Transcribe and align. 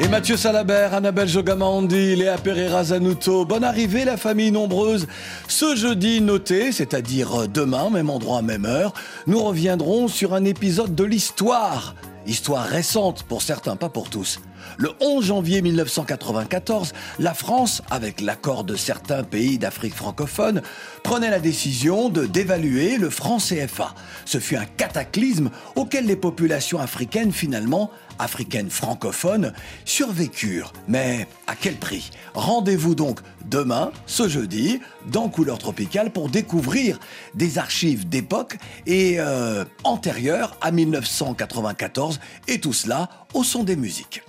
Et 0.00 0.06
Mathieu 0.06 0.36
Salabert, 0.36 0.94
Annabelle 0.94 1.28
Jogamandi, 1.28 2.14
Léa 2.14 2.38
Pereira 2.38 2.84
Zanuto. 2.84 3.44
Bonne 3.44 3.64
arrivée, 3.64 4.04
la 4.04 4.16
famille 4.16 4.52
nombreuse. 4.52 5.08
Ce 5.48 5.74
jeudi 5.74 6.20
noté, 6.20 6.70
c'est-à-dire 6.70 7.48
demain, 7.48 7.90
même 7.90 8.08
endroit, 8.08 8.40
même 8.40 8.64
heure, 8.64 8.92
nous 9.26 9.42
reviendrons 9.42 10.06
sur 10.06 10.34
un 10.34 10.44
épisode 10.44 10.94
de 10.94 11.02
l'histoire. 11.02 11.96
Histoire 12.28 12.64
récente 12.64 13.24
pour 13.24 13.42
certains, 13.42 13.74
pas 13.74 13.88
pour 13.88 14.08
tous. 14.08 14.40
Le 14.76 14.90
11 15.00 15.24
janvier 15.24 15.62
1994, 15.62 16.92
la 17.18 17.34
France, 17.34 17.82
avec 17.90 18.20
l'accord 18.20 18.64
de 18.64 18.76
certains 18.76 19.24
pays 19.24 19.58
d'Afrique 19.58 19.94
francophone, 19.94 20.62
prenait 21.02 21.30
la 21.30 21.40
décision 21.40 22.08
de 22.08 22.26
dévaluer 22.26 22.98
le 22.98 23.10
franc 23.10 23.38
CFA. 23.38 23.94
Ce 24.26 24.38
fut 24.38 24.56
un 24.56 24.66
cataclysme 24.66 25.50
auquel 25.74 26.06
les 26.06 26.16
populations 26.16 26.78
africaines 26.78 27.32
finalement 27.32 27.90
africaines 28.18 28.70
francophones 28.70 29.52
survécurent. 29.84 30.72
Mais 30.86 31.26
à 31.46 31.54
quel 31.54 31.76
prix? 31.76 32.10
Rendez-vous 32.34 32.94
donc 32.94 33.20
demain, 33.46 33.92
ce 34.06 34.28
jeudi, 34.28 34.80
dans 35.06 35.28
Couleur 35.28 35.58
Tropicale 35.58 36.10
pour 36.10 36.28
découvrir 36.28 36.98
des 37.34 37.58
archives 37.58 38.08
d'époque 38.08 38.58
et 38.86 39.16
euh, 39.18 39.64
antérieures 39.84 40.56
à 40.60 40.70
1994 40.70 42.20
et 42.46 42.60
tout 42.60 42.72
cela 42.72 43.08
au 43.34 43.44
son 43.44 43.64
des 43.64 43.76
musiques. 43.76 44.22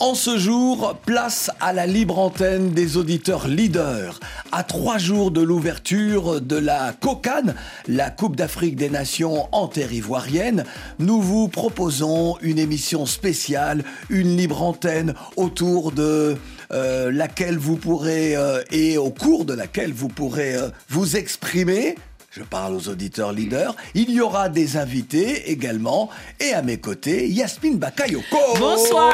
En 0.00 0.14
ce 0.14 0.38
jour, 0.38 0.94
place 1.06 1.50
à 1.60 1.72
la 1.72 1.84
libre 1.84 2.20
antenne 2.20 2.70
des 2.70 2.96
auditeurs 2.96 3.48
leaders. 3.48 4.20
À 4.52 4.62
trois 4.62 4.96
jours 4.96 5.32
de 5.32 5.40
l'ouverture 5.40 6.40
de 6.40 6.54
la 6.54 6.92
COCAN, 7.00 7.52
la 7.88 8.08
Coupe 8.08 8.36
d'Afrique 8.36 8.76
des 8.76 8.90
Nations 8.90 9.48
en 9.50 9.66
terre 9.66 9.92
ivoirienne, 9.92 10.62
nous 11.00 11.20
vous 11.20 11.48
proposons 11.48 12.38
une 12.42 12.60
émission 12.60 13.06
spéciale, 13.06 13.82
une 14.08 14.36
libre 14.36 14.62
antenne 14.62 15.14
autour 15.34 15.90
de 15.90 16.36
euh, 16.70 17.10
laquelle 17.10 17.58
vous 17.58 17.76
pourrez 17.76 18.36
euh, 18.36 18.62
et 18.70 18.98
au 18.98 19.10
cours 19.10 19.46
de 19.46 19.54
laquelle 19.54 19.92
vous 19.92 20.08
pourrez 20.08 20.54
euh, 20.54 20.68
vous 20.88 21.16
exprimer 21.16 21.96
je 22.38 22.44
parle 22.44 22.74
aux 22.76 22.88
auditeurs 22.88 23.32
leaders. 23.32 23.74
Il 23.94 24.10
y 24.10 24.20
aura 24.20 24.48
des 24.48 24.76
invités 24.76 25.50
également. 25.50 26.08
Et 26.38 26.52
à 26.52 26.62
mes 26.62 26.78
côtés, 26.78 27.28
Yasmine 27.28 27.78
Bakayoko. 27.78 28.36
Bonsoir 28.60 29.12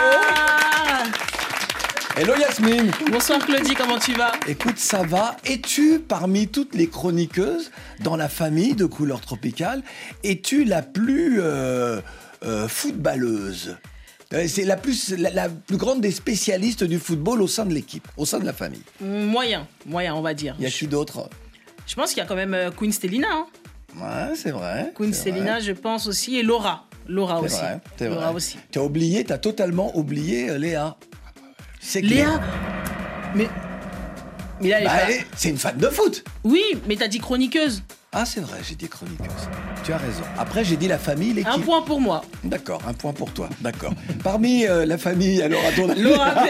Hello 2.16 2.34
Yasmine 2.38 2.90
Bonsoir 3.10 3.38
Claudie, 3.40 3.74
comment 3.74 3.98
tu 3.98 4.12
vas? 4.12 4.32
Écoute, 4.46 4.76
ça 4.76 5.02
va. 5.02 5.36
Es-tu 5.46 6.00
parmi 6.00 6.48
toutes 6.48 6.74
les 6.74 6.86
chroniqueuses 6.86 7.70
dans 8.00 8.16
la 8.16 8.28
famille 8.28 8.74
de 8.74 8.84
couleur 8.84 9.22
tropicale? 9.22 9.82
Es-tu 10.22 10.64
la 10.64 10.82
plus 10.82 11.40
euh, 11.40 12.00
euh, 12.44 12.68
footballeuse? 12.68 13.76
Euh, 14.34 14.44
c'est 14.46 14.64
la 14.64 14.76
plus, 14.76 15.14
la, 15.16 15.30
la 15.30 15.48
plus 15.48 15.78
grande 15.78 16.02
des 16.02 16.10
spécialistes 16.10 16.84
du 16.84 16.98
football 16.98 17.40
au 17.40 17.48
sein 17.48 17.64
de 17.64 17.72
l'équipe, 17.72 18.06
au 18.18 18.26
sein 18.26 18.38
de 18.38 18.44
la 18.44 18.52
famille. 18.52 18.82
Moyen, 19.00 19.66
moyen 19.86 20.14
on 20.14 20.20
va 20.22 20.34
dire. 20.34 20.56
Y 20.60 20.66
a 20.66 20.70
qui 20.70 20.86
d'autre? 20.86 21.30
Je 21.86 21.94
pense 21.94 22.10
qu'il 22.10 22.18
y 22.18 22.20
a 22.22 22.26
quand 22.26 22.34
même 22.36 22.54
euh, 22.54 22.70
Queen 22.70 22.92
Stelina. 22.92 23.28
Hein. 23.30 23.46
Ouais, 23.96 24.34
c'est 24.36 24.50
vrai. 24.50 24.92
Queen 24.94 25.12
c'est 25.12 25.30
Stelina, 25.30 25.60
je 25.60 25.72
pense 25.72 26.06
aussi, 26.06 26.36
et 26.36 26.42
Laura. 26.42 26.86
Laura 27.06 27.38
C'est 27.40 27.44
aussi. 27.46 27.56
vrai, 27.56 27.80
c'est 27.98 28.08
Laura 28.08 28.26
vrai. 28.28 28.34
aussi. 28.34 28.58
Tu 28.70 28.78
as 28.78 28.82
oublié, 28.82 29.24
tu 29.24 29.32
as 29.32 29.38
totalement 29.38 29.96
oublié 29.96 30.48
euh, 30.50 30.58
Léa. 30.58 30.96
C'est 31.80 32.00
Léa 32.00 32.40
Mais. 33.34 33.48
Mais 34.60 34.68
là, 34.70 34.76
elle 34.78 34.82
est 34.84 34.86
Bah, 34.86 34.92
pas- 34.94 35.02
elle 35.02 35.10
est- 35.16 35.26
c'est 35.36 35.50
une 35.50 35.58
fan 35.58 35.76
de 35.76 35.88
foot. 35.88 36.24
Oui, 36.44 36.62
mais 36.88 36.96
t'as 36.96 37.08
dit 37.08 37.18
chroniqueuse. 37.18 37.82
Ah, 38.16 38.24
c'est 38.24 38.40
vrai, 38.40 38.58
j'ai 38.62 38.76
dit 38.76 38.86
chroniqueuse. 38.86 39.48
Tu 39.82 39.92
as 39.92 39.96
raison. 39.96 40.22
Après, 40.38 40.62
j'ai 40.62 40.76
dit 40.76 40.86
la 40.86 40.98
famille, 40.98 41.32
l'équipe. 41.32 41.52
Un 41.52 41.58
point 41.58 41.82
pour 41.82 42.00
moi. 42.00 42.22
D'accord, 42.44 42.80
un 42.86 42.92
point 42.92 43.12
pour 43.12 43.32
toi. 43.32 43.48
D'accord. 43.60 43.92
Parmi 44.22 44.66
euh, 44.66 44.86
la 44.86 44.98
famille, 44.98 45.42
alors 45.42 45.60
à 45.66 45.72
ton 45.72 45.88
Laura. 46.00 46.32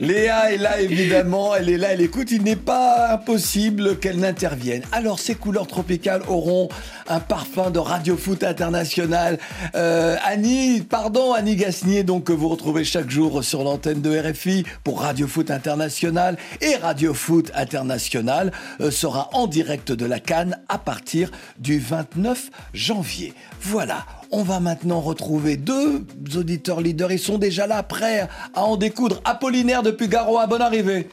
Léa 0.00 0.52
est 0.52 0.58
là, 0.58 0.80
évidemment. 0.80 1.56
Elle 1.56 1.70
est 1.70 1.76
là, 1.76 1.88
elle 1.90 2.02
écoute. 2.02 2.30
Il 2.30 2.44
n'est 2.44 2.54
pas 2.54 3.14
impossible 3.14 3.98
qu'elle 3.98 4.20
n'intervienne. 4.20 4.82
Alors, 4.92 5.18
ces 5.18 5.34
couleurs 5.34 5.66
tropicales 5.66 6.22
auront 6.28 6.68
un 7.08 7.18
parfum 7.18 7.70
de 7.70 7.80
Radio 7.80 8.16
Foot 8.16 8.44
International. 8.44 9.40
Euh, 9.74 10.16
Annie, 10.24 10.82
pardon, 10.82 11.32
Annie 11.32 11.56
Gasnier, 11.56 12.04
donc, 12.04 12.24
que 12.24 12.32
vous 12.32 12.48
retrouvez 12.48 12.84
chaque 12.84 13.10
jour 13.10 13.42
sur 13.42 13.64
l'antenne 13.64 14.00
de 14.00 14.16
RFI 14.16 14.64
pour 14.84 15.00
Radio 15.00 15.26
Foot 15.26 15.50
International. 15.50 16.36
Et 16.60 16.76
Radio 16.76 17.12
Foot 17.12 17.50
International 17.56 18.52
euh, 18.80 18.92
sera 18.92 19.30
en 19.32 19.48
direct 19.48 19.79
de 19.86 20.06
la 20.06 20.20
Cannes 20.20 20.58
à 20.68 20.78
partir 20.78 21.30
du 21.58 21.78
29 21.78 22.50
janvier. 22.74 23.34
Voilà. 23.60 24.06
On 24.30 24.42
va 24.42 24.60
maintenant 24.60 25.00
retrouver 25.00 25.56
deux 25.56 26.04
auditeurs 26.36 26.80
leaders. 26.80 27.12
Ils 27.12 27.18
sont 27.18 27.38
déjà 27.38 27.66
là, 27.66 27.82
prêts 27.82 28.28
à 28.54 28.62
en 28.62 28.76
découdre. 28.76 29.20
Apollinaire 29.24 29.82
depuis 29.82 30.08
Garoua, 30.08 30.46
bonne 30.46 30.62
arrivée. 30.62 31.08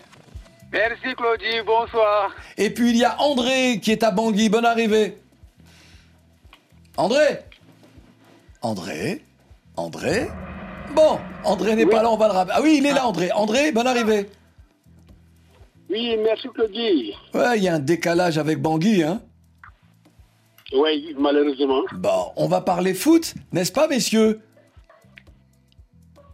Merci 0.72 1.16
Claudie, 1.16 1.62
bonsoir. 1.66 2.32
Et 2.58 2.70
puis 2.70 2.90
il 2.90 2.98
y 2.98 3.06
a 3.06 3.20
André 3.22 3.80
qui 3.82 3.92
est 3.92 4.04
à 4.04 4.12
Bangui, 4.12 4.50
bonne 4.50 4.66
arrivée. 4.66 5.18
André? 6.98 7.40
André? 8.62 9.24
André? 9.78 10.28
Bon, 10.94 11.20
André 11.44 11.76
n'est 11.76 11.86
pas 11.86 12.02
là, 12.02 12.10
on 12.10 12.18
va 12.18 12.28
le 12.28 12.34
rappeler. 12.34 12.56
Ah 12.58 12.62
oui, 12.62 12.78
il 12.80 12.86
est 12.86 12.94
là, 12.94 13.06
André. 13.06 13.32
André, 13.32 13.72
bonne 13.72 13.88
arrivée. 13.88 14.30
Oui, 15.90 16.18
merci 16.18 16.48
Claudie. 16.54 17.14
Ouais, 17.34 17.58
il 17.58 17.64
y 17.64 17.68
a 17.68 17.76
un 17.76 17.80
décalage 17.80 18.38
avec 18.38 18.62
Bangui, 18.62 19.04
hein. 19.04 19.22
Oui, 20.74 21.16
malheureusement. 21.18 21.84
Bon, 21.94 22.32
on 22.36 22.48
va 22.48 22.60
parler 22.60 22.94
foot, 22.94 23.34
n'est-ce 23.54 23.72
pas, 23.72 23.88
messieurs? 23.88 24.42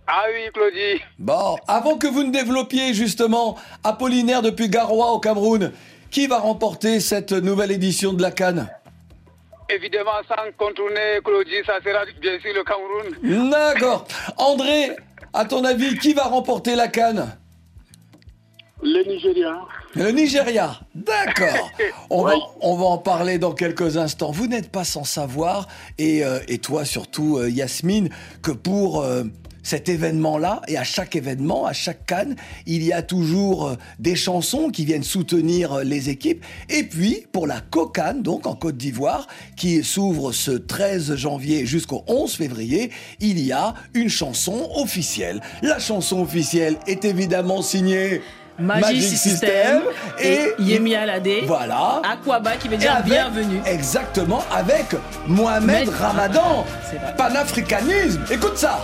Ah 0.07 0.23
oui 0.33 0.51
Claudie. 0.53 1.01
Bon, 1.17 1.55
avant 1.67 1.97
que 1.97 2.07
vous 2.07 2.23
ne 2.23 2.31
développiez 2.31 2.93
justement 2.93 3.57
Apollinaire 3.83 4.41
depuis 4.41 4.69
Garoua 4.69 5.11
au 5.11 5.19
Cameroun, 5.19 5.71
qui 6.09 6.27
va 6.27 6.39
remporter 6.39 6.99
cette 6.99 7.31
nouvelle 7.31 7.71
édition 7.71 8.13
de 8.13 8.21
la 8.21 8.31
Cannes? 8.31 8.67
Évidemment, 9.69 10.11
sans 10.27 10.51
contourner 10.57 11.19
Claudie, 11.23 11.63
ça 11.65 11.75
sera 11.83 12.03
bien 12.19 12.39
sûr 12.39 12.53
le 12.53 12.63
Cameroun. 12.63 13.49
D'accord. 13.49 14.05
André, 14.37 14.95
à 15.31 15.45
ton 15.45 15.63
avis, 15.63 15.97
qui 15.99 16.13
va 16.13 16.23
remporter 16.23 16.75
la 16.75 16.87
Cannes? 16.87 17.37
Le 18.83 19.03
Nigeria. 19.09 19.55
Le 19.95 20.11
Nigeria. 20.11 20.79
D'accord. 20.93 21.71
On, 22.09 22.25
Oui. 22.25 22.33
on 22.61 22.75
va 22.75 22.85
en 22.85 22.97
parler 22.97 23.37
dans 23.37 23.53
quelques 23.53 23.97
instants. 23.97 24.31
Vous 24.31 24.47
n'êtes 24.47 24.69
pas 24.69 24.83
sans 24.83 25.03
savoir, 25.05 25.67
et, 25.97 26.23
euh, 26.25 26.39
et 26.47 26.57
toi 26.57 26.83
surtout, 26.85 27.37
euh, 27.37 27.49
Yasmine, 27.49 28.09
que 28.41 28.51
pour 28.51 29.01
euh, 29.01 29.23
cet 29.63 29.87
événement-là, 29.87 30.61
et 30.67 30.77
à 30.77 30.83
chaque 30.83 31.15
événement, 31.15 31.65
à 31.65 31.71
chaque 31.71 32.05
Cannes, 32.05 32.35
il 32.65 32.83
y 32.83 32.91
a 32.91 33.01
toujours 33.01 33.77
des 33.99 34.15
chansons 34.17 34.69
qui 34.69 34.83
viennent 34.83 35.03
soutenir 35.03 35.77
les 35.85 36.09
équipes. 36.09 36.43
Et 36.69 36.83
puis, 36.83 37.25
pour 37.31 37.47
la 37.47 37.61
COCAN, 37.61 38.15
donc 38.15 38.45
en 38.45 38.55
Côte 38.55 38.75
d'Ivoire, 38.75 39.27
qui 39.55 39.81
s'ouvre 39.83 40.33
ce 40.33 40.51
13 40.51 41.15
janvier 41.15 41.65
jusqu'au 41.65 42.03
11 42.07 42.33
février, 42.35 42.91
il 43.21 43.39
y 43.39 43.53
a 43.53 43.73
une 43.93 44.09
chanson 44.09 44.69
officielle. 44.75 45.39
La 45.61 45.79
chanson 45.79 46.21
officielle 46.21 46.75
est 46.85 47.05
évidemment 47.05 47.61
signée... 47.61 48.21
Magic, 48.59 49.01
System, 49.17 49.81
et 50.19 50.53
Yemi 50.59 50.95
Alade. 50.95 51.27
Voilà. 51.47 52.01
Aquaba 52.09 52.51
qui 52.51 52.67
veut 52.67 52.77
dire 52.77 52.91
avec- 52.95 53.05
bienvenue. 53.05 53.61
Exactement, 53.65 54.43
avec 54.55 54.85
Mohamed 55.27 55.89
Ramadan. 55.89 56.65
Panafricanisme. 57.17 58.21
Écoute 58.31 58.57
ça. 58.57 58.79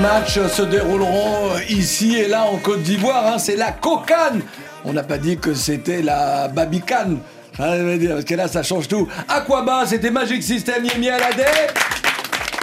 Matchs 0.00 0.40
se 0.48 0.62
dérouleront 0.62 1.50
ici 1.68 2.16
et 2.16 2.28
là 2.28 2.44
en 2.44 2.56
Côte 2.56 2.82
d'Ivoire. 2.82 3.34
hein, 3.34 3.38
c'est 3.38 3.56
la 3.56 3.72
Cocane. 3.72 4.40
On 4.84 4.92
n'a 4.92 5.02
pas 5.02 5.18
dit 5.18 5.36
que 5.38 5.52
c'était 5.54 6.02
la 6.02 6.48
Babicane. 6.48 7.18
Hein, 7.58 7.98
parce 8.08 8.24
que 8.24 8.34
là, 8.34 8.48
ça 8.48 8.62
change 8.62 8.88
tout. 8.88 9.06
Aquaba, 9.28 9.84
c'était 9.86 10.10
Magic 10.10 10.42
System, 10.42 10.84
Yemi 10.84 11.10
Alade. 11.10 11.44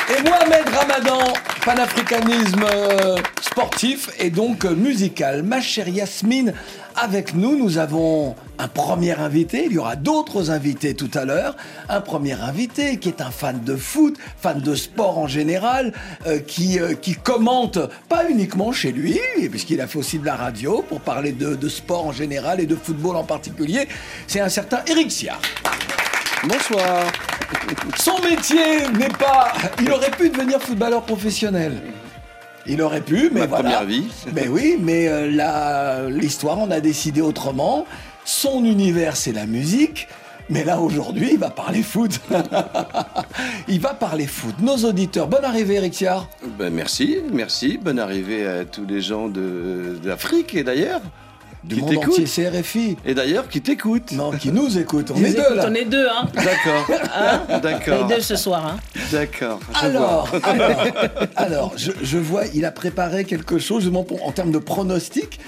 Et 0.10 0.22
Mohamed 0.24 0.64
Ramadan, 0.74 1.34
panafricanisme 1.66 2.64
euh, 2.64 3.18
sportif 3.42 4.10
et 4.20 4.30
donc 4.30 4.66
euh, 4.66 4.74
musical. 4.74 5.44
Ma 5.44 5.60
chère 5.62 5.90
Yasmine, 5.90 6.54
avec 6.96 7.36
nous, 7.36 7.58
nous 7.58 7.78
avons 7.78 8.36
un 8.60 8.68
premier 8.68 9.14
invité. 9.18 9.66
Il 9.66 9.74
y 9.74 9.78
aura 9.78 9.96
d'autres 9.96 10.52
invités 10.52 10.94
tout 10.94 11.12
à 11.14 11.26
l'heure. 11.26 11.56
Un 11.90 12.02
premier 12.02 12.34
invité 12.34 12.98
qui 12.98 13.10
est 13.10 13.22
un 13.22 13.32
fan 13.32 13.62
de 13.64 13.76
foot, 13.76 14.16
fan 14.42 14.60
de 14.60 14.76
sport 14.76 15.18
en 15.18 15.28
général, 15.28 15.94
euh, 16.26 16.40
qui, 16.40 16.80
euh, 16.80 16.94
qui 16.94 17.14
commente 17.16 17.80
pas 18.10 18.30
uniquement 18.30 18.72
chez 18.72 18.92
lui, 18.92 19.20
puisqu'il 19.50 19.82
a 19.82 19.88
fait 19.88 20.00
aussi 20.00 20.20
de 20.20 20.26
la 20.26 20.36
radio 20.36 20.84
pour 20.88 21.02
parler 21.02 21.32
de, 21.32 21.56
de 21.56 21.70
sport 21.70 22.06
en 22.08 22.12
général 22.12 22.60
et 22.60 22.66
de 22.66 22.76
football 22.76 23.16
en 23.16 23.24
particulier. 23.24 23.88
C'est 24.28 24.40
un 24.40 24.50
certain 24.50 24.80
Eric 24.88 25.12
Siard. 25.12 25.42
Bonsoir. 26.44 27.06
Son 27.98 28.20
métier 28.22 28.88
n'est 28.98 29.10
pas. 29.10 29.54
Il 29.82 29.92
aurait 29.92 30.12
pu 30.12 30.30
devenir 30.30 30.62
footballeur 30.62 31.04
professionnel. 31.04 31.74
Il 32.70 32.82
aurait 32.82 33.02
pu, 33.02 33.30
mais 33.32 33.42
Ma 33.42 33.48
voilà. 33.48 33.64
première 33.64 33.86
vie. 33.86 34.08
Mais 34.34 34.48
oui, 34.50 34.78
mais 34.80 35.08
euh, 35.08 36.10
l'histoire 36.10 36.60
en 36.60 36.70
a 36.70 36.82
décidé 36.82 37.22
autrement. 37.22 37.86
Son 38.30 38.66
univers, 38.66 39.16
c'est 39.16 39.32
la 39.32 39.46
musique. 39.46 40.10
Mais 40.50 40.66
là, 40.66 40.80
aujourd'hui, 40.82 41.30
il 41.32 41.40
va 41.40 41.50
parler 41.50 41.82
foot. 41.82 42.20
il 43.70 43.80
va 43.80 43.94
parler 43.94 44.28
foot. 44.28 44.56
Nos 44.60 44.76
auditeurs, 44.84 45.28
bonne 45.28 45.46
arrivée, 45.46 45.76
Eric 45.76 45.94
Siard. 45.94 46.28
Ben, 46.60 46.70
merci, 46.74 47.20
merci. 47.32 47.78
Bonne 47.82 48.00
arrivée 48.00 48.46
à 48.46 48.66
tous 48.66 48.86
les 48.86 49.00
gens 49.00 49.30
de- 49.30 49.98
d'Afrique 50.04 50.56
et 50.56 50.64
d'ailleurs. 50.64 51.00
Du 51.64 51.76
Qui 51.76 51.82
monde 51.82 51.90
t'écoute. 51.92 52.14
entier, 52.14 52.26
c'est 52.28 52.48
RFI. 52.50 52.98
Et 53.06 53.14
d'ailleurs, 53.14 53.48
qui 53.50 53.62
t'écoute. 53.62 54.12
Non, 54.12 54.32
qui 54.32 54.52
nous 54.52 54.78
écoute. 54.78 55.10
On 55.14 55.22
est 55.24 55.32
deux, 55.34 55.56
là. 55.56 55.66
on 55.70 55.74
est 55.74 55.86
deux, 55.86 56.08
hein. 56.08 56.28
D'accord. 56.36 56.86
Les 57.50 57.60
D'accord. 57.62 58.08
deux 58.08 58.20
ce 58.22 58.36
soir, 58.36 58.66
hein. 58.68 58.78
D'accord. 59.12 59.60
je 59.74 59.86
Alors, 59.86 60.30
alors, 60.44 60.78
alors, 61.38 61.74
je, 61.78 61.92
je 62.02 62.18
vois, 62.18 62.44
il 62.54 62.64
a 62.66 62.72
préparé 62.72 63.24
quelque 63.24 63.58
chose, 63.58 63.84
justement, 63.84 64.04
pour- 64.04 64.26
en 64.28 64.32
termes 64.34 64.52
de 64.52 64.60
pronostic. 64.60 65.40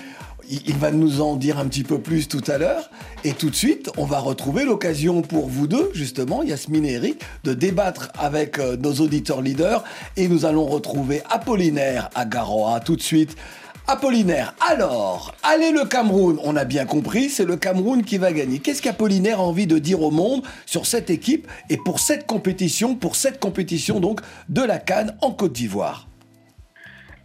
Il, 0.51 0.78
va 0.78 0.90
nous 0.90 1.22
en 1.22 1.36
dire 1.36 1.60
un 1.60 1.68
petit 1.68 1.84
peu 1.84 2.00
plus 2.00 2.28
tout 2.28 2.42
à 2.48 2.57
l'heure. 2.57 2.90
Et 3.24 3.34
tout 3.34 3.51
de 3.51 3.56
suite, 3.56 3.92
on 3.98 4.06
va 4.06 4.18
retrouver 4.18 4.66
l'occasion 4.66 5.22
pour 5.22 5.48
vous 5.48 5.68
deux, 5.68 5.92
justement, 5.94 6.42
Yasmine 6.42 6.86
et 6.86 6.94
Eric, 6.94 7.22
de 7.44 7.54
débattre 7.54 8.10
avec 8.18 8.57
euh, 8.57 8.75
nos 8.75 8.94
auditeurs 8.94 9.44
leaders. 9.44 9.84
Et 10.18 10.28
nous 10.28 10.46
allons 10.46 10.66
retrouver 10.66 11.22
Apollinaire 11.30 12.10
à 12.16 12.25
Garoa 12.25 12.80
tout 12.80 12.96
de 12.96 13.01
suite. 13.01 13.38
Apollinaire, 13.86 14.56
alors, 14.68 15.36
allez 15.44 15.72
le 15.72 15.84
Cameroun, 15.86 16.40
on 16.44 16.56
a 16.56 16.63
bien 16.63 16.86
compris, 16.86 17.30
c'est 17.30 17.45
le 17.45 17.56
Cameroun 17.56 18.04
qui 18.04 18.19
va 18.19 18.31
gagner. 18.31 18.60
Qu'est-ce 18.60 18.84
qu'Apollinaire 18.84 19.40
a 19.40 19.44
envie 19.44 19.66
de 19.66 19.80
dire 19.80 20.02
au 20.02 20.12
monde 20.12 20.44
sur 20.68 20.86
cette 20.86 21.10
équipe 21.10 21.48
et 21.72 21.78
pour 21.78 22.00
cette 22.00 22.28
compétition, 22.28 22.95
pour 22.95 23.16
cette 23.16 23.40
compétition 23.40 24.00
donc 24.00 24.22
de 24.48 24.62
la 24.62 24.78
Cannes 24.78 25.18
en 25.22 25.31
Côte 25.31 25.54
d'Ivoire? 25.54 26.07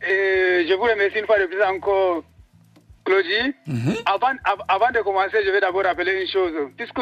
Et 0.06 0.67
je 0.69 0.75
vous 0.75 0.85
remercie 0.85 1.19
une 1.19 1.27
fois 1.27 1.38
de 1.38 1.47
plus 1.47 1.62
encore, 1.62 2.23
Claudie. 3.05 3.55
avant, 4.06 4.33
av- 4.45 4.65
avant 4.69 4.91
de 4.91 5.01
commencer, 5.01 5.39
je 5.45 5.51
vais 5.51 5.61
d'abord 5.61 5.83
rappeler 5.85 6.21
une 6.23 6.29
chose. 6.29 6.53
Puisque 6.77 7.01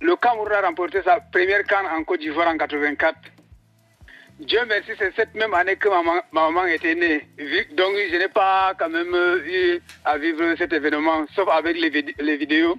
le 0.00 0.16
Cameroun 0.16 0.52
a 0.52 0.60
remporté 0.62 1.02
sa 1.02 1.20
première 1.20 1.64
canne 1.64 1.86
en 1.86 2.02
Côte 2.04 2.20
d'Ivoire 2.20 2.48
en 2.48 2.56
84, 2.58 3.14
Dieu 4.40 4.60
merci, 4.66 4.90
c'est 4.98 5.14
cette 5.14 5.34
même 5.34 5.54
année 5.54 5.76
que 5.76 5.88
ma, 5.88 6.02
ma- 6.02 6.24
ma 6.32 6.50
maman 6.50 6.64
était 6.66 6.94
née. 6.94 7.28
Donc, 7.74 7.94
je 8.10 8.16
n'ai 8.16 8.28
pas 8.28 8.72
quand 8.78 8.88
même 8.88 9.14
eu 9.46 9.78
à 10.04 10.18
vivre 10.18 10.54
cet 10.58 10.72
événement, 10.72 11.26
sauf 11.34 11.48
avec 11.48 11.76
les, 11.78 11.90
vid- 11.90 12.14
les 12.18 12.36
vidéos. 12.36 12.76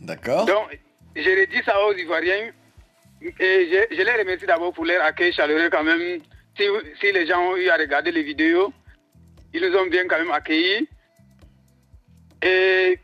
D'accord 0.00 0.46
Donc, 0.46 0.78
je 1.14 1.44
dit 1.46 1.62
ça 1.64 1.84
aux 1.84 1.92
Ivoiriens 1.92 2.50
et 3.20 3.68
je, 3.90 3.96
je 3.96 4.02
les 4.02 4.12
remercie 4.12 4.46
d'abord 4.46 4.72
pour 4.72 4.84
leur 4.86 5.04
accueil 5.04 5.32
chaleureux 5.32 5.68
quand 5.70 5.84
même. 5.84 6.20
Si, 6.56 6.64
si 7.00 7.12
les 7.12 7.26
gens 7.26 7.40
ont 7.50 7.56
eu 7.56 7.68
à 7.68 7.76
regarder 7.76 8.12
les 8.12 8.22
vidéos, 8.22 8.72
ils 9.52 9.60
nous 9.60 9.76
ont 9.76 9.86
bien 9.86 10.06
quand 10.08 10.18
même 10.18 10.30
accueillis. 10.30 10.88
Et 12.42 12.98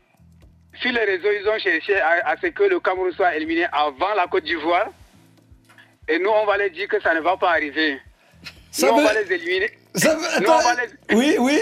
sur 0.81 0.91
les 0.91 1.03
réseaux, 1.05 1.29
ils 1.31 1.47
ont 1.47 1.59
cherché 1.59 1.99
à, 1.99 2.29
à 2.29 2.35
ce 2.41 2.47
que 2.47 2.63
le 2.63 2.79
Cameroun 2.79 3.11
soit 3.13 3.35
éliminé 3.35 3.65
avant 3.71 4.13
la 4.15 4.27
Côte 4.27 4.43
d'Ivoire. 4.43 4.87
Et 6.07 6.19
nous, 6.19 6.29
on 6.29 6.45
va 6.45 6.57
leur 6.57 6.69
dire 6.69 6.87
que 6.87 7.01
ça 7.01 7.13
ne 7.13 7.21
va 7.21 7.37
pas 7.37 7.51
arriver. 7.51 7.99
Ça 8.71 8.87
nous, 8.87 8.93
on 8.93 9.03
va 9.03 9.13
les 9.13 9.31
éliminer. 9.31 9.71
Ça 9.95 10.15
veut- 10.15 10.21
Nous, 10.41 10.51
attends, 10.51 10.57
on 10.69 10.73
va 10.75 10.81
les- 11.09 11.15
Oui, 11.15 11.35
oui 11.39 11.59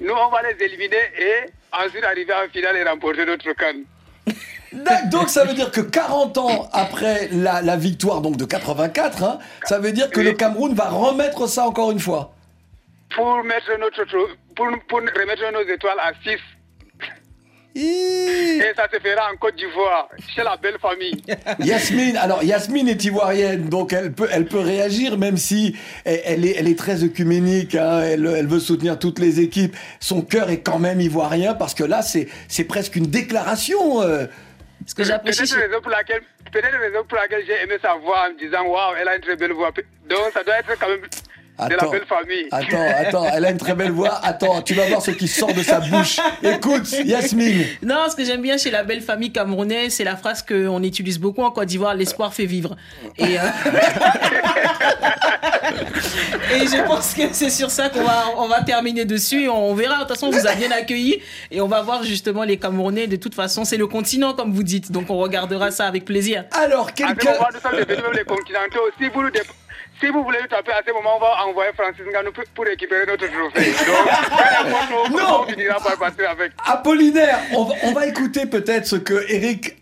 nous, 0.00 0.12
on 0.12 0.28
va 0.28 0.42
les 0.42 0.62
éliminer 0.64 1.00
et 1.18 1.36
ensuite 1.72 2.04
arriver 2.04 2.34
en 2.34 2.48
finale 2.52 2.76
et 2.76 2.84
remporter 2.84 3.24
notre 3.24 3.50
canne. 3.54 3.84
Donc 5.10 5.30
ça 5.30 5.44
veut 5.44 5.54
dire 5.54 5.70
que 5.70 5.80
40 5.80 6.36
ans 6.36 6.68
après 6.72 7.28
la, 7.32 7.62
la 7.62 7.76
victoire 7.76 8.20
donc 8.20 8.36
de 8.36 8.44
84, 8.44 9.22
hein, 9.24 9.38
ça 9.64 9.78
veut 9.78 9.92
dire 9.92 10.10
que 10.10 10.20
le 10.20 10.32
Cameroun 10.32 10.74
va 10.74 10.90
remettre 10.90 11.46
ça 11.46 11.66
encore 11.66 11.90
une 11.92 11.98
fois. 11.98 12.34
Pour, 13.14 13.42
mettre 13.42 13.70
notre, 13.78 14.04
pour, 14.54 14.68
pour 14.88 14.98
remettre 15.00 15.50
nos 15.52 15.62
étoiles 15.62 15.98
à 16.00 16.12
6. 16.22 16.38
Et 17.74 18.60
ça 18.76 18.86
se 18.92 18.98
fera 18.98 19.32
en 19.32 19.36
Côte 19.36 19.56
d'Ivoire, 19.56 20.08
chez 20.34 20.42
la 20.42 20.56
belle 20.56 20.78
famille. 20.80 21.22
Yasmine, 21.60 22.16
alors 22.16 22.42
Yasmine 22.42 22.88
est 22.88 23.04
ivoirienne, 23.04 23.68
donc 23.68 23.92
elle 23.92 24.12
peut, 24.12 24.28
elle 24.30 24.46
peut 24.46 24.60
réagir, 24.60 25.16
même 25.18 25.36
si 25.36 25.76
elle, 26.04 26.20
elle 26.24 26.44
est, 26.44 26.56
elle 26.58 26.68
est 26.68 26.78
très 26.78 27.04
œcuménique, 27.04 27.74
hein, 27.74 28.00
elle, 28.02 28.26
elle 28.26 28.46
veut 28.46 28.60
soutenir 28.60 28.98
toutes 28.98 29.18
les 29.18 29.40
équipes. 29.40 29.76
Son 30.00 30.22
cœur 30.22 30.50
est 30.50 30.60
quand 30.60 30.78
même 30.78 31.00
ivoirien, 31.00 31.54
parce 31.54 31.74
que 31.74 31.84
là, 31.84 32.02
c'est, 32.02 32.28
c'est 32.48 32.64
presque 32.64 32.96
une 32.96 33.06
déclaration. 33.06 34.02
euh. 34.02 34.26
Ce 34.86 34.94
que 34.94 35.04
j'apprécie, 35.04 35.42
Peut-être 35.42 35.56
la 35.56 35.66
raison 35.66 35.80
pour 35.82 35.90
laquelle, 35.90 36.22
peut-être 36.52 36.72
la 36.72 36.78
raison 36.78 37.04
pour 37.08 37.18
laquelle 37.18 37.44
j'ai 37.46 37.62
aimé 37.62 37.74
sa 37.80 37.94
voix 37.94 38.26
en 38.28 38.32
me 38.32 38.38
disant 38.38 38.64
Waouh, 38.66 38.94
elle 39.00 39.08
a 39.08 39.14
une 39.16 39.22
très 39.22 39.36
belle 39.36 39.52
voix. 39.52 39.70
Donc 40.08 40.32
ça 40.32 40.42
doit 40.42 40.58
être 40.58 40.76
quand 40.78 40.88
même 40.88 41.02
de 41.58 41.74
la 41.74 41.76
Attends, 41.76 41.90
belle 41.90 42.06
famille. 42.06 42.46
attends, 42.50 42.86
attends, 42.96 43.26
elle 43.34 43.44
a 43.44 43.50
une 43.50 43.58
très 43.58 43.74
belle 43.74 43.90
voix. 43.90 44.18
Attends, 44.22 44.62
tu 44.62 44.74
vas 44.74 44.86
voir 44.86 45.02
ce 45.02 45.10
qui 45.10 45.28
sort 45.28 45.52
de 45.52 45.62
sa 45.62 45.80
bouche. 45.80 46.18
Écoute, 46.42 46.90
Yasmine. 47.04 47.64
Non, 47.82 48.06
ce 48.10 48.16
que 48.16 48.24
j'aime 48.24 48.40
bien 48.42 48.56
chez 48.56 48.70
la 48.70 48.82
belle 48.82 49.02
famille 49.02 49.32
camerounaise, 49.32 49.92
c'est 49.94 50.04
la 50.04 50.16
phrase 50.16 50.42
qu'on 50.42 50.82
utilise 50.82 51.18
beaucoup 51.18 51.42
en 51.42 51.50
Côte 51.50 51.66
d'Ivoire 51.66 51.94
l'espoir 51.94 52.32
fait 52.32 52.46
vivre. 52.46 52.76
Et, 53.18 53.38
euh, 53.38 53.42
et 56.54 56.66
je 56.66 56.86
pense 56.86 57.14
que 57.14 57.22
c'est 57.32 57.50
sur 57.50 57.70
ça 57.70 57.88
qu'on 57.90 58.02
va, 58.04 58.24
on 58.38 58.48
va 58.48 58.62
terminer 58.62 59.04
dessus. 59.04 59.48
On 59.48 59.74
verra. 59.74 59.96
De 59.96 60.00
toute 60.00 60.08
façon, 60.10 60.28
on 60.28 60.30
vous 60.30 60.46
a 60.46 60.54
bien 60.54 60.70
accueillis. 60.70 61.20
Et 61.50 61.60
on 61.60 61.68
va 61.68 61.82
voir 61.82 62.02
justement 62.04 62.44
les 62.44 62.56
Camerounais. 62.56 63.06
De 63.06 63.16
toute 63.16 63.34
façon, 63.34 63.64
c'est 63.64 63.76
le 63.76 63.86
continent, 63.86 64.34
comme 64.34 64.52
vous 64.52 64.62
dites. 64.62 64.92
Donc, 64.92 65.10
on 65.10 65.18
regardera 65.18 65.70
ça 65.70 65.86
avec 65.86 66.04
plaisir. 66.04 66.44
Alors, 66.52 66.92
quelqu'un. 66.94 67.32
même 67.32 68.12
les 68.14 68.24
continentaux. 68.24 68.80
Si 68.98 69.08
vous, 69.08 69.22
nous 69.22 69.30
si 70.00 70.08
vous 70.08 70.22
voulez 70.24 70.38
nous 70.42 70.48
taper 70.48 70.72
à 70.72 70.82
ce 70.86 70.92
moment, 70.92 71.16
on 71.16 71.20
va 71.20 71.46
envoyer 71.46 71.70
Francis 71.74 72.04
Ngannou 72.10 72.32
pour- 72.32 72.44
pour 72.54 72.64
récupérer 72.64 73.06
notre 73.06 73.26
trophée. 73.26 73.72
Donc, 75.10 75.20
Non. 75.20 75.42
on 75.42 75.46
finira 75.50 75.78
par 75.80 75.98
passer 75.98 76.24
avec. 76.24 76.52
Apollinaire, 76.66 77.38
on 77.52 77.64
va, 77.64 77.74
on 77.84 77.92
va 77.92 78.06
écouter 78.06 78.46
peut-être 78.46 78.86
ce 78.86 78.96
que 78.96 79.24
Eric 79.28 79.76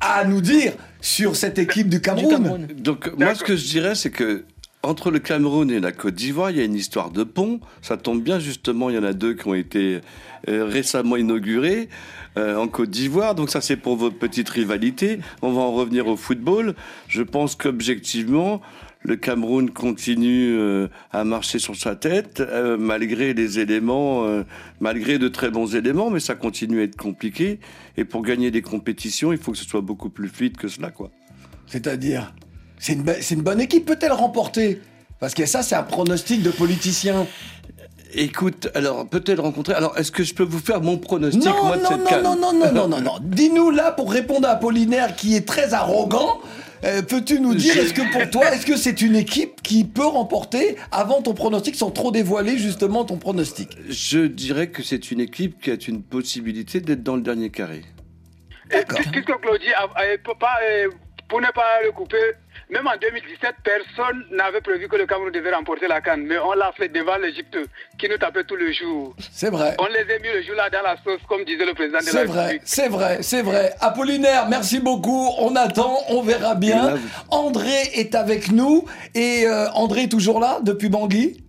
a 0.00 0.20
à 0.20 0.24
nous 0.24 0.40
dire 0.40 0.72
sur 1.00 1.36
cette 1.36 1.58
équipe 1.58 1.88
du 1.88 1.96
Du 1.96 2.02
Cameroun. 2.02 2.30
Cameroun. 2.30 2.66
Donc, 2.74 3.10
moi, 3.18 3.34
ce 3.34 3.44
que 3.44 3.56
je 3.56 3.64
dirais, 3.66 3.94
c'est 3.94 4.10
que 4.10 4.44
Entre 4.82 5.10
le 5.10 5.18
Cameroun 5.18 5.70
et 5.70 5.78
la 5.78 5.92
Côte 5.92 6.14
d'Ivoire, 6.14 6.50
il 6.50 6.56
y 6.56 6.60
a 6.60 6.64
une 6.64 6.74
histoire 6.74 7.10
de 7.10 7.22
pont. 7.22 7.60
Ça 7.82 7.98
tombe 7.98 8.22
bien, 8.22 8.38
justement, 8.38 8.88
il 8.88 8.96
y 8.96 8.98
en 8.98 9.04
a 9.04 9.12
deux 9.12 9.34
qui 9.34 9.46
ont 9.46 9.54
été 9.54 10.00
euh, 10.48 10.64
récemment 10.64 11.16
inaugurés 11.16 11.90
euh, 12.38 12.56
en 12.56 12.66
Côte 12.66 12.88
d'Ivoire. 12.88 13.34
Donc 13.34 13.50
ça, 13.50 13.60
c'est 13.60 13.76
pour 13.76 13.96
votre 13.96 14.16
petite 14.16 14.48
rivalité. 14.48 15.20
On 15.42 15.52
va 15.52 15.60
en 15.60 15.72
revenir 15.72 16.06
au 16.06 16.16
football. 16.16 16.74
Je 17.08 17.20
pense 17.20 17.56
qu'objectivement, 17.56 18.62
le 19.02 19.16
Cameroun 19.16 19.68
continue 19.68 20.56
euh, 20.56 20.88
à 21.12 21.24
marcher 21.24 21.58
sur 21.58 21.76
sa 21.76 21.94
tête, 21.94 22.42
malgré 22.78 23.34
les 23.34 23.58
éléments, 23.58 24.26
malgré 24.80 25.18
de 25.18 25.28
très 25.28 25.50
bons 25.50 25.76
éléments, 25.76 26.08
mais 26.08 26.20
ça 26.20 26.36
continue 26.36 26.80
à 26.80 26.84
être 26.84 26.96
compliqué. 26.96 27.60
Et 27.98 28.06
pour 28.06 28.22
gagner 28.22 28.50
des 28.50 28.62
compétitions, 28.62 29.30
il 29.30 29.38
faut 29.38 29.52
que 29.52 29.58
ce 29.58 29.66
soit 29.66 29.82
beaucoup 29.82 30.08
plus 30.08 30.28
fluide 30.28 30.56
que 30.56 30.68
cela, 30.68 30.90
quoi. 30.90 31.10
C'est-à-dire, 31.66 32.32
c'est 32.80 32.94
une, 32.94 33.04
be- 33.04 33.18
c'est 33.20 33.34
une 33.36 33.42
bonne 33.42 33.60
équipe, 33.60 33.84
peut-elle 33.86 34.12
remporter? 34.12 34.80
Parce 35.20 35.34
que 35.34 35.46
ça, 35.46 35.62
c'est 35.62 35.74
un 35.76 35.82
pronostic 35.84 36.42
de 36.42 36.50
politicien. 36.50 37.26
Écoute, 38.12 38.68
alors 38.74 39.06
peut-être 39.08 39.40
rencontrer. 39.40 39.74
Alors, 39.74 39.96
est-ce 39.96 40.10
que 40.10 40.24
je 40.24 40.34
peux 40.34 40.42
vous 40.42 40.58
faire 40.58 40.80
mon 40.80 40.98
pronostic 40.98 41.44
Non, 41.44 41.64
moi, 41.64 41.76
de 41.76 41.82
non, 41.82 41.88
cette 41.90 42.22
non, 42.24 42.34
non, 42.36 42.36
non, 42.36 42.52
non, 42.52 42.72
non, 42.72 42.88
non, 42.88 43.00
non. 43.00 43.18
Dis-nous 43.22 43.70
là, 43.70 43.92
pour 43.92 44.10
répondre 44.10 44.48
à 44.48 44.52
Apollinaire 44.52 45.14
qui 45.14 45.36
est 45.36 45.46
très 45.46 45.74
arrogant, 45.74 46.40
euh, 46.84 47.02
peux-tu 47.02 47.38
nous 47.38 47.54
dire, 47.54 47.74
Je- 47.74 47.80
est-ce 47.82 47.94
que 47.94 48.10
pour 48.10 48.28
toi, 48.30 48.52
est-ce 48.52 48.66
que 48.66 48.76
c'est 48.76 49.00
une 49.02 49.14
équipe 49.14 49.62
qui 49.62 49.84
peut 49.84 50.06
remporter 50.06 50.76
avant 50.90 51.22
ton 51.22 51.34
pronostic, 51.34 51.76
sans 51.76 51.90
trop 51.92 52.10
dévoiler 52.10 52.58
justement 52.58 53.04
ton 53.04 53.16
pronostic? 53.16 53.76
Je 53.88 54.20
dirais 54.26 54.70
que 54.70 54.82
c'est 54.82 55.12
une 55.12 55.20
équipe 55.20 55.60
qui 55.62 55.70
a 55.70 55.76
une 55.86 56.02
possibilité 56.02 56.80
d'être 56.80 57.04
dans 57.04 57.14
le 57.14 57.22
dernier 57.22 57.50
carré. 57.50 57.82
D'accord. 58.70 58.98
Puisque 59.12 59.26
Claudie, 59.40 59.66
euh, 59.82 60.88
pour 61.28 61.40
ne 61.40 61.46
pas 61.54 61.68
le 61.84 61.92
couper, 61.92 62.16
même 62.70 62.86
en 62.86 62.96
2017, 63.00 63.54
personne 63.64 64.24
n'avait 64.30 64.60
prévu 64.60 64.88
que 64.88 64.96
le 64.96 65.06
Cameroun 65.06 65.32
devait 65.32 65.52
remporter 65.54 65.88
la 65.88 66.00
Cannes. 66.00 66.24
Mais 66.26 66.38
on 66.38 66.52
l'a 66.52 66.72
fait 66.76 66.88
devant 66.88 67.16
l'Égypte, 67.18 67.56
qui 67.98 68.08
nous 68.08 68.16
tapait 68.16 68.44
tous 68.44 68.56
les 68.56 68.72
jours. 68.72 69.14
C'est 69.32 69.50
vrai. 69.50 69.74
On 69.78 69.86
les 69.86 70.00
a 70.14 70.18
mis 70.18 70.28
le 70.32 70.42
jour-là 70.42 70.70
dans 70.70 70.82
la 70.82 70.96
sauce, 71.02 71.20
comme 71.28 71.44
disait 71.44 71.64
le 71.66 71.74
président 71.74 71.98
de 71.98 72.04
la 72.04 72.10
C'est 72.10 72.24
vrai, 72.24 72.42
République. 72.42 72.62
c'est 72.64 72.88
vrai, 72.88 73.18
c'est 73.22 73.42
vrai. 73.42 73.74
Apollinaire, 73.80 74.48
merci 74.48 74.78
beaucoup. 74.80 75.28
On 75.38 75.56
attend, 75.56 75.98
on 76.08 76.22
verra 76.22 76.54
bien. 76.54 76.92
là, 76.92 76.98
André 77.30 77.74
est 77.94 78.14
avec 78.14 78.50
nous. 78.52 78.84
Et 79.14 79.46
euh, 79.46 79.68
André 79.72 80.02
est 80.04 80.08
toujours 80.08 80.38
là 80.40 80.60
depuis 80.62 80.88
Bangui? 80.88 81.44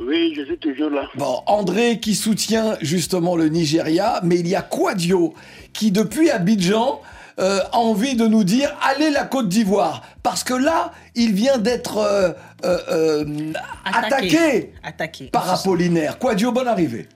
Oui, 0.00 0.32
je 0.36 0.44
suis 0.44 0.58
toujours 0.58 0.90
là. 0.90 1.08
Bon, 1.16 1.42
André 1.46 1.98
qui 1.98 2.14
soutient 2.14 2.76
justement 2.80 3.34
le 3.34 3.48
Nigeria, 3.48 4.20
mais 4.22 4.36
il 4.36 4.46
y 4.46 4.54
a 4.54 4.62
Quadio 4.62 5.34
qui 5.72 5.90
depuis 5.90 6.30
Abidjan 6.30 7.00
euh, 7.38 7.60
a 7.72 7.76
envie 7.78 8.16
de 8.16 8.26
nous 8.26 8.44
dire 8.44 8.76
allez 8.82 9.10
la 9.10 9.24
Côte 9.24 9.48
d'Ivoire 9.48 10.02
parce 10.22 10.42
que 10.44 10.54
là 10.54 10.92
il 11.14 11.32
vient 11.34 11.58
d'être 11.58 11.98
euh, 11.98 12.30
euh, 12.64 12.78
euh, 12.90 13.52
attaqué 13.84 14.72
Attaqué. 14.82 15.26
par 15.26 15.48
Apollinaire. 15.52 16.18
Quadio, 16.18 16.50
bonne 16.52 16.68
arrivée. 16.68 17.06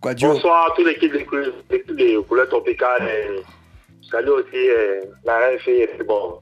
Quadio. 0.00 0.32
Bonsoir 0.32 0.66
à 0.70 0.74
toute 0.76 0.86
l'équipe 0.86 1.12
des 1.12 2.16
couleurs, 2.26 2.48
tropicales. 2.48 3.08
Salut 4.10 4.30
aussi 4.30 4.48
euh, 4.54 5.02
la 5.24 5.34
RFI. 5.56 5.70
et 5.70 5.88
Bon, 6.06 6.38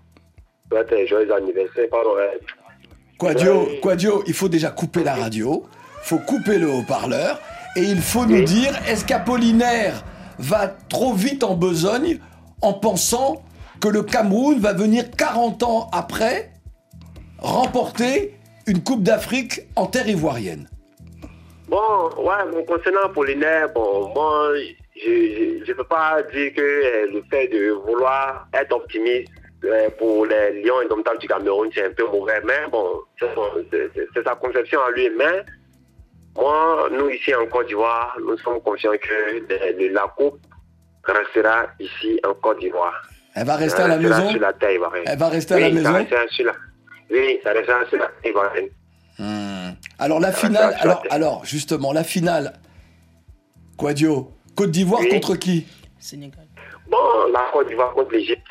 souhaite 0.71 0.93
un 0.93 1.07
joyeux 1.07 1.35
anniversaire. 1.35 1.87
Pardon, 1.91 2.11
euh, 2.17 2.29
Quadio. 3.19 3.69
Quadio, 3.83 4.23
il 4.27 4.35
faut 4.35 4.49
déjà 4.49 4.71
couper 4.71 5.03
la 5.03 5.17
radio, 5.17 5.67
faut 6.03 6.19
couper 6.19 6.59
le 6.59 6.71
haut-parleur, 6.71 7.41
et 7.77 7.81
il 7.83 8.01
faut 8.01 8.25
nous 8.27 8.43
dire, 8.45 8.73
est-ce 8.89 9.05
qu'Apollinaire 9.05 10.05
va 10.39 10.69
trop 10.69 11.15
vite 11.15 11.45
en 11.45 11.55
besogne 11.55 12.19
en 12.63 12.73
pensant 12.73 13.43
que 13.81 13.89
le 13.89 14.03
Cameroun 14.03 14.59
va 14.59 14.73
venir 14.73 15.11
40 15.11 15.63
ans 15.63 15.91
après 15.93 16.51
remporter 17.39 18.35
une 18.67 18.83
Coupe 18.83 19.03
d'Afrique 19.03 19.63
en 19.77 19.87
terre 19.87 20.09
ivoirienne 20.09 20.69
Bon, 21.69 22.09
ouais, 22.17 22.65
concernant 22.67 23.03
Apollinaire, 23.05 23.69
bon, 23.75 24.09
moi, 24.15 24.53
je 24.97 25.69
ne 25.69 25.73
peux 25.75 25.85
pas 25.85 26.23
dire 26.23 26.55
que 26.55 26.61
euh, 26.63 27.13
le 27.13 27.23
fait 27.31 27.47
de 27.49 27.73
vouloir 27.73 28.49
être 28.55 28.75
optimiste 28.75 29.29
euh, 29.65 29.91
pour 29.99 30.25
les 30.25 30.63
Lions 30.63 30.79
indomptables 30.79 31.19
du 31.19 31.29
Cameroun, 31.29 31.69
c'est 31.75 31.85
un 31.85 31.93
peu 31.93 32.07
mauvais, 32.07 32.41
mais 32.47 32.67
bon, 32.73 33.03
c'est 33.21 34.25
sa 34.25 34.35
conception 34.37 34.81
à 34.81 34.91
lui. 34.93 35.11
Mais 35.19 35.45
moi, 36.39 36.89
nous 36.93 37.09
ici 37.11 37.35
en 37.35 37.47
Côte 37.47 37.67
d'Ivoire, 37.67 38.17
nous 38.25 38.39
sommes 38.39 38.61
conscients 38.61 38.93
que 38.93 39.93
la 39.93 40.07
Coupe 40.17 40.41
restera 41.05 41.67
ici 41.81 42.21
en 42.27 42.35
Côte 42.35 42.61
d'Ivoire. 42.61 43.03
Elle 43.35 43.47
va 43.47 43.57
rester 43.57 43.83
à 43.83 43.83
Ça 43.83 43.89
la 43.89 43.97
maison 43.99 44.31
sur 44.31 44.41
la 44.41 44.53
terre 44.53 44.73
ivoirienne. 44.73 45.05
Elle 45.07 45.19
va 45.19 45.29
rester 45.29 45.55
à 45.55 45.57
oui, 45.57 45.63
la 45.63 45.69
Ça 45.83 45.93
maison 45.93 46.17
la... 46.45 46.53
Oui, 47.11 47.41
ça 47.43 47.53
restera 47.53 47.87
sur 47.87 47.99
la 47.99 48.07
terre 48.07 48.31
ivoirienne. 48.31 48.69
Alors 49.99 50.21
la 50.21 50.33
Ça 50.33 50.43
va 50.43 50.49
finale, 50.49 50.71
la 50.71 50.79
alors, 50.79 51.03
alors 51.11 51.45
justement, 51.45 51.93
la 51.93 52.05
finale, 52.05 52.53
Quadio, 53.77 54.33
Côte 54.57 54.71
d'Ivoire 54.71 55.01
Oui. 55.03 55.09
contre 55.09 55.35
qui? 55.37 55.67
Sénégal. 55.99 56.47
Bon, 56.89 56.97
la 57.33 57.47
Côte 57.53 57.69
d'Ivoire 57.69 57.93
contre 57.93 58.13
l'Égypte, 58.13 58.47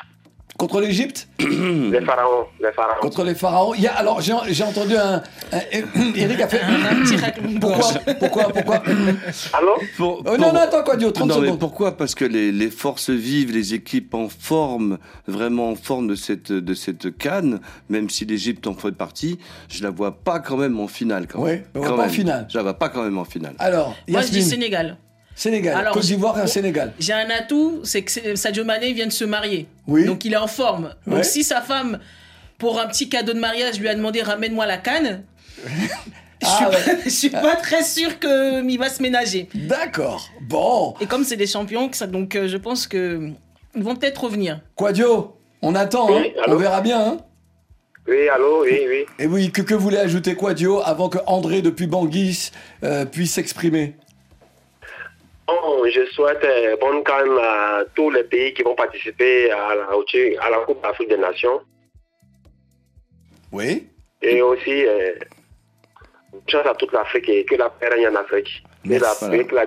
Contre 0.58 0.80
l'Égypte? 0.80 1.28
Les 1.38 2.00
pharaons, 2.04 2.46
les 2.60 2.72
pharaons. 2.72 3.00
Contre 3.00 3.22
les 3.22 3.34
pharaons. 3.36 3.74
Il 3.74 3.80
y 3.82 3.86
a, 3.86 3.94
alors, 3.94 4.20
j'ai 4.20 4.34
j'ai 4.48 4.64
entendu 4.64 4.96
un, 4.96 5.22
un- 5.52 5.60
Eric 6.16 6.40
a 6.40 6.48
fait. 6.48 6.60
Un 6.62 7.58
Pourquoi. 7.60 7.88
Pourquoi 8.18 8.44
Pourquoi? 8.48 8.82
Allô? 9.52 9.74
Pour- 9.96 10.22
Oh, 10.26 10.30
Non, 10.36 10.36
pour- 10.46 10.52
non, 10.54 10.60
attends, 10.60 10.82
quoi, 10.82 10.96
Dio, 10.96 11.12
30 11.12 11.28
Non, 11.28 11.36
mais 11.38 11.46
secondes. 11.46 11.60
pourquoi? 11.60 11.96
Parce 11.96 12.16
que 12.16 12.24
les, 12.24 12.50
les 12.50 12.70
forces 12.70 13.10
vives, 13.10 13.52
les 13.54 13.72
équipes 13.74 14.14
en 14.14 14.28
forme, 14.28 14.98
vraiment 15.28 15.70
en 15.70 15.76
forme 15.76 16.08
de 16.08 16.16
cette, 16.16 16.50
de 16.50 16.74
cette 16.74 17.16
canne, 17.16 17.60
même 17.88 18.10
si 18.10 18.24
l'Égypte 18.24 18.66
en 18.66 18.74
fait 18.74 18.90
partie, 18.92 19.38
je 19.68 19.84
la 19.84 19.90
vois 19.90 20.10
pas 20.12 20.40
quand 20.40 20.56
même 20.56 20.80
en 20.80 20.88
finale. 20.88 21.28
Quand 21.28 21.40
Oui, 21.40 21.50
même. 21.50 21.64
on 21.76 21.78
voit 21.78 21.88
Quand 21.90 21.96
pas 21.98 22.06
en 22.06 22.08
finale. 22.08 22.46
Je 22.50 22.56
la 22.56 22.64
vois 22.64 22.74
pas 22.74 22.88
quand 22.88 23.04
même 23.04 23.16
en 23.18 23.24
finale. 23.24 23.54
Alors, 23.60 23.94
Moi, 24.08 24.22
je 24.22 24.28
dis 24.30 24.42
Sénégal. 24.42 24.98
Sénégal. 25.38 25.76
Alors, 25.76 25.92
Côte 25.94 26.02
d'Ivoire 26.02 26.42
et 26.42 26.48
Sénégal. 26.48 26.92
J'ai 26.98 27.12
un 27.12 27.30
atout, 27.30 27.80
c'est 27.84 28.02
que 28.02 28.34
Sadio 28.34 28.64
Mané 28.64 28.92
vient 28.92 29.06
de 29.06 29.12
se 29.12 29.24
marier. 29.24 29.68
Oui. 29.86 30.04
Donc 30.04 30.24
il 30.24 30.32
est 30.32 30.36
en 30.38 30.48
forme. 30.48 30.94
Donc 31.06 31.24
si 31.24 31.44
sa 31.44 31.60
femme, 31.62 32.00
pour 32.58 32.80
un 32.80 32.88
petit 32.88 33.08
cadeau 33.08 33.34
de 33.34 33.38
mariage, 33.38 33.78
lui 33.78 33.88
a 33.88 33.94
demandé 33.94 34.20
ramène-moi 34.20 34.66
la 34.66 34.78
canne, 34.78 35.22
je 35.64 36.46
suis 36.46 36.56
Ah, 36.60 36.64
pas- 36.64 36.70
ouais. 36.70 36.98
je 37.04 37.08
suis 37.10 37.30
pas 37.30 37.54
très 37.54 37.84
sûr 37.84 38.18
qu'il 38.18 38.78
va 38.80 38.90
se 38.90 39.00
ménager. 39.00 39.48
D'accord. 39.54 40.28
Bon. 40.42 40.94
Et 41.00 41.06
comme 41.06 41.22
c'est 41.22 41.36
des 41.36 41.46
champions, 41.46 41.88
donc 42.08 42.34
euh, 42.34 42.48
je 42.48 42.56
pense 42.56 42.88
que 42.88 43.30
ils 43.76 43.82
vont 43.84 43.94
peut-être 43.94 44.24
revenir. 44.24 44.60
Quadio, 44.74 45.36
on 45.62 45.76
attend, 45.76 46.08
hein. 46.16 46.20
Oui, 46.22 46.32
allô 46.44 46.56
on 46.56 46.58
verra 46.58 46.80
bien. 46.80 47.00
Hein. 47.00 47.18
Oui, 48.08 48.28
allô, 48.28 48.62
oui, 48.64 48.80
oui. 48.88 49.04
Et 49.20 49.26
oui, 49.28 49.52
que, 49.52 49.62
que 49.62 49.74
voulait 49.74 49.98
ajouter 49.98 50.34
Quadio 50.34 50.80
avant 50.82 51.08
que 51.08 51.18
André 51.26 51.62
depuis 51.62 51.86
Bangui 51.86 52.50
euh, 52.82 53.04
puisse 53.04 53.34
s'exprimer? 53.34 53.94
Bon, 55.48 55.82
je 55.86 56.04
souhaite 56.12 56.44
euh, 56.44 56.76
bonne 56.78 57.02
canne 57.02 57.38
à 57.42 57.82
tous 57.94 58.10
les 58.10 58.24
pays 58.24 58.52
qui 58.52 58.62
vont 58.62 58.74
participer 58.74 59.50
à 59.50 59.74
la, 59.74 59.96
au- 59.96 60.04
à 60.42 60.50
la 60.50 60.58
Coupe 60.66 60.82
d'Afrique 60.82 61.08
des 61.08 61.16
Nations. 61.16 61.60
Oui. 63.50 63.88
Et 64.20 64.42
aussi, 64.42 64.84
euh, 64.86 65.14
chance 66.48 66.66
à 66.66 66.74
toute 66.74 66.92
l'Afrique 66.92 67.30
et 67.30 67.46
que 67.46 67.54
la 67.54 67.70
paix 67.70 67.88
règne 67.88 68.08
en 68.08 68.14
Afrique. 68.16 68.62
Que 68.84 68.90
Merci. 68.90 69.24
la 69.30 69.66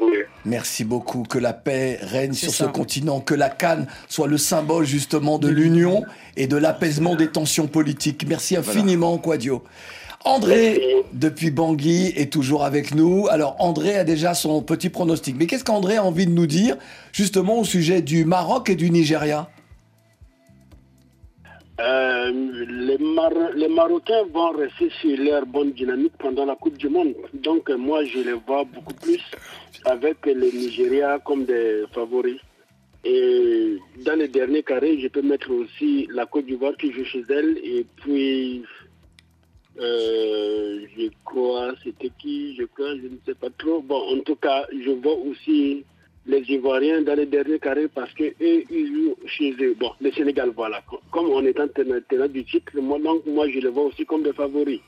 mieux. 0.00 0.26
Merci 0.44 0.84
beaucoup. 0.84 1.24
Que 1.24 1.38
la 1.38 1.52
paix 1.52 1.98
règne 2.00 2.32
sur 2.32 2.50
ça. 2.52 2.64
ce 2.66 2.70
continent, 2.70 3.20
que 3.20 3.34
la 3.34 3.50
Cannes 3.50 3.86
soit 4.08 4.28
le 4.28 4.38
symbole 4.38 4.84
justement 4.84 5.38
de 5.38 5.48
l'union 5.48 6.04
et 6.36 6.46
de 6.46 6.56
l'apaisement 6.56 7.16
des 7.16 7.28
tensions 7.28 7.66
politiques. 7.66 8.24
Merci 8.28 8.56
infiniment, 8.56 9.18
Quadio. 9.18 9.62
André, 10.26 11.04
depuis 11.12 11.50
Bangui, 11.50 12.12
est 12.16 12.32
toujours 12.32 12.64
avec 12.64 12.94
nous. 12.94 13.28
Alors, 13.30 13.56
André 13.60 13.96
a 13.96 14.04
déjà 14.04 14.34
son 14.34 14.60
petit 14.60 14.90
pronostic. 14.90 15.36
Mais 15.38 15.46
qu'est-ce 15.46 15.64
qu'André 15.64 15.96
a 15.96 16.04
envie 16.04 16.26
de 16.26 16.32
nous 16.32 16.48
dire, 16.48 16.76
justement, 17.12 17.60
au 17.60 17.64
sujet 17.64 18.02
du 18.02 18.24
Maroc 18.24 18.68
et 18.68 18.74
du 18.74 18.90
Nigeria? 18.90 19.48
Euh, 21.80 22.32
les, 22.68 22.98
Mar- 22.98 23.52
les 23.54 23.68
Marocains 23.68 24.24
vont 24.32 24.50
rester 24.50 24.90
sur 25.00 25.16
leur 25.16 25.46
bonne 25.46 25.72
dynamique 25.72 26.14
pendant 26.18 26.44
la 26.44 26.56
Coupe 26.56 26.76
du 26.76 26.88
Monde. 26.88 27.14
Donc, 27.34 27.70
moi, 27.70 28.04
je 28.04 28.18
les 28.18 28.32
vois 28.32 28.64
beaucoup 28.64 28.94
plus 28.94 29.22
avec 29.84 30.26
le 30.26 30.50
Nigeria 30.50 31.20
comme 31.24 31.44
des 31.44 31.84
favoris. 31.94 32.40
Et 33.04 33.76
dans 34.04 34.18
les 34.18 34.26
derniers 34.26 34.64
carrés, 34.64 34.98
je 35.00 35.06
peux 35.06 35.22
mettre 35.22 35.52
aussi 35.52 36.08
la 36.12 36.26
Côte 36.26 36.46
d'Ivoire 36.46 36.76
qui 36.76 36.90
joue 36.90 37.04
chez 37.04 37.22
elle. 37.28 37.56
Et 37.62 37.86
puis, 38.02 38.64
euh, 39.78 40.86
je 40.96 41.08
crois, 41.24 41.72
c'était 41.84 42.10
qui 42.18 42.56
Je 42.56 42.64
crois, 42.64 42.96
je 42.96 43.08
ne 43.08 43.18
sais 43.26 43.34
pas 43.34 43.50
trop. 43.58 43.80
Bon, 43.80 44.00
en 44.14 44.20
tout 44.20 44.36
cas, 44.36 44.66
je 44.72 44.90
vois 44.90 45.16
aussi 45.16 45.84
les 46.26 46.42
Ivoiriens 46.50 47.02
dans 47.02 47.14
les 47.14 47.26
derniers 47.26 47.58
carrés 47.58 47.88
parce 47.88 48.12
que 48.14 48.24
eux, 48.24 48.64
ils 48.70 48.86
jouent 48.88 49.16
chez 49.26 49.54
eux. 49.60 49.76
Bon, 49.78 49.92
le 50.00 50.10
Sénégal, 50.12 50.50
voilà. 50.56 50.82
Comme 51.10 51.28
on 51.28 51.44
est 51.44 51.58
en 51.60 51.68
tenant, 51.68 52.28
du 52.28 52.44
titre, 52.44 52.72
moi, 52.80 52.98
donc, 52.98 53.26
moi, 53.26 53.48
je 53.48 53.60
les 53.60 53.68
vois 53.68 53.84
aussi 53.84 54.04
comme 54.04 54.22
des 54.22 54.32
favoris. 54.32 54.80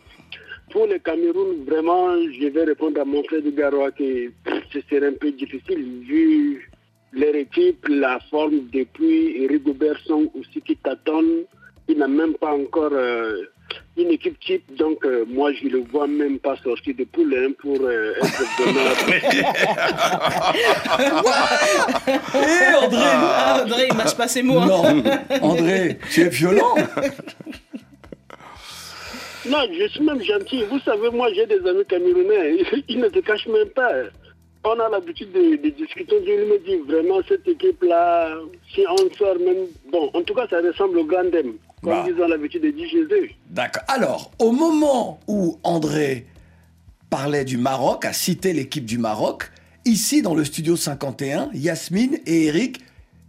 Pour 0.71 0.87
le 0.87 0.99
Cameroun, 0.99 1.65
vraiment, 1.65 2.15
je 2.21 2.47
vais 2.49 2.65
répondre 2.65 3.01
à 3.01 3.05
mon 3.05 3.23
frère 3.25 3.43
du 3.43 3.53
Garoua 3.53 3.91
que 3.91 4.31
ce 4.73 4.81
serait 4.91 5.07
un 5.07 5.13
peu 5.13 5.31
difficile 5.31 5.83
vu 6.03 6.71
leur 7.13 7.35
équipe, 7.35 7.87
la 7.89 8.21
forme 8.31 8.69
depuis 8.71 9.47
Rigobert 9.47 9.99
Song 10.05 10.29
aussi 10.39 10.61
qui 10.61 10.77
tâtonne. 10.77 11.45
Il 11.89 11.99
n'a 11.99 12.09
même 12.09 12.35
pas 12.35 12.53
encore 12.53 12.93
euh, 12.93 13.45
une 13.97 14.11
équipe 14.11 14.39
type, 14.41 14.63
donc 14.77 15.05
euh, 15.05 15.25
moi 15.29 15.53
je 15.53 15.65
ne 15.67 15.71
le 15.71 15.79
vois 15.91 16.07
même 16.07 16.39
pas 16.39 16.57
sortir 16.63 16.95
de 16.97 17.05
poule 17.05 17.35
hein, 17.37 17.53
pour 17.61 17.79
euh, 17.81 18.15
être 18.23 18.63
vraiment. 18.63 18.81
Eh, 22.35 22.75
André 22.85 23.03
Ah, 23.05 23.63
André, 23.65 23.87
il 23.91 23.97
mâche 23.97 24.17
pas 24.17 24.29
ses 24.29 24.43
mots. 24.43 24.59
hein. 24.61 24.67
Non, 24.67 25.03
André, 25.43 25.99
tu 26.11 26.23
es 26.23 26.29
violent. 26.29 26.75
Non, 29.49 29.59
je 29.73 29.89
suis 29.89 30.03
même 30.05 30.23
gentil. 30.23 30.63
Vous 30.71 30.79
savez, 30.81 31.11
moi 31.11 31.29
j'ai 31.35 31.47
des 31.47 31.67
amis 31.67 31.85
camerounais, 31.89 32.59
ils 32.89 32.99
ne 32.99 33.09
se 33.09 33.19
cachent 33.21 33.47
même 33.49 33.69
pas. 33.71 33.93
On 34.65 34.79
a 34.81 34.89
l'habitude 34.91 35.33
de, 35.33 35.57
de 35.57 35.69
discuter. 35.71 36.17
Je 36.27 36.33
me 36.45 36.59
dis 36.59 36.77
vraiment, 36.87 37.21
cette 37.27 37.47
équipe-là, 37.49 38.37
si 38.75 38.85
on 38.89 38.97
sort 39.17 39.39
même. 39.39 39.67
Bon, 39.91 40.11
en 40.13 40.23
tout 40.23 40.35
cas, 40.35 40.47
ça 40.51 40.61
ressemble 40.61 40.99
au 40.99 41.05
Gandem, 41.05 41.55
comme 41.83 41.93
Bah. 41.93 42.07
ils 42.09 42.21
ont 42.23 42.29
l'habitude 42.29 42.63
de 42.63 42.71
dire 42.71 42.89
Jésus. 42.89 43.35
D'accord. 43.51 43.83
Alors, 43.89 44.31
au 44.39 44.53
moment 44.53 45.21
où 45.29 45.59
André 45.63 46.27
parlait 47.11 47.45
du 47.45 47.57
Maroc, 47.57 48.05
a 48.05 48.13
cité 48.13 48.53
l'équipe 48.53 48.85
du 48.85 48.99
Maroc, 48.99 49.51
ici 49.85 50.23
dans 50.23 50.35
le 50.35 50.45
studio 50.45 50.77
51, 50.77 51.51
Yasmine 51.55 52.19
et 52.27 52.47
Eric 52.47 52.81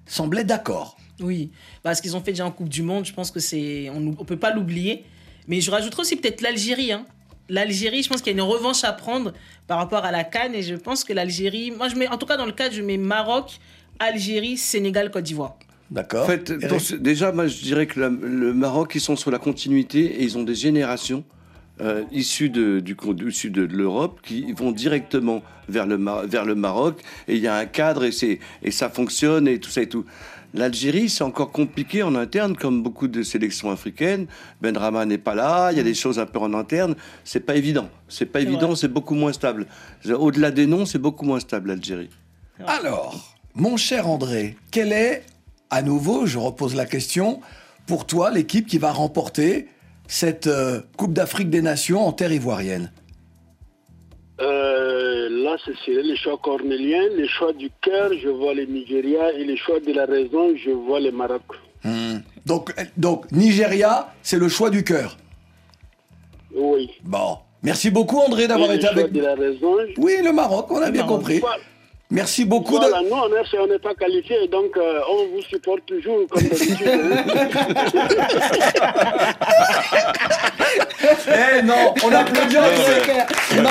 semblaient 0.06 0.44
d'accord. 0.44 0.98
Oui, 1.22 1.52
parce 1.84 2.00
qu'ils 2.02 2.16
ont 2.16 2.22
fait 2.22 2.32
déjà 2.32 2.46
en 2.46 2.52
Coupe 2.52 2.70
du 2.70 2.82
Monde, 2.82 3.06
je 3.06 3.14
pense 3.14 3.30
que 3.32 3.40
c'est. 3.40 3.90
On 3.90 4.00
ne 4.00 4.14
peut 4.16 4.38
pas 4.38 4.54
l'oublier. 4.54 5.04
Mais 5.48 5.62
je 5.62 5.70
rajouterais 5.72 6.02
aussi 6.02 6.16
peut-être 6.16 6.42
l'Algérie. 6.42 6.92
hein. 6.92 7.06
L'Algérie, 7.50 8.04
je 8.04 8.10
pense 8.10 8.22
qu'il 8.22 8.28
y 8.32 8.36
a 8.40 8.42
une 8.44 8.48
revanche 8.50 8.84
à 8.84 8.94
prendre 8.94 9.34
par 9.68 9.80
rapport 9.80 10.06
à 10.06 10.12
la 10.12 10.24
Cannes. 10.24 10.54
Et 10.54 10.62
je 10.62 10.76
pense 10.76 11.04
que 11.04 11.12
l'Algérie. 11.12 11.72
Moi, 11.72 11.90
je 11.90 11.96
mets. 11.96 12.08
En 12.08 12.18
tout 12.18 12.26
cas, 12.26 12.38
dans 12.38 12.46
le 12.46 12.52
cadre, 12.52 12.74
je 12.76 12.82
mets 12.82 12.98
Maroc, 12.98 13.60
Algérie, 14.00 14.56
Sénégal, 14.58 15.12
Côte 15.12 15.24
d'Ivoire. 15.24 15.58
D'accord 15.92 16.24
En 16.24 16.28
fait, 16.28 16.50
Eric 16.50 16.68
dans 16.68 16.80
ce- 16.80 16.96
déjà, 16.96 17.32
moi, 17.32 17.48
je 17.48 17.62
dirais 17.62 17.88
que 17.88 18.00
la- 18.00 18.10
le 18.10 18.54
Maroc, 18.54 18.92
ils 18.96 19.02
sont 19.02 19.16
sur 19.16 19.32
la 19.32 19.40
continuité 19.40 20.00
et 20.06 20.24
ils 20.24 20.38
ont 20.38 20.44
des 20.44 20.56
générations 20.56 21.24
euh, 21.82 22.04
issues 22.12 22.50
de, 22.50 22.82
du, 22.82 22.96
sud 23.32 23.54
de 23.54 23.62
l'Europe 23.64 24.20
qui 24.22 24.52
vont 24.52 24.72
directement 24.74 25.42
vers 25.70 25.86
le, 25.88 25.98
Mar- 25.98 26.28
vers 26.28 26.44
le 26.44 26.54
Maroc 26.54 27.02
et 27.30 27.36
il 27.38 27.42
y 27.42 27.48
a 27.48 27.56
un 27.56 27.66
cadre 27.66 28.04
et, 28.04 28.12
c'est- 28.12 28.40
et 28.62 28.70
ça 28.72 28.90
fonctionne 28.90 29.48
et 29.48 29.60
tout 29.60 29.70
ça 29.70 29.82
et 29.82 29.88
tout. 29.88 30.04
L'Algérie, 30.54 31.08
c'est 31.10 31.24
encore 31.24 31.52
compliqué 31.52 32.04
en 32.04 32.16
interne, 32.16 32.58
comme 32.58 32.84
beaucoup 32.84 33.08
de 33.08 33.22
sélections 33.24 33.72
africaines. 33.72 34.26
Ben 34.62 34.76
Rama 34.76 35.06
n'est 35.06 35.20
pas 35.20 35.36
là, 35.36 35.72
il 35.72 35.78
y 35.78 35.80
a 35.80 35.84
des 35.84 35.94
choses 35.94 36.20
un 36.20 36.26
peu 36.26 36.40
en 36.40 36.54
interne. 36.54 36.96
C'est 37.24 37.40
pas 37.46 37.56
évident. 37.56 37.88
C'est 38.10 38.26
pas 38.26 38.42
évident, 38.42 38.76
c'est 38.76 38.88
beaucoup 38.92 39.14
moins 39.16 39.32
stable. 39.32 39.66
Au-delà 40.12 40.52
des 40.52 40.66
noms, 40.66 40.86
c'est 40.86 40.98
beaucoup 41.00 41.24
moins 41.24 41.40
stable, 41.40 41.70
l'Algérie. 41.70 42.10
Alors, 42.66 43.38
mon 43.56 43.78
cher 43.78 44.10
André, 44.10 44.58
quelle 44.72 44.92
est, 44.92 45.24
à 45.70 45.82
nouveau, 45.82 46.26
je 46.26 46.38
repose 46.38 46.76
la 46.76 46.86
question, 46.86 47.42
pour 47.88 48.06
toi, 48.06 48.32
l'équipe 48.32 48.68
qui 48.68 48.78
va 48.78 48.92
remporter 48.92 49.68
cette 50.08 50.48
euh, 50.48 50.82
Coupe 50.98 51.14
d'Afrique 51.14 51.50
des 51.50 51.62
Nations 51.62 52.06
en 52.06 52.12
terre 52.12 52.32
ivoirienne? 52.32 52.92
Euh, 54.42 55.30
là, 55.30 55.58
ce 55.66 55.74
serait 55.74 56.02
les 56.04 56.16
choix 56.16 56.38
cornéliens. 56.42 57.08
Les 57.18 57.28
choix 57.28 57.54
du 57.54 57.70
cœur, 57.82 58.12
je 58.22 58.30
vois 58.30 58.54
les 58.54 58.66
Nigeria. 58.68 59.32
Et 59.34 59.44
les 59.44 59.58
choix 59.58 59.80
de 59.80 59.92
la 59.92 60.06
raison, 60.06 60.54
je 60.56 60.72
vois 60.72 61.00
les 61.00 61.12
Maroc. 61.12 61.42
donc, 62.46 62.74
euh, 62.80 62.84
donc, 62.98 63.32
Nigeria, 63.32 64.14
c'est 64.24 64.38
le 64.40 64.50
choix 64.50 64.70
du 64.70 64.84
cœur. 64.84 65.18
Oui. 66.56 66.90
Bon. 67.04 67.38
Merci 67.62 67.90
beaucoup, 67.92 68.20
André, 68.20 68.48
d'avoir 68.48 68.72
été 68.72 68.88
avec 68.88 69.12
nous. 69.12 69.22
Oui, 69.98 70.14
le 70.24 70.32
Maroc, 70.32 70.68
on 70.72 70.78
a 70.82 70.86
Le 70.86 70.92
bien 70.94 71.04
Maroc. 71.04 71.20
compris. 71.20 71.42
Merci 72.12 72.44
beaucoup. 72.44 72.80
de- 72.80 72.86
nous, 73.08 73.16
on 73.16 73.28
est- 73.36 73.60
on 73.60 73.68
n'est 73.68 73.78
pas 73.78 73.94
qualifiés, 73.94 74.48
donc 74.48 74.76
euh, 74.78 75.00
on 75.12 75.28
vous 75.36 75.42
supporte 75.44 75.86
toujours, 75.86 76.26
comme 76.30 76.42
d'habitude. 76.42 76.88
hein. 76.88 77.50
Eh 81.28 81.62
non, 81.64 81.94
on 82.04 82.12
applaudit 82.12 82.58
André. 82.58 83.62
Non, 83.62 83.70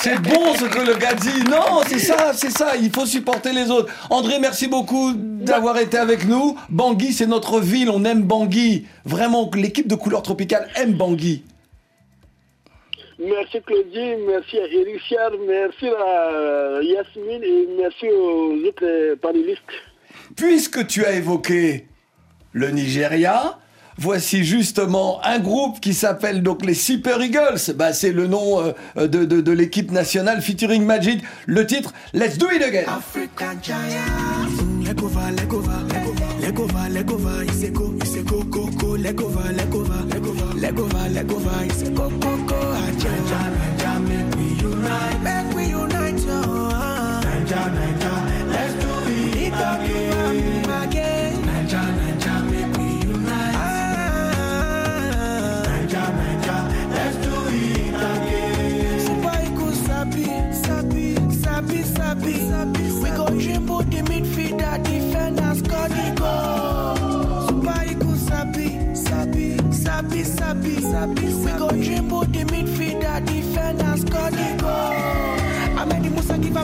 c'est 0.00 0.20
bon 0.20 0.54
ce 0.54 0.64
que 0.64 0.78
le 0.80 0.94
gars 0.94 1.14
dit. 1.14 1.42
Non, 1.50 1.80
c'est 1.86 1.98
ça, 1.98 2.32
c'est 2.34 2.50
ça. 2.50 2.72
Il 2.80 2.90
faut 2.90 3.06
supporter 3.06 3.52
les 3.52 3.70
autres. 3.70 3.92
André, 4.10 4.38
merci 4.40 4.66
beaucoup 4.68 5.12
d'avoir 5.14 5.78
été 5.78 5.98
avec 5.98 6.26
nous. 6.26 6.56
Bangui, 6.68 7.12
c'est 7.12 7.26
notre 7.26 7.60
ville. 7.60 7.90
On 7.90 8.04
aime 8.04 8.22
Bangui. 8.22 8.86
Vraiment, 9.04 9.50
l'équipe 9.54 9.88
de 9.88 9.94
couleur 9.94 10.22
tropicale 10.22 10.68
aime 10.76 10.92
Bangui. 10.94 11.42
Merci 13.18 13.60
Claudie, 13.66 14.16
merci 14.26 14.58
à 14.58 14.66
Eric 14.66 15.00
Chiar, 15.08 15.30
merci 15.46 15.86
à 15.88 16.80
Yasmine 16.82 17.42
et 17.42 17.68
merci 17.80 18.06
aux 18.10 18.54
autres 18.66 19.14
panélistes. 19.16 19.62
Puisque 20.36 20.86
tu 20.86 21.04
as 21.04 21.12
évoqué 21.12 21.86
le 22.52 22.70
Nigeria, 22.70 23.58
voici 23.98 24.44
justement 24.44 25.20
un 25.24 25.38
groupe 25.38 25.80
qui 25.80 25.94
s'appelle 25.94 26.42
donc 26.42 26.64
les 26.64 26.74
Super 26.74 27.20
Eagles. 27.22 27.72
Bah, 27.74 27.92
c'est 27.92 28.12
le 28.12 28.26
nom 28.26 28.60
euh, 28.96 29.06
de, 29.06 29.24
de- 29.24 29.40
de 29.40 29.52
l'équipe 29.52 29.90
nationale 29.90 30.40
featuring 30.42 30.84
Magic. 30.84 31.22
Le 31.46 31.66
titre, 31.66 31.92
Let's 32.14 32.38
Do 32.38 32.46
It 32.50 32.62
Again. 32.62 32.84
Africa 32.88 33.52
giant. 33.62 33.74
Let 40.58 40.74
go, 40.74 40.84
let 40.86 41.26
go, 41.26 41.36
a 41.82 41.90
go 41.90 42.08
go 42.08 42.36
go 42.46 42.56
aja 42.56 43.10
aja 43.10 43.98
make 44.00 44.34
we 44.36 44.44
unite. 44.54 45.55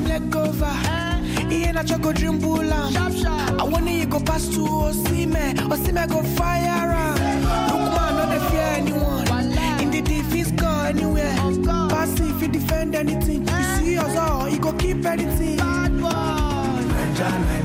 The 0.04 0.18
give 0.18 0.22
him 0.22 0.32
leg 0.32 0.36
over. 0.36 1.50
He 1.50 1.64
ain't 1.64 1.78
a 1.78 1.84
choco 1.84 2.12
dribble 2.12 2.72
am. 2.72 2.96
I 3.60 3.64
want 3.64 3.88
you 3.88 4.06
go 4.06 4.20
pass 4.20 4.48
to 4.48 4.60
Osime, 4.60 5.54
Osime 5.54 6.08
go 6.08 6.22
fire 6.36 6.92
am. 6.92 7.14
Look 7.68 7.94
man, 7.94 8.16
no 8.16 8.24
dey 8.30 8.50
fear 8.50 8.62
anyone. 8.76 9.52
In 9.80 9.90
the 9.90 10.00
defense, 10.02 10.48
score 10.48 10.86
anywhere. 10.86 11.34
Pass 11.88 12.18
if 12.20 12.42
you 12.42 12.48
defend 12.48 12.94
anything. 12.94 13.46
You 13.46 13.62
see 13.78 13.98
us 13.98 14.16
all, 14.16 14.48
you 14.48 14.58
go 14.58 14.72
keep 14.72 15.04
anything. 15.04 15.56
Bad 15.56 16.00
boy. 16.00 17.61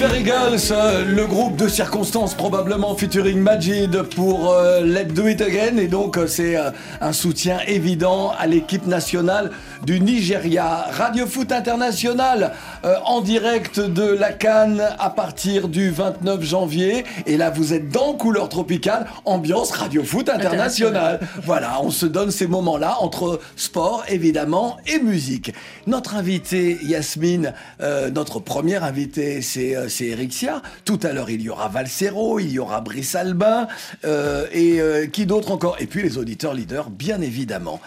Euh, 0.00 1.04
le 1.04 1.26
groupe 1.26 1.56
de 1.56 1.66
circonstances 1.66 2.32
probablement 2.34 2.94
featuring 2.94 3.40
Majid 3.40 4.02
pour 4.14 4.52
euh, 4.52 4.80
Let's 4.80 5.12
Do 5.12 5.26
It 5.26 5.40
Again. 5.40 5.76
Et 5.78 5.88
donc 5.88 6.16
euh, 6.16 6.28
c'est 6.28 6.56
un 7.00 7.12
soutien 7.12 7.58
évident 7.66 8.32
à 8.38 8.46
l'équipe 8.46 8.86
nationale 8.86 9.50
du 9.84 10.00
Nigeria. 10.00 10.86
Radio 10.90 11.26
Foot 11.26 11.52
International 11.52 12.52
euh, 12.84 12.94
en 13.04 13.20
direct 13.20 13.80
de 13.80 14.02
la 14.02 14.32
Cannes 14.32 14.82
à 14.98 15.10
partir 15.10 15.68
du 15.68 15.90
29 15.90 16.42
janvier 16.42 17.04
et 17.26 17.36
là 17.36 17.50
vous 17.50 17.74
êtes 17.74 17.88
dans 17.88 18.14
couleur 18.14 18.48
tropicale, 18.48 19.06
ambiance 19.24 19.70
Radio 19.70 20.02
Foot 20.02 20.28
International. 20.28 21.20
Voilà, 21.44 21.80
on 21.82 21.90
se 21.90 22.06
donne 22.06 22.30
ces 22.30 22.46
moments-là 22.46 22.96
entre 23.00 23.40
sport 23.56 24.04
évidemment 24.08 24.76
et 24.86 24.98
musique. 24.98 25.52
Notre 25.86 26.16
invité 26.16 26.78
Yasmine, 26.82 27.54
euh, 27.80 28.10
notre 28.10 28.40
première 28.40 28.84
invité 28.84 29.42
c'est 29.42 29.76
euh, 29.76 29.88
Eric 30.00 30.32
Sia. 30.32 30.62
Tout 30.84 31.00
à 31.02 31.12
l'heure 31.12 31.30
il 31.30 31.42
y 31.42 31.50
aura 31.50 31.68
Valsero, 31.68 32.38
il 32.38 32.50
y 32.50 32.58
aura 32.58 32.80
Brice 32.80 33.14
Albin 33.14 33.68
euh, 34.04 34.46
et 34.52 35.10
qui 35.10 35.26
d'autre 35.26 35.50
encore? 35.50 35.76
Et 35.80 35.86
puis 35.86 36.02
les 36.02 36.18
auditeurs 36.18 36.54
leaders 36.54 36.90
bien 36.90 37.20
évidemment. 37.20 37.80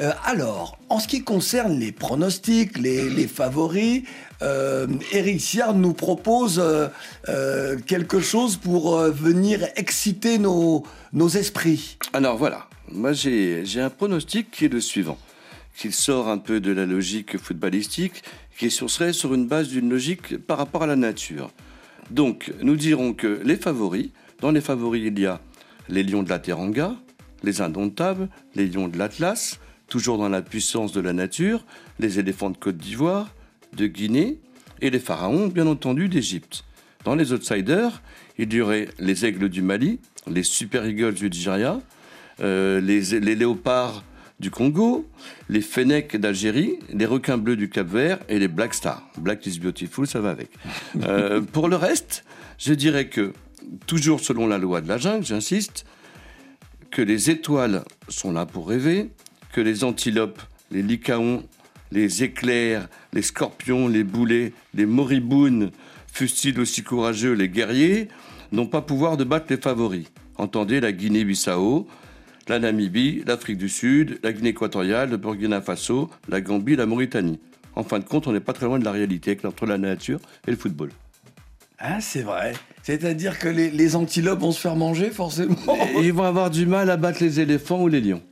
Euh, 0.00 0.10
alors, 0.24 0.78
en 0.88 0.98
ce 0.98 1.06
qui 1.06 1.22
concerne 1.22 1.78
les 1.78 1.92
pronostics, 1.92 2.78
les, 2.78 3.28
favoris, 3.28 4.02
euh, 4.42 4.86
Eric 5.12 5.40
Siard 5.40 5.74
nous 5.74 5.92
propose 5.92 6.60
euh, 7.28 7.78
quelque 7.86 8.20
chose 8.20 8.56
pour 8.56 8.98
venir 8.98 9.66
exciter 9.76 10.38
nos, 10.38 10.84
esprits. 11.34 11.96
Alors 12.12 12.36
voilà, 12.36 12.68
moi 12.90 13.12
j'ai 13.12 13.80
un 13.80 13.90
pronostic 13.90 14.50
qui 14.50 14.64
est 14.64 14.72
le 14.72 14.80
suivant, 14.80 15.18
qui 15.76 15.92
sort 15.92 16.28
un 16.28 16.38
peu 16.38 16.60
de 16.60 16.72
la 16.72 16.86
logique 16.86 17.38
footballistique, 17.38 18.24
qui 18.58 18.70
serait 18.70 19.12
sur 19.12 19.32
une 19.34 19.46
base 19.46 19.68
d'une 19.68 19.88
logique 19.88 20.38
par 20.38 20.58
rapport 20.58 20.82
à 20.82 20.86
la 20.86 20.96
nature. 20.96 21.50
Donc, 22.10 22.52
nous 22.60 22.76
dirons 22.76 23.14
que 23.14 23.40
les 23.44 23.56
favoris, 23.56 24.10
dans 24.40 24.50
les 24.50 24.60
favoris, 24.60 25.04
il 25.06 25.18
y 25.18 25.26
a 25.26 25.40
les 25.88 26.02
lions 26.02 26.22
de 26.22 26.28
la 26.28 26.38
Teranga, 26.38 26.94
les 27.42 27.60
indomptables, 27.60 28.28
les 28.54 28.66
lions 28.66 28.88
de 28.88 28.98
l'Atlas, 28.98 29.58
toujours 29.94 30.18
dans 30.18 30.28
la 30.28 30.42
puissance 30.42 30.90
de 30.90 31.00
la 31.00 31.12
nature, 31.12 31.64
les 32.00 32.18
éléphants 32.18 32.50
de 32.50 32.56
Côte 32.56 32.76
d'Ivoire, 32.76 33.32
de 33.76 33.86
Guinée, 33.86 34.40
et 34.80 34.90
les 34.90 34.98
pharaons, 34.98 35.46
bien 35.46 35.68
entendu, 35.68 36.08
d'Égypte. 36.08 36.64
Dans 37.04 37.14
les 37.14 37.32
outsiders, 37.32 38.02
il 38.36 38.52
y 38.52 38.60
aurait 38.60 38.88
les 38.98 39.24
aigles 39.24 39.48
du 39.48 39.62
Mali, 39.62 40.00
les 40.26 40.42
super 40.42 40.84
eagles 40.84 41.14
du 41.14 41.30
Nigeria, 41.30 41.80
euh, 42.40 42.80
les, 42.80 43.20
les 43.20 43.36
léopards 43.36 44.02
du 44.40 44.50
Congo, 44.50 45.08
les 45.48 45.60
fennecs 45.60 46.16
d'Algérie, 46.16 46.80
les 46.92 47.06
requins 47.06 47.38
bleus 47.38 47.54
du 47.54 47.68
Cap-Vert 47.68 48.18
et 48.28 48.40
les 48.40 48.48
Black 48.48 48.74
Stars. 48.74 49.08
Black 49.16 49.46
is 49.46 49.60
beautiful, 49.60 50.08
ça 50.08 50.18
va 50.18 50.30
avec. 50.30 50.50
Euh, 51.04 51.40
pour 51.40 51.68
le 51.68 51.76
reste, 51.76 52.24
je 52.58 52.74
dirais 52.74 53.06
que, 53.06 53.32
toujours 53.86 54.18
selon 54.18 54.48
la 54.48 54.58
loi 54.58 54.80
de 54.80 54.88
la 54.88 54.98
jungle, 54.98 55.24
j'insiste, 55.24 55.84
que 56.90 57.00
les 57.00 57.30
étoiles 57.30 57.84
sont 58.08 58.32
là 58.32 58.44
pour 58.44 58.68
rêver, 58.68 59.10
que 59.54 59.60
les 59.60 59.84
antilopes, 59.84 60.42
les 60.72 60.82
lycaons, 60.82 61.44
les 61.92 62.24
éclairs, 62.24 62.88
les 63.12 63.22
scorpions, 63.22 63.86
les 63.86 64.02
boulets, 64.02 64.52
les 64.74 64.84
moribounes, 64.84 65.70
fussent-ils 66.12 66.58
aussi 66.58 66.82
courageux, 66.82 67.34
les 67.34 67.48
guerriers, 67.48 68.08
n'ont 68.50 68.66
pas 68.66 68.82
pouvoir 68.82 69.16
de 69.16 69.22
battre 69.22 69.46
les 69.50 69.56
favoris. 69.56 70.06
Entendez 70.38 70.80
la 70.80 70.90
Guinée-Bissau, 70.90 71.86
la 72.48 72.58
Namibie, 72.58 73.22
l'Afrique 73.24 73.58
du 73.58 73.68
Sud, 73.68 74.18
la 74.24 74.32
Guinée 74.32 74.48
équatoriale, 74.48 75.10
le 75.10 75.18
Burkina 75.18 75.60
Faso, 75.60 76.10
la 76.28 76.40
Gambie, 76.40 76.74
la 76.74 76.86
Mauritanie. 76.86 77.38
En 77.76 77.84
fin 77.84 78.00
de 78.00 78.04
compte, 78.04 78.26
on 78.26 78.32
n'est 78.32 78.40
pas 78.40 78.54
très 78.54 78.66
loin 78.66 78.80
de 78.80 78.84
la 78.84 78.92
réalité 78.92 79.38
entre 79.44 79.66
la 79.66 79.78
nature 79.78 80.18
et 80.48 80.50
le 80.50 80.56
football. 80.56 80.90
Ah, 81.78 82.00
c'est 82.00 82.22
vrai. 82.22 82.54
C'est-à-dire 82.82 83.38
que 83.38 83.48
les, 83.48 83.70
les 83.70 83.94
antilopes 83.94 84.40
vont 84.40 84.52
se 84.52 84.60
faire 84.60 84.74
manger, 84.74 85.10
forcément. 85.10 85.54
Et 85.96 86.06
ils 86.06 86.12
vont 86.12 86.24
avoir 86.24 86.50
du 86.50 86.66
mal 86.66 86.90
à 86.90 86.96
battre 86.96 87.22
les 87.22 87.38
éléphants 87.38 87.82
ou 87.82 87.86
les 87.88 88.00
lions. 88.00 88.22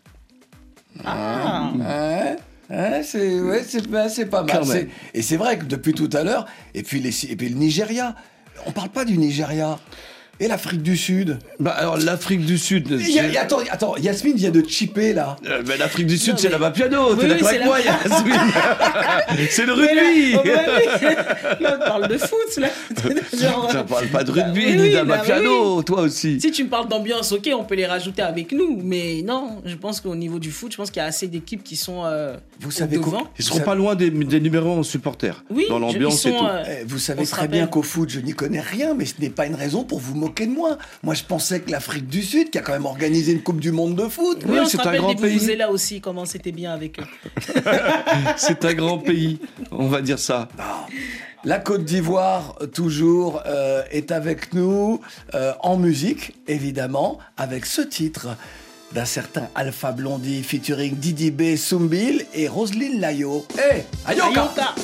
Ah. 1.05 1.73
Ouais. 1.75 2.37
Ouais, 2.71 3.03
c'est 3.03 3.41
ouais, 3.41 3.63
c'est 3.67 3.83
c'est 4.09 4.27
pas 4.27 4.43
mal. 4.45 4.89
Et 5.13 5.21
c'est 5.21 5.37
vrai 5.37 5.59
que 5.59 5.65
depuis 5.65 5.93
tout 5.93 6.09
à 6.13 6.23
l'heure, 6.23 6.47
et 6.75 6.83
puis, 6.83 7.01
les, 7.01 7.31
et 7.31 7.37
puis 7.37 7.51
le 7.51 7.57
Nigeria, 7.57 8.15
on 8.67 8.73
parle 8.73 8.89
pas 8.89 9.05
du 9.05 9.19
Nigeria. 9.19 9.79
Et 10.43 10.49
l'Afrique 10.49 10.83
du 10.83 10.97
Sud. 10.97 11.39
Bah, 11.61 11.71
alors, 11.71 11.97
l'Afrique 11.99 12.45
du 12.45 12.59
Sud. 12.59 12.91
Y 12.91 13.21
a- 13.37 13.43
attends, 13.43 13.61
attends, 13.71 13.97
Yasmine 13.97 14.35
vient 14.37 14.51
de 14.51 14.61
chipper 14.69 15.13
là. 15.13 15.37
Euh, 15.47 15.63
mais 15.69 15.77
l'Afrique 15.77 16.09
du 16.09 16.19
Sud, 16.19 16.35
c'est 16.37 16.51
mais- 16.51 16.59
la 16.59 16.71
piano. 16.73 17.11
Oui, 17.13 17.17
T'es 17.19 17.23
oui, 17.23 17.29
d'accord 17.29 17.49
c'est 17.49 17.55
avec 17.55 17.61
la- 17.61 17.67
moi, 17.67 17.79
Yasmine 17.81 19.47
C'est 19.51 19.67
le 19.67 19.73
rugby. 19.73 20.33
Là, 20.33 20.39
oh, 20.39 20.43
bah 20.45 20.73
oui. 21.01 21.07
Là, 21.61 21.79
on 21.81 21.85
parle 21.85 22.09
de 22.09 22.19
foot, 22.19 22.57
là. 22.59 22.69
Genre, 23.41 23.71
Ça 23.71 23.85
parle 23.85 24.07
pas 24.09 24.25
de 24.25 24.33
bah, 24.33 24.43
rugby 24.47 24.65
oui, 24.67 24.73
ni 24.77 24.83
oui, 24.83 24.93
d'ama 24.93 25.19
bah 25.19 25.23
piano, 25.23 25.81
toi 25.85 26.01
aussi. 26.01 26.41
Si 26.41 26.51
tu 26.51 26.65
me 26.65 26.69
parles 26.69 26.89
d'ambiance, 26.89 27.31
ok, 27.31 27.49
on 27.57 27.63
peut 27.63 27.77
les 27.77 27.87
rajouter 27.87 28.23
avec 28.23 28.51
nous. 28.51 28.81
Mais 28.83 29.23
non, 29.25 29.63
je 29.65 29.77
pense 29.77 30.01
qu'au 30.01 30.17
niveau 30.17 30.41
du 30.41 30.51
foot, 30.51 30.73
je 30.73 30.77
pense 30.77 30.91
qu'il 30.91 31.01
y 31.01 31.05
a 31.05 31.07
assez 31.09 31.29
d'équipes 31.29 31.63
qui 31.63 31.77
sont 31.77 32.03
euh, 32.05 32.37
Vous 32.59 32.69
au 32.69 32.73
savez 32.73 32.97
devant. 32.97 33.29
Ils 33.39 33.45
seront 33.45 33.61
pas 33.61 33.77
loin 33.77 33.95
des, 33.95 34.11
des 34.11 34.41
numéros 34.41 34.73
en 34.77 34.83
supporters. 34.83 35.45
Oui, 35.51 35.67
dans 35.69 35.79
l'ambiance 35.79 36.27
et 36.27 36.31
tout. 36.33 36.45
euh, 36.45 36.65
Eh, 36.81 36.85
Vous 36.85 36.99
savez 36.99 37.25
très 37.27 37.47
bien 37.47 37.69
qu'au 37.69 37.83
foot, 37.85 38.09
je 38.11 38.19
n'y 38.19 38.33
connais 38.33 38.61
rien, 38.61 38.95
mais 38.95 39.05
ce 39.05 39.15
n'est 39.21 39.31
pas 39.31 39.47
une 39.47 39.55
raison 39.55 39.85
pour 39.85 40.01
vous 40.01 40.17
moquer 40.17 40.32
de 40.41 40.53
moi. 40.53 40.79
Moi, 41.03 41.15
je 41.15 41.25
pensais 41.25 41.61
que 41.61 41.71
l'Afrique 41.71 42.09
du 42.09 42.23
Sud, 42.23 42.51
qui 42.51 42.59
a 42.59 42.63
quand 42.63 42.73
même 42.73 42.87
organisé 42.87 43.33
une 43.33 43.43
Coupe 43.43 43.61
du 43.61 43.73
Monde 43.73 43.95
de 43.97 44.09
foot, 44.09 44.43
Oui, 44.47 44.59
c'est 44.67 44.81
un 44.81 44.97
grand 44.97 45.15
pays. 45.15 45.57
là 45.57 45.71
aussi, 45.71 46.01
comment 46.01 46.25
c'était 46.25 46.53
bien 46.53 46.73
avec 46.73 46.99
eux. 46.99 47.05
C'est 48.37 48.65
un 48.65 48.75
grand 48.75 48.99
pays, 48.99 49.39
on 49.71 49.89
va 49.89 50.01
dire 50.01 50.19
ça. 50.19 50.49
La 51.45 51.59
Côte 51.59 51.85
d'Ivoire, 51.85 52.57
euh, 52.61 52.67
toujours, 52.67 53.43
euh, 53.47 53.83
est 53.91 54.13
avec 54.13 54.55
nous 54.55 55.01
euh, 55.35 55.53
en 55.61 55.77
musique, 55.77 56.35
évidemment, 56.47 57.19
avec 57.37 57.67
ce 57.67 57.83
titre 57.83 58.29
d'un 58.93 59.05
certain 59.05 59.49
Alpha 59.55 59.91
Blondie 59.93 60.43
featuring 60.43 60.95
Didi 60.97 61.31
B, 61.31 61.57
Soumbil 61.57 62.27
et 62.35 62.47
Roselyne 62.47 63.01
Layo. 63.01 63.45
Hé, 63.57 63.83
Ayoka 64.07 64.27
Ayoka. 64.27 64.75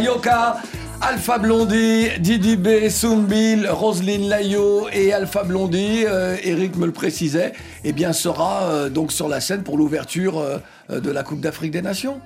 Ayoka, 0.00 0.56
Alpha 1.02 1.36
Blondie, 1.36 2.08
Didi 2.20 2.56
B, 2.56 2.88
Soumbil, 2.88 3.68
Roselyne 3.68 4.30
Layo 4.30 4.88
et 4.90 5.12
Alpha 5.12 5.44
Blondie, 5.44 6.06
euh, 6.06 6.38
Eric 6.42 6.76
me 6.76 6.86
le 6.86 6.92
précisait, 6.92 7.52
eh 7.84 7.92
bien 7.92 8.14
sera 8.14 8.62
euh, 8.62 8.88
donc 8.88 9.12
sur 9.12 9.28
la 9.28 9.42
scène 9.42 9.62
pour 9.62 9.76
l'ouverture 9.76 10.38
euh, 10.38 11.00
de 11.00 11.10
la 11.10 11.22
Coupe 11.22 11.40
d'Afrique 11.40 11.72
des 11.72 11.82
Nations. 11.82 12.18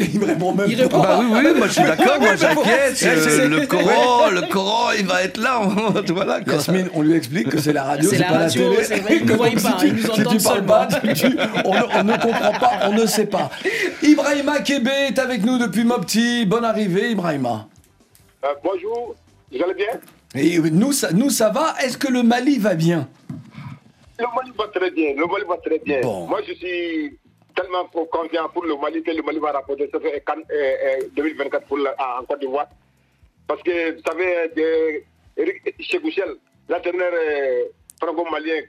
Il 0.00 0.18
me 0.20 0.24
répond 0.26 0.52
même 0.54 0.66
Il 0.68 0.76
pas. 0.76 0.82
répond 0.84 1.00
Bah 1.02 1.18
oui, 1.20 1.26
oui, 1.30 1.54
moi 1.58 1.66
je 1.66 1.72
suis 1.72 1.82
d'accord, 1.82 2.20
moi 2.20 2.36
j'inquiète. 2.36 3.02
euh, 3.02 3.48
le 3.48 3.66
Coran, 3.66 4.30
le 4.30 4.40
Coran, 4.50 4.90
il 4.98 5.06
va 5.06 5.22
être 5.22 5.36
là. 5.38 5.60
voilà 6.08 6.40
quoi. 6.40 6.54
Yasmine, 6.54 6.88
on 6.94 7.02
lui 7.02 7.14
explique 7.14 7.48
que 7.50 7.58
c'est 7.60 7.72
la 7.72 7.84
radio, 7.84 8.08
C'est 8.10 8.18
pas 8.24 8.28
radio, 8.38 8.72
la 8.72 8.84
télé. 8.86 9.00
vrai, 9.00 9.18
voient 9.36 9.50
donc, 9.50 9.62
pas, 9.62 9.70
si 9.70 9.76
tu, 9.78 9.86
ils 9.88 10.22
nous 10.24 10.38
si 10.38 10.44
parles 10.44 10.64
pas, 10.66 10.88
tu- 11.14 11.26
on, 11.64 11.74
ne, 11.74 11.82
on 12.00 12.04
ne 12.04 12.12
comprend 12.16 12.52
pas, 12.52 12.70
on 12.88 12.92
ne 12.94 13.06
sait 13.06 13.26
pas. 13.26 13.50
Ibrahima 14.02 14.60
Kébé 14.60 14.90
est 15.08 15.18
avec 15.18 15.44
nous 15.44 15.58
depuis 15.58 15.84
Mopti. 15.84 16.46
Bonne 16.46 16.64
arrivée, 16.64 17.10
Ibrahima. 17.10 17.66
Euh, 18.44 18.48
bonjour, 18.64 19.14
vous 19.52 19.62
allez 19.62 19.74
bien? 19.74 19.86
Et 20.34 20.58
nous, 20.58 20.92
ça, 20.92 21.10
nous, 21.12 21.28
ça 21.30 21.50
va. 21.50 21.74
Est-ce 21.82 21.98
que 21.98 22.08
le 22.10 22.22
Mali 22.22 22.58
va 22.58 22.74
bien? 22.74 23.08
Le 24.18 24.24
Mali 24.36 24.50
va 24.56 24.64
très 24.68 24.90
bien, 24.90 25.10
le 25.16 25.26
Mali 25.26 25.44
va 25.48 25.56
très 25.64 25.78
bien. 25.84 26.00
Bon. 26.02 26.26
Moi, 26.26 26.40
je 26.46 26.54
suis 26.54 27.18
tellement 27.54 27.84
confiant 27.86 28.48
pour 28.48 28.64
le 28.64 28.76
Mali 28.76 29.02
que 29.02 29.10
le 29.10 29.22
Mali 29.22 29.38
va 29.38 29.52
rapporter 29.52 29.88
ce 29.92 29.98
fait 29.98 30.20
CAN, 30.26 30.36
euh, 30.50 30.76
euh, 31.00 31.08
2024 31.12 31.66
pour 31.66 31.78
la- 31.78 31.94
en 31.98 32.24
Côte 32.24 32.40
d'Ivoire. 32.40 32.68
Parce 33.46 33.62
que, 33.62 33.92
vous 33.96 34.02
savez, 34.06 34.48
de, 34.56 35.02
Eric 35.36 35.74
Chekouchel, 35.80 36.36
l'entraîneur 36.68 37.12
euh, 37.14 37.64
franco-malien 38.00 38.62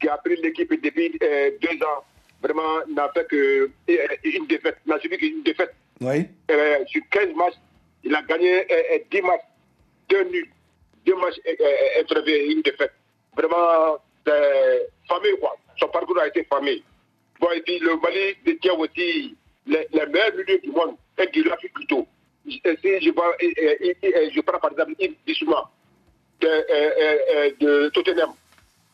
qui 0.00 0.08
a 0.08 0.16
pris 0.18 0.36
l'équipe 0.36 0.70
depuis 0.82 1.18
euh, 1.22 1.50
deux 1.60 1.76
ans, 1.84 2.04
vraiment 2.42 2.80
n'a 2.88 3.10
fait 3.12 3.26
que 3.28 3.70
euh, 3.90 4.06
défaite, 4.48 4.76
n'a 4.86 4.98
subi 5.00 5.16
qu'une 5.18 5.42
défaite. 5.42 5.74
Oui. 6.00 6.26
Euh, 6.50 6.84
sur 6.86 7.02
15 7.10 7.34
matchs, 7.36 7.54
il 8.04 8.14
a 8.14 8.22
gagné 8.22 8.60
euh, 8.70 8.82
euh, 8.94 8.98
10 9.10 9.22
matchs, 9.22 9.42
2 10.08 10.24
nuls, 10.30 10.50
2 11.04 11.14
matchs 11.16 11.40
euh, 11.46 12.04
et 12.26 12.46
une 12.52 12.62
défaite. 12.62 12.92
Vraiment, 13.36 13.98
c'est 14.26 14.88
famille, 15.08 15.38
quoi. 15.40 15.56
Son 15.78 15.88
parcours 15.88 16.18
a 16.20 16.28
été 16.28 16.44
famille. 16.44 16.82
Le 17.42 18.00
Mali 18.00 18.36
détient 18.44 18.74
aussi 18.74 19.36
les, 19.66 19.86
les 19.92 20.06
meilleurs 20.06 20.32
du 20.62 20.70
monde, 20.70 20.96
et 21.18 21.26
de 21.26 21.48
l'Afrique 21.48 21.72
plutôt. 21.74 22.06
Si 22.46 22.60
je, 22.64 23.10
prends 24.40 24.58
par 24.58 24.70
exemple 24.72 24.92
Yves 24.98 25.14
Bissouma, 25.26 25.70
de, 26.40 27.54
de 27.60 27.88
Tottenham, 27.90 28.32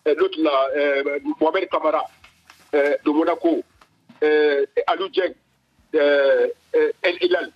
l'autre 0.07 0.41
là, 0.41 0.69
euh, 0.77 1.19
Mohamed 1.41 1.69
Kamara 1.69 2.05
euh, 2.75 2.97
de 3.05 3.11
Monaco, 3.11 3.63
euh, 4.23 4.67
Alou 4.87 5.09
euh, 5.95 6.49
El 7.03 7.17
Hilal. 7.21 7.51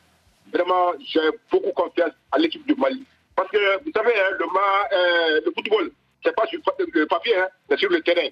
Vraiment, 0.52 0.92
j'ai 1.06 1.20
beaucoup 1.50 1.72
confiance 1.72 2.12
à 2.32 2.38
l'équipe 2.38 2.66
du 2.66 2.74
Mali. 2.74 3.04
Parce 3.36 3.50
que, 3.50 3.82
vous 3.84 3.92
savez, 3.94 4.12
hein, 4.18 4.36
le, 4.38 4.46
ma- 4.52 5.40
le 5.44 5.52
football, 5.54 5.92
pas 6.34 6.46
sur 6.46 6.60
le 6.78 7.06
papier, 7.06 7.36
hein, 7.36 7.48
c'est 7.68 7.78
sur 7.78 7.90
le 7.90 8.00
terrain. 8.02 8.28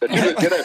C'est 0.00 0.08
le 0.08 0.34
terrain. 0.34 0.56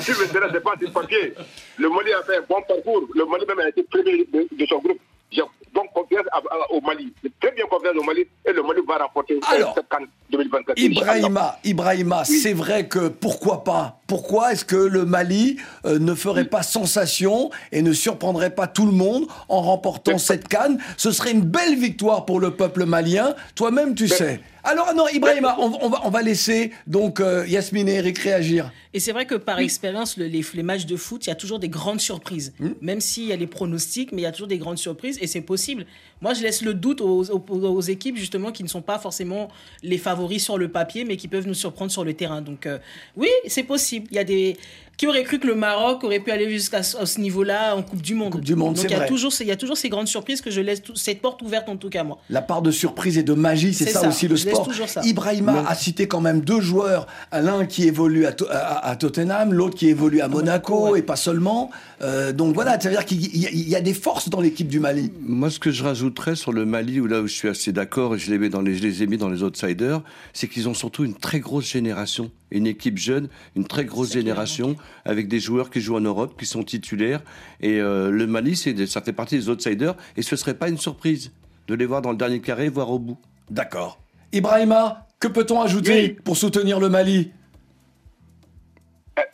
C'est 0.00 0.18
le 0.18 0.28
terrain, 0.28 0.48
c'est 0.52 0.62
pas 0.62 0.74
le 0.80 0.88
papier. 0.90 1.34
Le 1.78 1.88
Mali 1.88 2.12
a 2.12 2.22
fait 2.24 2.36
un 2.38 2.44
bon 2.48 2.62
parcours. 2.66 3.02
Le 3.14 3.24
Mali 3.26 3.44
même 3.46 3.58
a 3.60 3.68
été 3.68 3.82
premier 3.84 4.24
de, 4.32 4.48
de 4.56 4.66
son 4.66 4.78
groupe. 4.78 4.98
J'ai 5.30 5.42
bon 5.74 5.82
confiance 5.94 6.24
à- 6.32 6.38
à- 6.38 6.72
au 6.72 6.80
Mali. 6.80 7.12
Très 7.40 7.52
bien 7.52 7.64
confiance 7.66 7.94
au 7.98 8.02
Mali 8.02 8.26
et 8.46 8.52
le 8.52 8.62
Mali 8.62 8.80
va 8.86 8.98
remporter 8.98 9.34
euh, 9.34 9.54
Alors, 9.54 9.74
cette 9.76 9.88
CAN 9.88 10.04
2024. 10.30 10.78
Inch'Allah. 10.78 10.90
Ibrahima, 11.18 11.58
Ibrahima, 11.64 12.24
c'est 12.24 12.52
vrai 12.54 12.86
que 12.88 13.08
pourquoi 13.08 13.64
pas? 13.64 13.98
Pourquoi 14.06 14.52
est-ce 14.52 14.64
que 14.64 14.76
le 14.76 15.04
Mali 15.04 15.58
euh, 15.84 15.98
ne 15.98 16.14
ferait 16.14 16.46
pas 16.46 16.62
sensation 16.62 17.50
et 17.72 17.82
ne 17.82 17.92
surprendrait 17.92 18.54
pas 18.54 18.66
tout 18.68 18.86
le 18.86 18.92
monde 18.92 19.26
en 19.48 19.60
remportant 19.60 20.16
cette 20.18 20.48
canne? 20.48 20.78
Ce 20.96 21.10
serait 21.10 21.32
une 21.32 21.42
belle 21.42 21.74
victoire 21.76 22.24
pour 22.24 22.40
le 22.40 22.52
peuple 22.52 22.84
malien. 22.86 23.34
Toi-même, 23.54 23.94
tu 23.94 24.08
sais. 24.08 24.40
Alors 24.64 24.92
non, 24.94 25.06
Ibrahima, 25.08 25.56
on, 25.58 25.78
on 25.82 25.88
va, 25.88 26.00
on 26.04 26.10
va 26.10 26.22
laisser 26.22 26.72
donc 26.86 27.20
euh, 27.20 27.46
Yasmine 27.46 27.88
et 27.88 27.94
Eric 27.94 28.18
réagir. 28.18 28.70
Et 28.92 29.00
c'est 29.00 29.12
vrai 29.12 29.24
que 29.26 29.34
par 29.36 29.58
expérience, 29.60 30.16
le- 30.16 30.26
les, 30.26 30.44
les 30.54 30.62
matchs 30.62 30.86
de 30.86 30.96
foot, 30.96 31.26
il 31.26 31.30
y 31.30 31.32
a 31.32 31.36
toujours 31.36 31.58
des 31.58 31.68
grandes 31.68 32.00
surprises. 32.00 32.52
Hmm. 32.58 32.70
Même 32.80 33.00
s'il 33.00 33.24
y 33.26 33.32
a 33.32 33.36
les 33.36 33.46
pronostics, 33.46 34.12
mais 34.12 34.22
il 34.22 34.24
y 34.24 34.26
a 34.26 34.32
toujours 34.32 34.48
des 34.48 34.58
grandes 34.58 34.78
surprises 34.78 35.18
et 35.20 35.26
c'est 35.26 35.40
possible. 35.40 35.86
Moi, 36.20 36.34
je 36.34 36.42
laisse 36.42 36.62
le 36.62 36.74
doute 36.74 37.00
aux, 37.00 37.30
aux- 37.30 37.44
aux 37.48 37.80
équipes 37.80 38.16
justement 38.16 38.50
qui 38.50 38.62
ne 38.64 38.68
sont 38.68 38.82
pas 38.82 38.98
forcément 38.98 39.48
les 39.82 39.98
favoris 39.98 40.42
sur 40.42 40.58
le 40.58 40.68
papier, 40.68 41.04
mais 41.04 41.16
qui 41.16 41.28
peuvent 41.28 41.46
nous 41.46 41.54
surprendre 41.54 41.92
sur 41.92 42.04
le 42.04 42.14
terrain. 42.14 42.42
Donc 42.42 42.66
euh, 42.66 42.78
oui, 43.16 43.28
c'est 43.46 43.62
possible. 43.62 44.08
Il 44.10 44.16
y 44.16 44.20
a 44.20 44.24
des 44.24 44.56
qui 44.98 45.06
aurait 45.06 45.22
cru 45.22 45.38
que 45.38 45.46
le 45.46 45.54
Maroc 45.54 46.04
aurait 46.04 46.18
pu 46.20 46.30
aller 46.30 46.50
jusqu'à 46.50 46.82
ce 46.82 47.20
niveau-là 47.20 47.74
en 47.76 47.82
Coupe 47.82 48.02
du 48.02 48.14
Monde? 48.14 48.40
du 48.40 48.54
Monde, 48.56 48.74
Donc 48.74 48.78
c'est 48.78 48.88
il 48.88 48.90
y 48.90 48.94
a 48.94 48.98
vrai. 48.98 49.06
toujours 49.08 49.32
ces- 49.32 49.44
il 49.44 49.46
y 49.46 49.52
a 49.52 49.56
toujours 49.56 49.76
ces 49.78 49.88
grandes 49.88 50.08
surprises 50.08 50.40
que 50.42 50.50
je 50.50 50.60
laisse 50.60 50.82
tout- 50.82 50.96
cette 50.96 51.22
porte 51.22 51.40
ouverte 51.40 51.68
en 51.68 51.76
tout 51.76 51.88
cas 51.88 52.02
moi. 52.04 52.18
La 52.28 52.42
part 52.42 52.60
de 52.62 52.70
surprise 52.72 53.16
et 53.16 53.22
de 53.22 53.32
magie, 53.32 53.72
c'est 53.72 53.84
C'est 53.84 53.92
ça, 53.92 54.00
ça, 54.02 54.08
aussi 54.08 54.26
le 54.28 54.36
sport. 54.36 54.66
toujours 54.66 54.88
ça. 54.88 55.00
Ibrahima 55.04 55.64
a 55.66 55.74
cité 55.74 56.08
quand 56.08 56.20
même 56.20 56.40
deux 56.40 56.60
joueurs, 56.60 57.06
l'un 57.32 57.64
qui 57.64 57.84
évolue 57.86 58.26
à, 58.26 58.32
To- 58.32 58.48
à- 58.50 58.86
à 58.88 58.96
Tottenham, 58.96 59.52
l'autre 59.54 59.76
qui 59.76 59.88
évolue 59.88 60.20
à 60.20 60.28
Monaco, 60.28 60.96
et 60.96 61.02
pas 61.02 61.16
seulement. 61.16 61.70
Euh, 62.02 62.32
donc 62.32 62.54
voilà, 62.54 62.78
ça 62.80 62.88
veut 62.88 62.94
dire 62.96 63.04
qu'il 63.04 63.24
y, 63.36 63.46
a- 63.46 63.50
il 63.50 63.68
y 63.68 63.76
a 63.76 63.80
des 63.80 63.94
forces 63.94 64.28
dans 64.28 64.40
l'équipe 64.40 64.68
du 64.68 64.80
Mali. 64.80 65.12
Moi, 65.20 65.48
ce 65.50 65.60
que 65.60 65.70
je 65.70 65.84
rajouterais 65.84 66.34
sur 66.34 66.52
le 66.52 66.64
Mali, 66.66 66.98
où 67.00 67.06
là 67.06 67.20
où 67.20 67.28
je 67.28 67.32
suis 67.34 67.48
assez 67.48 67.70
d'accord, 67.72 68.16
et 68.16 68.18
je 68.18 68.30
les, 68.32 68.38
mets 68.38 68.48
dans 68.48 68.62
les, 68.62 68.74
je 68.74 68.82
les 68.82 69.02
ai 69.04 69.06
mis 69.06 69.16
dans 69.16 69.28
les 69.28 69.44
outsiders, 69.44 70.02
c'est 70.32 70.48
qu'ils 70.48 70.68
ont 70.68 70.74
surtout 70.74 71.04
une 71.04 71.14
très 71.14 71.38
grosse 71.38 71.66
génération, 71.66 72.30
une 72.50 72.66
équipe 72.66 72.98
jeune, 72.98 73.28
une 73.56 73.66
très 73.66 73.84
grosse 73.84 74.12
génération, 74.12 74.76
avec 75.04 75.28
des 75.28 75.40
joueurs 75.40 75.70
qui 75.70 75.80
jouent 75.80 75.96
en 75.96 76.00
Europe, 76.00 76.38
qui 76.38 76.46
sont 76.46 76.62
titulaires. 76.62 77.22
Et 77.60 77.80
euh, 77.80 78.10
le 78.10 78.26
Mali, 78.26 78.56
c'est 78.56 78.86
ça 78.86 79.00
fait 79.00 79.12
partie 79.12 79.36
des 79.36 79.48
outsiders, 79.48 79.94
et 80.16 80.22
ce 80.22 80.36
serait 80.36 80.54
pas 80.54 80.68
une 80.68 80.78
surprise 80.78 81.32
de 81.66 81.74
les 81.74 81.86
voir 81.86 82.02
dans 82.02 82.10
le 82.10 82.16
dernier 82.16 82.40
carré, 82.40 82.68
voire 82.68 82.90
au 82.90 82.98
bout. 82.98 83.18
D'accord. 83.50 84.00
Ibrahima, 84.32 85.06
que 85.20 85.28
peut-on 85.28 85.60
ajouter 85.60 86.10
pour 86.10 86.36
soutenir 86.36 86.80
le 86.80 86.88
Mali? 86.88 87.32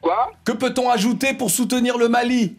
Quoi? 0.00 0.32
Que 0.44 0.52
peut-on 0.52 0.88
ajouter 0.90 1.34
pour 1.34 1.50
soutenir 1.50 1.98
le 1.98 2.08
Mali? 2.08 2.56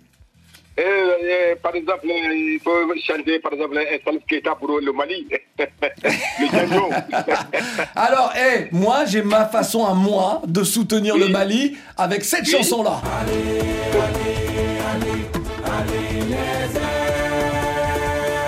Et, 0.77 0.81
et, 0.81 1.55
par 1.55 1.73
exemple, 1.73 2.05
il 2.05 2.59
faut 2.61 2.71
chanter, 3.01 3.39
par 3.39 3.53
exemple, 3.53 3.77
un 3.77 4.03
Salif 4.03 4.25
Keita 4.27 4.55
pour 4.55 4.79
le 4.79 4.91
Mali. 4.91 5.25
le. 5.59 5.65
Alors, 7.95 8.33
hé, 8.35 8.67
moi, 8.71 9.05
j'ai 9.05 9.21
ma 9.21 9.45
façon 9.45 9.85
à 9.85 9.93
moi 9.93 10.41
de 10.45 10.63
soutenir 10.63 11.15
le 11.17 11.29
Mali 11.29 11.77
avec 11.97 12.25
cette 12.25 12.45
chanson-là. 12.45 13.01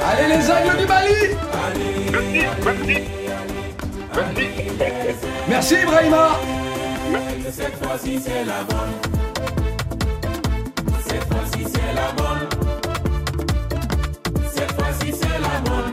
Allez 0.09 0.27
les 0.27 0.49
aigles 0.49 0.77
du 0.79 0.85
Mali 0.85 1.37
Merci, 4.17 4.47
merci. 4.79 5.27
Merci 5.49 5.75
Ibrahima 5.83 6.39
Cette 7.51 7.75
fois-ci 7.83 8.19
c'est 8.19 8.45
la 8.45 8.63
bonne. 8.63 9.16
Cette 11.87 11.95
fois-ci 11.95 11.95
c'est 11.95 11.97
la 11.97 12.07
bonne. 12.17 12.51
Cette 14.53 14.71
fois-ci 14.75 15.11
c'est 15.17 15.39
la 15.45 15.55
bonne. 15.65 15.91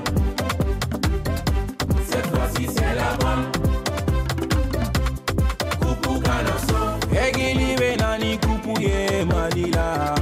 Cette 2.11 2.27
fois-ci 2.27 2.65
c'est 2.75 2.95
la 3.01 3.11
bonne. 3.21 3.45
Kupu 5.81 6.13
kanaso. 6.21 6.81
Egilibe 7.13 7.97
nani 8.01 8.39
kupu 8.39 8.73
ye 8.81 9.25
madila. 9.25 10.15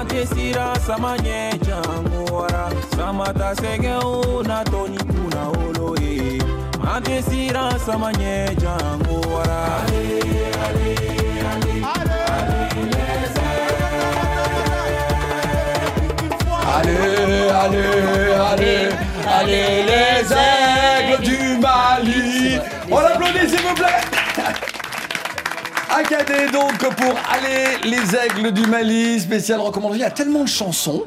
Antesira 0.00 0.74
samanye 0.86 1.40
changora. 1.64 2.64
Samata 2.96 3.54
segeu 3.56 4.42
na 4.42 4.64
toni 4.64 4.98
kuna 4.98 5.42
olo 5.48 5.94
ye. 6.00 6.42
Allez, 16.82 17.48
allez, 17.48 18.32
allez, 18.50 18.88
allez 19.28 19.84
les 19.86 20.32
aigles 20.32 21.22
du 21.22 21.58
Mali 21.58 22.58
On 22.90 22.98
l'applaudit 22.98 23.48
s'il 23.48 23.60
vous 23.60 23.74
plaît 23.74 23.86
Acadé 25.88 26.50
donc 26.52 26.78
pour 26.96 27.14
aller 27.30 27.78
les 27.84 28.16
aigles 28.16 28.52
du 28.52 28.66
Mali, 28.66 29.20
spécial 29.20 29.60
recommandation. 29.60 30.00
Il 30.00 30.00
y 30.00 30.04
a 30.04 30.10
tellement 30.10 30.42
de 30.42 30.48
chansons 30.48 31.04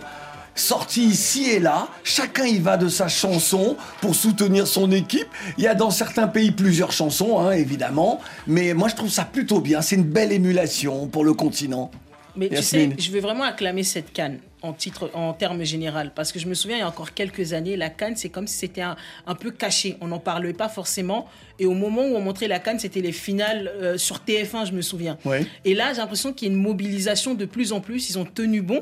sorties 0.57 1.03
ici 1.03 1.49
et 1.49 1.59
là. 1.59 1.89
Chacun 2.05 2.45
y 2.45 2.59
va 2.59 2.77
de 2.77 2.87
sa 2.87 3.09
chanson 3.09 3.75
pour 3.99 4.15
soutenir 4.15 4.67
son 4.67 4.91
équipe. 4.91 5.27
Il 5.57 5.65
y 5.65 5.67
a 5.67 5.75
dans 5.75 5.91
certains 5.91 6.27
pays 6.27 6.51
plusieurs 6.51 6.93
chansons, 6.93 7.39
hein, 7.39 7.51
évidemment. 7.51 8.21
Mais 8.47 8.73
moi 8.73 8.87
je 8.87 8.95
trouve 8.95 9.09
ça 9.09 9.25
plutôt 9.25 9.59
bien. 9.59 9.81
C'est 9.81 9.97
une 9.97 10.03
belle 10.03 10.31
émulation 10.31 11.07
pour 11.07 11.25
le 11.25 11.33
continent. 11.33 11.91
Mais 12.37 12.47
Yasmine. 12.47 12.95
tu 12.95 13.03
sais, 13.03 13.09
je 13.09 13.13
veux 13.13 13.21
vraiment 13.21 13.43
acclamer 13.43 13.83
cette 13.83 14.13
canne 14.13 14.39
en 14.67 14.73
titre, 14.73 15.09
en 15.13 15.33
termes 15.33 15.63
général, 15.63 16.11
parce 16.13 16.31
que 16.31 16.39
je 16.39 16.47
me 16.47 16.53
souviens 16.53 16.77
il 16.77 16.81
y 16.81 16.83
a 16.83 16.87
encore 16.87 17.13
quelques 17.13 17.53
années, 17.53 17.77
la 17.77 17.89
canne 17.89 18.15
c'est 18.15 18.29
comme 18.29 18.47
si 18.47 18.57
c'était 18.57 18.81
un, 18.81 18.95
un 19.27 19.35
peu 19.35 19.51
caché, 19.51 19.97
on 20.01 20.07
n'en 20.07 20.19
parlait 20.19 20.53
pas 20.53 20.69
forcément, 20.69 21.27
et 21.59 21.65
au 21.65 21.73
moment 21.73 22.01
où 22.01 22.15
on 22.15 22.21
montrait 22.21 22.47
la 22.47 22.59
canne, 22.59 22.79
c'était 22.79 23.01
les 23.01 23.11
finales 23.11 23.71
euh, 23.81 23.97
sur 23.97 24.17
TF1, 24.17 24.67
je 24.67 24.73
me 24.73 24.81
souviens. 24.81 25.17
Ouais. 25.25 25.45
Et 25.63 25.73
là, 25.73 25.93
j'ai 25.93 25.99
l'impression 25.99 26.33
qu'il 26.33 26.47
y 26.47 26.51
a 26.51 26.53
une 26.53 26.61
mobilisation 26.61 27.33
de 27.33 27.45
plus 27.45 27.71
en 27.71 27.81
plus, 27.81 28.09
ils 28.09 28.19
ont 28.19 28.25
tenu 28.25 28.61
bon. 28.61 28.81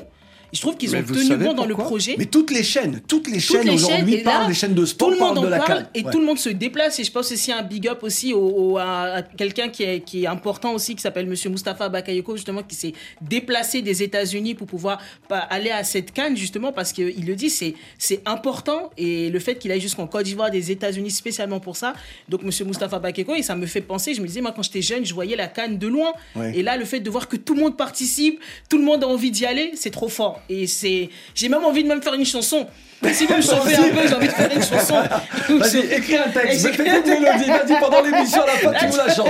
Je 0.52 0.60
trouve 0.60 0.76
qu'ils 0.76 0.94
ont 0.94 1.02
tenu 1.02 1.36
bon 1.36 1.52
dans 1.52 1.64
le 1.66 1.74
projet. 1.74 2.14
Mais 2.18 2.26
toutes 2.26 2.50
les 2.50 2.62
chaînes, 2.62 3.00
toutes 3.08 3.26
les 3.28 3.40
Toutes 3.40 3.56
chaînes 3.56 3.70
aujourd'hui 3.70 4.18
parlent, 4.18 4.48
les 4.48 4.54
chaînes 4.54 4.74
de 4.74 4.84
sport 4.84 5.08
tout 5.08 5.14
le 5.14 5.20
monde 5.20 5.34
parlent 5.34 5.44
de 5.46 5.48
en 5.48 5.50
la 5.50 5.58
parle 5.60 5.86
et 5.94 6.04
Ouais. 6.04 6.10
tout 6.12 6.20
le 6.20 6.26
monde 6.26 6.38
se 6.38 6.48
déplace. 6.50 6.98
Et 6.98 7.04
je 7.04 7.10
pense 7.10 7.30
aussi 7.32 7.50
un 7.52 7.62
big 7.62 7.88
up 7.88 8.02
aussi 8.02 8.32
au, 8.32 8.40
au- 8.72 8.78
à, 8.78 9.02
à 9.16 9.22
quelqu'un 9.22 9.68
qui 9.68 9.82
est, 9.82 10.00
qui 10.00 10.24
est 10.24 10.26
important 10.26 10.72
aussi, 10.74 10.94
qui 10.94 11.02
s'appelle 11.02 11.26
Monsieur 11.26 11.50
Mustapha 11.50 11.88
Bakayoko, 11.88 12.36
justement, 12.36 12.62
qui 12.62 12.74
s'est 12.74 12.92
déplacé 13.20 13.82
des 13.82 14.02
États-Unis 14.02 14.54
pour 14.54 14.66
pouvoir 14.66 15.00
aller 15.30 15.70
à 15.70 15.82
cette 15.84 16.12
canne, 16.12 16.36
justement, 16.36 16.72
parce 16.72 16.92
qu'il 16.92 17.26
le 17.26 17.34
dit, 17.34 17.50
c'est 17.50 17.74
c'est 17.98 18.20
important. 18.26 18.90
Et 18.96 19.30
le 19.30 19.38
fait 19.38 19.56
qu'il 19.56 19.72
aille 19.72 19.80
jusqu'en 19.80 20.06
Côte 20.06 20.24
d'Ivoire, 20.24 20.50
des 20.50 20.70
États-Unis 20.70 21.10
spécialement 21.10 21.60
pour 21.60 21.76
ça. 21.76 21.94
Donc, 22.28 22.42
Monsieur 22.42 22.64
Mustapha 22.64 22.98
Bakayoko, 22.98 23.34
et 23.34 23.42
ça 23.42 23.56
me 23.56 23.66
fait 23.66 23.80
penser, 23.80 24.14
je 24.14 24.20
me 24.22 24.26
disais, 24.26 24.40
moi, 24.40 24.52
quand 24.54 24.62
j'étais 24.62 24.82
jeune, 24.82 25.04
je 25.04 25.14
voyais 25.14 25.36
la 25.36 25.46
canne 25.48 25.78
de 25.78 25.86
loin. 25.88 26.12
Ouais. 26.36 26.52
Et 26.56 26.62
là, 26.62 26.76
le 26.76 26.84
fait 26.84 27.00
de 27.00 27.10
voir 27.10 27.28
que 27.28 27.36
tout 27.36 27.54
le 27.54 27.60
monde 27.60 27.76
participe, 27.76 28.40
tout 28.68 28.78
le 28.78 28.84
monde 28.84 29.02
a 29.04 29.08
envie 29.08 29.30
d'y 29.30 29.46
aller, 29.46 29.72
c'est 29.74 29.90
trop 29.90 30.08
fort. 30.08 30.33
Et 30.48 30.66
c'est, 30.66 31.08
j'ai 31.34 31.48
même 31.48 31.64
envie 31.64 31.82
de 31.82 31.88
même 31.88 32.02
faire 32.02 32.14
une 32.14 32.24
chanson. 32.24 32.66
Si 33.12 33.26
vous 33.26 33.36
me 33.36 33.42
sauvez 33.42 33.74
un 33.74 33.82
peu, 33.88 34.08
j'ai 34.08 34.14
envie 34.14 34.28
de 34.28 34.32
faire 34.32 34.50
une 34.54 34.62
chanson. 34.62 34.94
Vas-y, 35.58 35.78
écris 35.92 36.16
un 36.16 36.30
texte, 36.30 36.68
fais 36.74 36.82
une 37.00 37.02
mélodie, 37.20 37.44
vas-y, 37.48 37.78
pendant 37.78 38.00
l'émission, 38.00 38.42
à 38.42 38.46
la 38.46 38.52
fin, 38.52 38.72
tu 38.72 38.86
nous 38.86 38.96
la 38.96 39.14
chantes. 39.14 39.28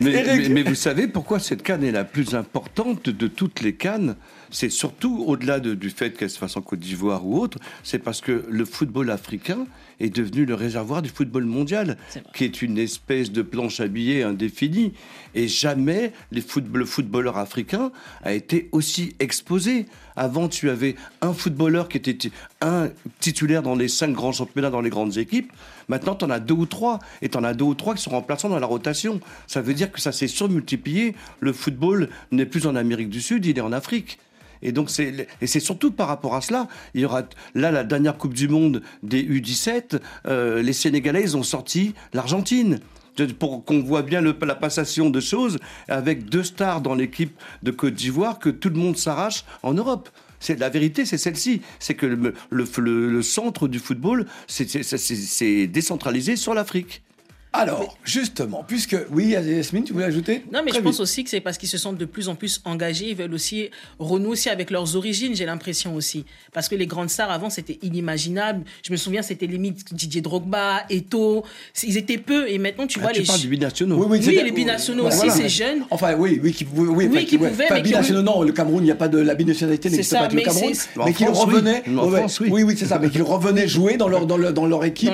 Mais, 0.00 0.10
Eric. 0.12 0.26
mais- 0.42 0.48
mais 0.48 0.62
vous 0.62 0.74
savez 0.74 1.06
pourquoi 1.06 1.38
cette 1.38 1.62
canne 1.62 1.84
est 1.84 1.92
la 1.92 2.04
plus 2.04 2.34
importante 2.34 3.10
de 3.10 3.26
toutes 3.26 3.60
les 3.60 3.74
cannes? 3.74 4.16
C'est 4.50 4.68
surtout 4.70 5.24
au-delà 5.26 5.60
de- 5.60 5.74
du 5.74 5.90
fait 5.90 6.16
qu'elle 6.16 6.30
se 6.30 6.38
fasse 6.38 6.56
en 6.56 6.60
Côte 6.62 6.80
d'Ivoire 6.80 7.26
ou 7.26 7.38
autre, 7.38 7.58
c'est 7.84 7.98
parce 8.00 8.20
que 8.20 8.44
le 8.48 8.64
football 8.64 9.10
africain 9.10 9.66
est 10.00 10.10
devenu 10.10 10.44
le 10.46 10.54
réservoir 10.54 11.02
du 11.02 11.08
football 11.10 11.44
mondial, 11.44 11.96
qui 12.34 12.44
est 12.44 12.62
une 12.62 12.78
espèce 12.78 13.30
de 13.30 13.42
planche 13.42 13.80
à 13.80 13.86
billets 13.86 14.22
indéfinie. 14.22 14.92
Et 15.34 15.46
jamais 15.46 16.12
les 16.32 16.40
foot- 16.40 16.64
le 16.72 16.84
footballeur 16.84 17.36
africain 17.38 17.92
a 18.22 18.32
été 18.32 18.68
aussi 18.72 19.14
exposé. 19.20 19.86
Avant, 20.16 20.48
tu 20.48 20.68
avais 20.70 20.96
un 21.20 21.32
footballeur 21.32 21.88
qui 21.88 21.98
était 21.98 22.30
un 22.60 22.88
titulaire 23.20 23.62
dans 23.62 23.74
les 23.76 23.88
cinq 23.88 24.12
grands 24.12 24.32
championnats, 24.32 24.70
dans 24.70 24.80
les 24.80 24.90
grandes 24.90 25.16
équipes. 25.18 25.52
Maintenant, 25.88 26.14
tu 26.14 26.24
en 26.24 26.30
as 26.30 26.40
deux 26.40 26.54
ou 26.54 26.66
trois. 26.66 26.98
Et 27.22 27.28
tu 27.28 27.38
en 27.38 27.44
as 27.44 27.54
deux 27.54 27.64
ou 27.64 27.74
trois 27.74 27.94
qui 27.94 28.02
sont 28.02 28.10
remplaçants 28.10 28.48
dans 28.48 28.58
la 28.58 28.66
rotation. 28.66 29.20
Ça 29.46 29.60
veut 29.62 29.74
dire 29.74 29.92
que 29.92 30.00
ça 30.00 30.12
s'est 30.12 30.26
surmultiplié. 30.28 31.14
Le 31.40 31.52
football 31.52 32.08
n'est 32.32 32.46
plus 32.46 32.66
en 32.66 32.74
Amérique 32.74 33.10
du 33.10 33.20
Sud, 33.20 33.46
il 33.46 33.56
est 33.56 33.60
en 33.60 33.72
Afrique. 33.72 34.18
Et 34.62 34.72
donc 34.72 34.90
c'est 34.90 35.26
et 35.40 35.46
c'est 35.46 35.60
surtout 35.60 35.90
par 35.90 36.08
rapport 36.08 36.34
à 36.34 36.40
cela. 36.40 36.68
Il 36.94 37.00
y 37.00 37.04
aura 37.04 37.22
là 37.54 37.70
la 37.70 37.84
dernière 37.84 38.16
Coupe 38.18 38.34
du 38.34 38.48
Monde 38.48 38.82
des 39.02 39.22
U17. 39.22 39.98
euh, 40.26 40.62
les 40.62 40.72
Sénégalais 40.72 41.22
ils 41.22 41.36
ont 41.36 41.42
sorti 41.42 41.94
l'Argentine. 42.12 42.80
Pour 43.38 43.64
qu'on 43.66 43.82
voit 43.82 44.00
bien 44.02 44.22
la 44.22 44.54
passation 44.54 45.10
de 45.10 45.20
choses 45.20 45.58
avec 45.88 46.26
deux 46.30 46.44
stars 46.44 46.80
dans 46.80 46.94
l'équipe 46.94 47.36
de 47.62 47.70
Côte 47.70 47.92
d'Ivoire 47.94 48.38
que 48.38 48.48
tout 48.48 48.70
le 48.70 48.76
monde 48.76 48.96
s'arrache 48.96 49.44
en 49.62 49.74
Europe. 49.74 50.08
C'est 50.38 50.58
la 50.58 50.70
vérité, 50.70 51.04
c'est 51.04 51.18
celle-ci. 51.18 51.60
C'est 51.80 51.92
que 51.94 52.06
le, 52.06 52.32
le- 52.50 52.64
le- 53.10 53.22
centre 53.22 53.68
du 53.68 53.78
football, 53.78 54.24
c'est- 54.46 54.82
c'est 54.84 55.66
décentralisé 55.66 56.36
sur 56.36 56.54
l'Afrique. 56.54 57.02
Alors, 57.52 57.98
justement, 58.04 58.64
puisque. 58.66 58.96
Oui, 59.10 59.28
Yasmine, 59.30 59.82
tu 59.82 59.92
voulais 59.92 60.04
ajouter 60.04 60.44
Non, 60.52 60.60
mais 60.64 60.70
Très 60.70 60.78
je 60.78 60.84
pense 60.84 60.94
vite. 60.94 61.00
aussi 61.00 61.24
que 61.24 61.30
c'est 61.30 61.40
parce 61.40 61.58
qu'ils 61.58 61.68
se 61.68 61.78
sentent 61.78 61.98
de 61.98 62.04
plus 62.04 62.28
en 62.28 62.36
plus 62.36 62.60
engagés. 62.64 63.08
Ils 63.10 63.16
veulent 63.16 63.34
aussi 63.34 63.70
renouer 63.98 64.28
aussi 64.30 64.48
avec 64.48 64.70
leurs 64.70 64.94
origines, 64.94 65.34
j'ai 65.34 65.46
l'impression 65.46 65.94
aussi. 65.96 66.24
Parce 66.52 66.68
que 66.68 66.76
les 66.76 66.86
grandes 66.86 67.10
stars 67.10 67.30
avant, 67.30 67.50
c'était 67.50 67.78
inimaginable. 67.82 68.62
Je 68.84 68.92
me 68.92 68.96
souviens, 68.96 69.22
c'était 69.22 69.46
limite 69.48 69.92
Didier 69.92 70.20
Drogba, 70.20 70.84
Eto. 70.90 71.44
Ils 71.82 71.96
étaient 71.96 72.18
peu. 72.18 72.48
Et 72.48 72.58
maintenant, 72.58 72.86
tu 72.86 73.00
Ah, 73.00 73.02
vois 73.02 73.12
tu 73.12 73.22
les. 73.22 73.26
parles 73.26 73.40
du 73.40 73.48
binationaux. 73.48 73.96
Oui, 73.96 74.06
oui, 74.20 74.24
Oui, 74.28 74.40
les 74.44 74.52
binationaux 74.52 75.02
Voilà, 75.02 75.16
aussi, 75.16 75.26
voilà. 75.26 75.42
c'est 75.42 75.48
jeune. 75.48 75.84
Enfin, 75.90 76.14
oui, 76.16 76.40
oui, 76.42 76.52
qui, 76.52 76.64
oui, 76.72 76.86
oui, 76.88 77.06
Oui, 77.06 77.08
enfin, 77.10 77.24
qui 77.24 77.36
ouais. 77.36 77.48
pouvaient, 77.48 77.64
Enfin, 77.64 77.74
mais 77.74 77.82
qui 77.82 77.88
binationaux, 77.88 78.22
non, 78.22 78.42
le 78.42 78.52
Cameroun, 78.52 78.82
il 78.82 78.86
n'y 78.86 78.90
a 78.92 78.94
pas 78.96 79.08
de 79.08 79.18
la 79.18 79.34
binationalité 79.34 79.88
C'est 79.88 79.96
n'existe 79.96 80.12
ça, 80.12 80.20
pas 80.20 80.28
mais 80.32 80.42
Cameroun, 80.44 80.72
mais 81.04 81.12
qu'ils 81.14 81.26
oui. 81.28 81.32
revenaient, 81.34 81.82
oui. 81.88 82.48
oui, 82.48 82.62
oui, 82.62 82.74
c'est 82.78 82.86
ça, 82.86 83.00
mais 83.00 83.10
qu'ils 83.10 83.22
revenaient 83.22 83.66
jouer 83.66 83.96
dans 83.96 84.08
leur 84.08 84.26
dans 84.26 84.36
leur 84.36 84.52
dans 84.52 84.66
leur 84.66 84.84
équipe, 84.84 85.10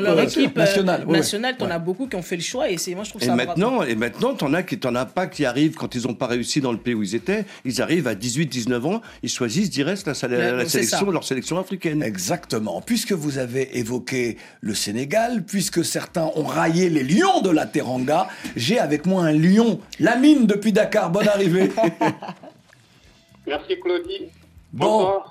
nationale. 0.54 1.06
nationale, 1.08 1.56
t'en 1.56 1.70
as 1.70 1.78
beaucoup 1.78 2.06
qui 2.06 2.16
ont 2.16 2.22
fait 2.26 2.36
le 2.36 2.42
choix. 2.42 2.68
Et 2.70 2.76
c'est, 2.78 2.94
moi, 2.94 3.04
je 3.04 3.10
trouve 3.10 3.22
Et 3.22 3.26
ça 3.26 3.34
maintenant, 3.34 3.82
et 3.82 3.94
maintenant, 3.94 4.34
t'en 4.34 4.52
as 4.52 4.62
qui, 4.62 4.78
t'en 4.78 4.94
as 4.94 5.06
pas 5.06 5.26
qui 5.26 5.44
arrivent 5.44 5.74
quand 5.76 5.94
ils 5.94 6.06
n'ont 6.06 6.14
pas 6.14 6.26
réussi 6.26 6.60
dans 6.60 6.72
le 6.72 6.78
pays 6.78 6.94
où 6.94 7.02
ils 7.02 7.14
étaient. 7.14 7.44
Ils 7.64 7.80
arrivent 7.80 8.06
à 8.08 8.14
18, 8.14 8.46
19 8.46 8.84
ans, 8.86 9.00
ils 9.22 9.28
choisissent 9.30 9.70
direct 9.70 10.06
la, 10.06 10.28
la- 10.28 10.52
la 10.52 10.68
sélection, 10.68 11.06
ça. 11.06 11.12
leur 11.12 11.24
sélection 11.24 11.58
africaine. 11.58 12.02
Exactement. 12.02 12.80
Puisque 12.82 13.12
vous 13.12 13.38
avez 13.38 13.78
évoqué 13.78 14.36
le 14.60 14.74
Sénégal, 14.74 15.44
puisque 15.44 15.84
certains 15.84 16.30
ont 16.34 16.44
raillé 16.44 16.90
les 16.90 17.04
lions 17.04 17.40
de 17.42 17.50
la 17.50 17.66
Teranga, 17.66 18.28
j'ai 18.56 18.78
avec 18.78 19.06
moi 19.06 19.24
un 19.24 19.32
lion, 19.32 19.80
Lamine 20.00 20.46
depuis 20.46 20.72
Dakar. 20.72 21.10
Bonne 21.10 21.28
arrivée. 21.28 21.70
Merci 23.46 23.78
Claudie. 23.80 24.26
Bon, 24.72 24.86
Bonsoir. 24.86 25.30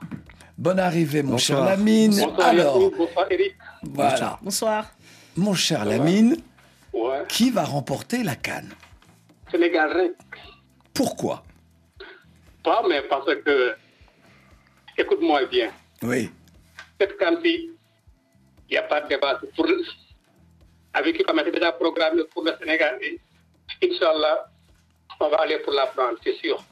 bonne 0.58 0.80
arrivée, 0.80 1.22
mon 1.24 1.38
cher. 1.38 1.64
Lamine. 1.64 2.12
Bonsoir 2.12 2.48
Alors, 2.48 2.80
bonsoir 2.98 3.26
Eric. 3.30 3.54
voilà, 3.84 4.40
Bonsoir. 4.42 4.92
mon 5.36 5.54
cher 5.54 5.86
Lamine, 5.86 6.38
Ouais. 6.96 7.26
qui 7.28 7.50
va 7.52 7.64
remporter 7.66 8.24
la 8.24 8.36
canne 8.36 8.72
Sénégal. 9.52 10.14
Pourquoi 10.94 11.44
Pas, 12.64 12.84
mais 12.88 13.02
parce 13.04 13.26
que, 13.46 13.76
écoute-moi 14.98 15.46
bien, 15.46 15.72
Oui. 16.02 16.32
cette 17.00 17.18
canne-ci, 17.18 17.70
il 18.70 18.72
n'y 18.72 18.78
a 18.78 18.84
pas 18.84 19.02
de 19.02 19.10
débat. 19.10 19.40
Pour, 19.56 19.68
avec 20.94 21.18
qui 21.18 21.24
comme 21.24 21.42
c'est 21.44 21.52
déjà 21.52 21.74
programmé 21.74 22.24
pour 22.34 22.44
le 22.46 22.54
Sénégal, 22.60 22.98
Inch'Allah, 23.84 24.50
on 25.20 25.30
va 25.30 25.38
aller 25.42 25.60
pour 25.60 25.74
la 25.74 25.88
prendre, 25.88 26.18
c'est 26.24 26.36
sûr. 26.38 26.64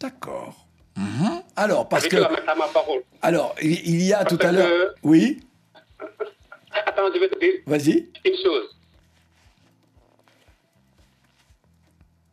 D'accord. 0.00 0.66
Mhm. 0.96 1.42
Alors, 1.56 1.88
parce 1.88 2.04
avec 2.04 2.12
que, 2.18 2.48
à 2.50 2.54
ma 2.54 2.68
parole. 2.68 3.02
alors, 3.22 3.54
il 3.62 4.02
y 4.02 4.12
a 4.12 4.24
tout 4.26 4.38
à 4.42 4.52
l'heure. 4.52 4.94
que- 4.94 4.94
Oui, 5.04 5.40
Attends, 6.86 7.08
je 7.14 7.18
vais 7.18 7.28
te 7.28 7.38
dire 7.38 7.54
vas-y. 7.66 8.08
une 8.24 8.36
chose. 8.44 8.76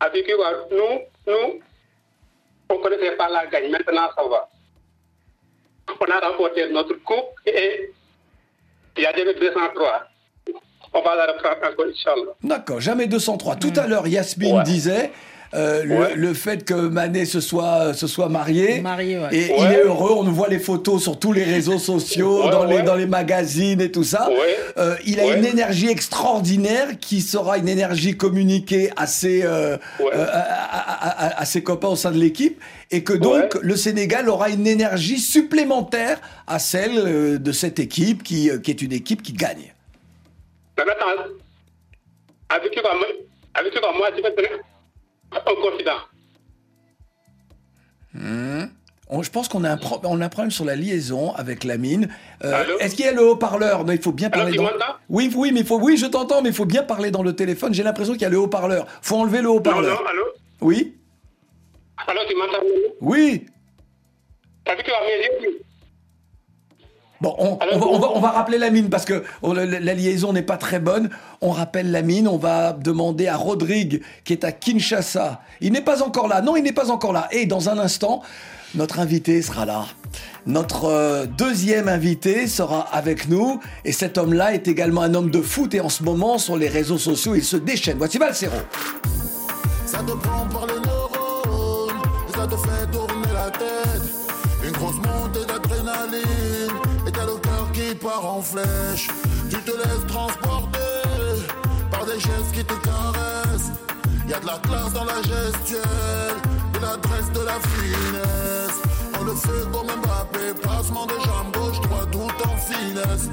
Avec 0.00 0.24
qui 0.26 0.32
va- 0.32 0.66
nous, 0.70 1.00
nous, 1.26 1.60
on 2.70 2.74
ne 2.74 2.82
connaissait 2.82 3.16
pas 3.16 3.28
la 3.28 3.46
gagne. 3.46 3.70
Maintenant, 3.70 4.08
ça 4.16 4.22
va. 4.28 4.48
On 6.00 6.04
a 6.12 6.28
remporté 6.28 6.68
notre 6.70 6.94
coupe 7.02 7.34
et 7.46 7.90
il 8.96 9.02
y 9.02 9.06
a 9.06 9.12
203. 9.12 10.04
On 10.92 11.02
va 11.02 11.14
la 11.16 11.32
reprendre 11.32 11.56
encore, 11.70 11.86
Inch'Allah. 11.86 12.32
D'accord, 12.42 12.80
jamais 12.80 13.06
203. 13.06 13.56
Tout 13.56 13.72
à 13.76 13.86
l'heure, 13.86 14.06
Yasmine 14.06 14.58
Ouais. 14.58 14.62
disait 14.62 15.10
euh, 15.54 15.82
le, 15.84 15.98
Ouais. 15.98 16.14
le 16.14 16.34
fait 16.34 16.64
que 16.64 16.74
Mané 16.74 17.24
se 17.24 17.40
soit, 17.40 17.94
se 17.94 18.06
soit 18.06 18.28
marié. 18.28 18.80
Marié, 18.80 19.18
ouais. 19.18 19.28
Et 19.32 19.50
Ouais. 19.50 19.56
il 19.60 19.72
est 19.72 19.82
heureux, 19.82 20.12
on 20.16 20.22
nous 20.22 20.34
voit 20.34 20.48
les 20.48 20.58
photos 20.58 21.02
sur 21.02 21.18
tous 21.18 21.32
les 21.32 21.44
réseaux 21.44 21.78
sociaux, 21.78 22.44
Ouais, 22.44 22.50
dans, 22.50 22.64
les, 22.64 22.82
dans 22.82 22.94
les 22.96 23.06
magazines 23.06 23.80
et 23.80 23.90
tout 23.90 24.04
ça. 24.04 24.28
Ouais. 24.28 24.56
Euh, 24.76 24.94
il 25.06 25.20
a 25.20 25.24
Ouais. 25.26 25.38
une 25.38 25.44
énergie 25.46 25.88
extraordinaire 25.88 26.98
qui 27.00 27.20
sera 27.22 27.56
une 27.58 27.68
énergie 27.68 28.16
communiquée 28.16 28.90
à 28.96 29.06
ses, 29.06 29.42
euh, 29.44 29.76
Ouais. 30.00 30.06
euh, 30.14 30.26
à, 30.30 30.38
à- 30.40 31.26
à- 31.28 31.40
à 31.40 31.44
ses 31.44 31.62
copains 31.62 31.88
au 31.88 31.96
sein 31.96 32.10
de 32.10 32.18
l'équipe. 32.18 32.60
Et 32.90 33.02
que 33.04 33.12
donc 33.12 33.54
Ouais. 33.54 33.60
le 33.62 33.76
Sénégal 33.76 34.28
aura 34.28 34.50
une 34.50 34.66
énergie 34.66 35.18
supplémentaire 35.18 36.20
à 36.46 36.58
celle 36.58 37.38
de 37.42 37.52
cette 37.52 37.78
équipe 37.78 38.22
qui, 38.22 38.50
qui 38.62 38.70
est 38.70 38.82
une 38.82 38.92
équipe 38.92 39.22
qui 39.22 39.32
gagne. 39.32 39.74
Maintenant, 40.76 40.94
avec 42.50 42.76
avec 43.54 43.74
moi, 43.98 44.08
je 44.16 44.22
vais 44.22 44.30
te 45.30 45.36
donner 45.36 45.58
un 45.58 45.70
confident. 45.70 46.00
On- 49.10 49.22
je 49.22 49.30
pense 49.30 49.48
qu'on 49.48 49.64
a, 49.64 49.70
un 49.70 49.76
pro- 49.78 50.00
on 50.04 50.20
a 50.20 50.26
un 50.26 50.28
problème 50.28 50.50
sur 50.50 50.64
la 50.66 50.76
liaison 50.76 51.32
avec 51.34 51.64
la 51.64 51.78
mine. 51.78 52.08
Euh, 52.44 52.76
Est-ce 52.78 52.94
qu'il 52.94 53.06
y 53.06 53.08
a 53.08 53.12
le 53.12 53.22
haut-parleur? 53.26 53.84
Non, 53.86 53.92
il 53.94 54.02
faut 54.02 54.12
bien 54.12 54.28
parler 54.28 54.52
dans. 54.56 54.64
Oui, 55.08 55.32
oui, 55.34 55.50
mais 55.52 55.60
il 55.60 55.66
faut. 55.66 55.78
Oui, 55.80 55.96
je 55.96 56.04
t'entends, 56.06 56.42
mais 56.42 56.50
il 56.50 56.54
faut 56.54 56.66
bien 56.66 56.82
parler 56.82 57.10
dans 57.10 57.22
le 57.22 57.34
téléphone. 57.34 57.72
J'ai 57.72 57.82
l'impression 57.82 58.12
qu'il 58.12 58.22
y 58.22 58.26
a 58.26 58.28
le 58.28 58.38
haut-parleur. 58.38 58.86
Faut 59.00 59.16
enlever 59.16 59.40
le 59.40 59.48
haut-parleur. 59.50 60.02
Oui, 60.60 60.94
Allô, 62.06 62.20
tu 62.28 62.36
m'entends 62.36 62.62
oui. 63.00 63.46
Va 64.66 64.76
me 64.76 64.82
dire 64.82 64.94
Bon, 67.20 67.34
on, 67.38 67.56
va, 67.56 67.86
on 67.86 67.98
va- 67.98 68.10
on 68.14 68.20
va 68.20 68.30
rappeler 68.30 68.58
la 68.58 68.70
mine 68.70 68.88
parce 68.90 69.04
que 69.04 69.24
on- 69.42 69.52
la, 69.52 69.66
la 69.66 69.94
liaison 69.94 70.32
n'est 70.32 70.42
pas 70.42 70.56
très 70.56 70.78
bonne. 70.78 71.10
On 71.40 71.50
rappelle 71.50 71.90
la 71.90 72.02
mine. 72.02 72.28
On 72.28 72.36
va 72.38 72.72
demander 72.72 73.26
à 73.26 73.36
Rodrigue 73.36 74.02
qui 74.24 74.32
est 74.32 74.44
à 74.44 74.52
Kinshasa. 74.52 75.40
Il 75.60 75.72
n'est 75.72 75.80
pas 75.80 76.02
encore 76.02 76.28
là. 76.28 76.40
Non, 76.42 76.54
il 76.56 76.62
n'est 76.62 76.72
pas 76.72 76.90
encore 76.90 77.12
là. 77.12 77.26
Et 77.32 77.46
dans 77.46 77.68
un 77.70 77.78
instant, 77.78 78.22
notre 78.76 79.00
invité 79.00 79.42
sera 79.42 79.64
là. 79.66 79.86
Notre 80.46 80.84
euh, 80.84 81.26
deuxième 81.26 81.88
invité 81.88 82.46
sera 82.46 82.80
avec 82.92 83.28
nous. 83.28 83.58
Et 83.84 83.92
cet 83.92 84.16
homme-là 84.16 84.54
est 84.54 84.68
également 84.68 85.02
un 85.02 85.14
homme 85.14 85.30
de 85.30 85.42
foot. 85.42 85.74
Et 85.74 85.80
en 85.80 85.88
ce 85.88 86.04
moment, 86.04 86.38
sur 86.38 86.56
les 86.56 86.68
réseaux 86.68 86.98
sociaux, 86.98 87.34
il 87.34 87.44
se 87.44 87.56
déchaîne. 87.56 87.98
Voici 87.98 88.18
Valsero. 88.18 88.52
Ça 89.86 89.98
te 89.98 90.12
prend 90.12 90.46
par 90.46 90.66
les 90.66 90.74
neurones 90.74 91.96
et 92.28 92.32
ça 92.36 92.46
te 92.46 92.56
fait 92.56 92.90
tourner 92.92 93.26
la 93.34 93.50
tête. 93.50 94.02
Une 94.64 94.72
grosse 94.72 94.96
montée 94.96 95.46
part 97.94 98.24
en 98.24 98.42
flèche. 98.42 99.08
Tu 99.50 99.56
te 99.62 99.70
laisses 99.70 100.06
transporter 100.08 100.78
par 101.90 102.04
des 102.04 102.20
gestes 102.20 102.52
qui 102.52 102.64
te 102.64 102.74
caressent. 102.74 103.72
Y 104.28 104.34
a 104.34 104.40
de 104.40 104.46
la 104.46 104.58
classe 104.58 104.92
dans 104.92 105.04
la 105.04 105.22
gestuelle, 105.22 106.36
de 106.74 106.78
l'adresse, 106.80 107.32
de 107.32 107.40
la 107.40 107.58
finesse. 107.72 108.78
On 109.18 109.24
le 109.24 109.34
fait 109.34 109.64
comme 109.72 109.86
Mbappé, 109.86 110.60
passement 110.62 111.06
de 111.06 111.14
jambe 111.14 111.52
gauche, 111.54 111.80
droite, 111.80 112.10
tout 112.12 112.48
en 112.48 112.56
finesse. 112.56 113.30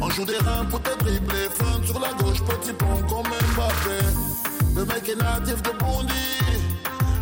On 0.00 0.10
joue 0.10 0.24
des 0.24 0.36
reins 0.36 0.66
pour 0.66 0.82
te 0.82 0.96
dribbler, 0.98 1.48
feinte 1.54 1.86
sur 1.86 1.98
la 1.98 2.12
gauche, 2.12 2.42
petit 2.42 2.72
pont 2.74 3.00
comme 3.08 3.30
Mbappé. 3.54 4.04
Le 4.76 4.84
mec 4.84 5.08
est 5.08 5.16
natif 5.16 5.62
de 5.62 5.70
Bondy, 5.78 6.12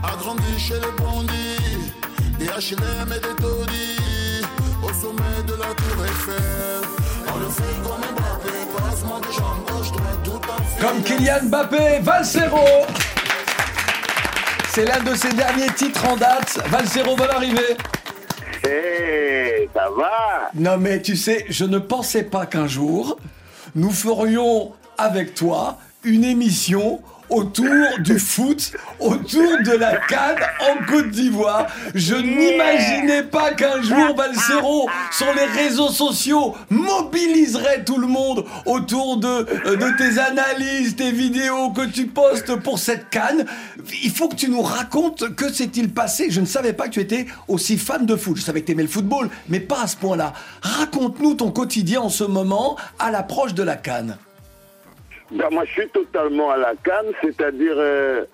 a 0.02 0.16
grandi 0.16 0.58
chez 0.58 0.74
les 0.74 1.02
bandits, 1.02 1.92
des 2.38 2.46
HLM 2.46 3.12
et 3.12 3.20
des 3.20 3.36
taudis, 3.40 4.01
au 4.92 5.00
sommet 5.00 5.42
de 5.46 5.52
la 5.54 5.74
tour 5.74 6.04
Eiffel. 6.04 6.82
On 7.34 7.38
le 7.38 7.46
fait 7.46 7.82
comme 7.82 8.00
Mbappé, 8.14 8.58
passement 8.76 9.20
de 9.20 9.32
jambe 9.32 9.64
gauche, 9.70 9.90
droite, 9.92 10.18
tout 10.24 10.30
en 10.32 10.62
finesse. 10.64 10.80
Comme 10.80 11.02
Kylian 11.02 11.44
Mbappé, 11.44 11.98
Valsero. 12.02 12.66
C'est 14.68 14.84
l'un 14.84 15.02
de 15.02 15.14
ses 15.14 15.32
derniers 15.32 15.70
titres 15.76 16.06
en 16.06 16.16
date. 16.16 16.58
Valsero, 16.68 17.16
bonne 17.16 17.30
arrivée. 17.30 17.76
Hey, 18.64 19.68
ça 19.74 19.88
va 19.96 20.50
Non 20.54 20.78
mais 20.78 21.00
tu 21.02 21.16
sais, 21.16 21.46
je 21.48 21.64
ne 21.64 21.78
pensais 21.78 22.24
pas 22.24 22.46
qu'un 22.46 22.66
jour, 22.66 23.18
nous 23.74 23.90
ferions 23.90 24.72
avec 24.98 25.34
toi 25.34 25.78
une 26.04 26.24
émission 26.24 27.00
autour 27.32 27.98
du 27.98 28.18
foot, 28.18 28.72
autour 29.00 29.58
de 29.64 29.72
la 29.72 29.96
canne 29.96 30.38
en 30.60 30.84
Côte 30.86 31.10
d'Ivoire. 31.10 31.66
Je 31.94 32.14
n'imaginais 32.14 33.22
pas 33.24 33.52
qu'un 33.52 33.80
jour 33.82 34.14
Valsero, 34.16 34.88
sur 35.10 35.32
les 35.34 35.46
réseaux 35.46 35.88
sociaux, 35.88 36.54
mobiliserait 36.68 37.84
tout 37.84 37.98
le 37.98 38.06
monde 38.06 38.44
autour 38.66 39.16
de, 39.16 39.26
euh, 39.28 39.76
de 39.76 39.96
tes 39.96 40.18
analyses, 40.18 40.94
tes 40.94 41.10
vidéos 41.10 41.70
que 41.70 41.86
tu 41.86 42.06
postes 42.06 42.54
pour 42.56 42.78
cette 42.78 43.08
canne. 43.08 43.46
Il 44.04 44.10
faut 44.10 44.28
que 44.28 44.36
tu 44.36 44.50
nous 44.50 44.62
racontes 44.62 45.34
que 45.34 45.50
s'est-il 45.50 45.90
passé. 45.90 46.26
Je 46.30 46.40
ne 46.40 46.46
savais 46.46 46.74
pas 46.74 46.84
que 46.84 46.92
tu 46.92 47.00
étais 47.00 47.26
aussi 47.48 47.78
fan 47.78 48.04
de 48.04 48.14
foot. 48.14 48.36
Je 48.36 48.42
savais 48.42 48.60
que 48.60 48.66
tu 48.66 48.72
aimais 48.72 48.82
le 48.82 48.88
football, 48.88 49.30
mais 49.48 49.60
pas 49.60 49.82
à 49.82 49.86
ce 49.86 49.96
point-là. 49.96 50.34
Raconte-nous 50.60 51.34
ton 51.34 51.50
quotidien 51.50 52.02
en 52.02 52.10
ce 52.10 52.24
moment 52.24 52.76
à 52.98 53.10
l'approche 53.10 53.54
de 53.54 53.62
la 53.62 53.76
canne. 53.76 54.18
Ben, 55.32 55.48
Moi, 55.50 55.64
je 55.64 55.72
suis 55.72 55.88
totalement 55.88 56.50
à 56.50 56.56
la 56.56 56.74
canne, 56.76 57.12
c'est-à-dire, 57.22 57.74
euh, 57.76 58.24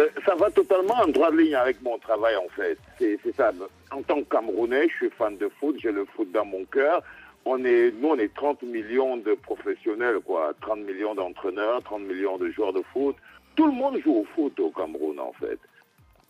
Euh, 0.00 0.08
ça 0.26 0.34
va 0.34 0.50
totalement 0.50 0.94
en 0.94 1.08
droit 1.08 1.30
de 1.30 1.38
ligne 1.38 1.54
avec 1.54 1.80
mon 1.82 1.98
travail, 1.98 2.36
en 2.36 2.48
fait. 2.54 2.78
C'est 2.98 3.18
ça. 3.36 3.52
En 3.90 4.02
tant 4.02 4.22
que 4.22 4.28
Camerounais, 4.28 4.88
je 4.88 4.94
suis 4.96 5.10
fan 5.10 5.36
de 5.38 5.48
foot, 5.60 5.76
j'ai 5.78 5.92
le 5.92 6.04
foot 6.04 6.30
dans 6.32 6.44
mon 6.44 6.64
cœur. 6.66 7.02
On 7.44 7.64
est, 7.64 7.90
nous, 7.98 8.08
on 8.08 8.18
est 8.18 8.32
30 8.34 8.62
millions 8.62 9.16
de 9.16 9.34
professionnels, 9.34 10.20
quoi. 10.20 10.52
30 10.60 10.80
millions 10.80 11.14
d'entraîneurs, 11.14 11.82
30 11.82 12.02
millions 12.02 12.36
de 12.38 12.50
joueurs 12.50 12.72
de 12.72 12.82
foot. 12.92 13.16
Tout 13.56 13.66
le 13.66 13.72
monde 13.72 13.98
joue 14.04 14.18
au 14.18 14.26
foot 14.34 14.58
au 14.60 14.70
Cameroun, 14.70 15.18
en 15.18 15.32
fait. 15.40 15.58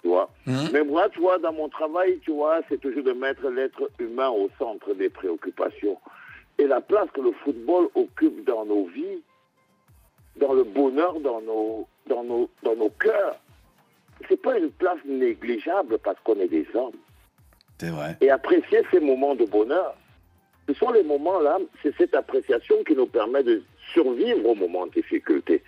Tu 0.03 0.09
vois 0.09 0.31
Mais 0.73 0.83
moi, 0.83 1.09
tu 1.11 1.21
vois, 1.21 1.39
dans 1.39 1.53
mon 1.53 1.69
travail, 1.69 2.19
tu 2.25 2.33
vois, 2.33 2.61
c'est 2.69 2.81
toujours 2.81 3.05
de 3.05 3.13
mettre 3.13 3.49
l'être 3.51 3.91
humain 3.99 4.31
au 4.31 4.49
centre 4.59 4.95
des 4.95 5.09
préoccupations. 5.11 5.99
Et 6.59 6.67
la 6.67 6.81
place 6.81 7.09
que 7.13 7.21
le 7.21 7.33
football 7.45 7.89
occupe 7.95 8.45
dans 8.45 8.65
nos 8.65 8.87
vies, 8.87 9.21
dans 10.37 10.53
le 10.53 10.65
bonheur, 10.65 11.21
dans 11.21 11.41
nos, 11.41 11.87
dans 12.07 12.25
nos, 12.25 12.49
dans 12.63 12.77
nos 12.77 12.91
cœurs, 12.91 13.37
c'est 14.29 14.41
pas 14.41 14.59
une 14.59 14.71
place 14.71 14.99
négligeable 15.05 15.99
parce 15.99 16.19
qu'on 16.25 16.39
est 16.41 16.49
des 16.49 16.67
hommes. 16.75 16.93
C'est 17.79 17.91
vrai. 17.91 18.17
Et 18.21 18.31
apprécier 18.31 18.83
ces 18.91 19.01
moments 19.01 19.35
de 19.35 19.45
bonheur, 19.45 19.95
ce 20.69 20.75
sont 20.75 20.93
les 20.93 21.03
moments-là, 21.03 21.59
c'est 21.83 21.95
cette 21.97 22.15
appréciation 22.15 22.77
qui 22.87 22.95
nous 22.95 23.07
permet 23.07 23.43
de 23.43 23.63
survivre 23.93 24.49
aux 24.49 24.55
moments 24.55 24.87
de 24.87 24.93
difficulté. 24.93 25.63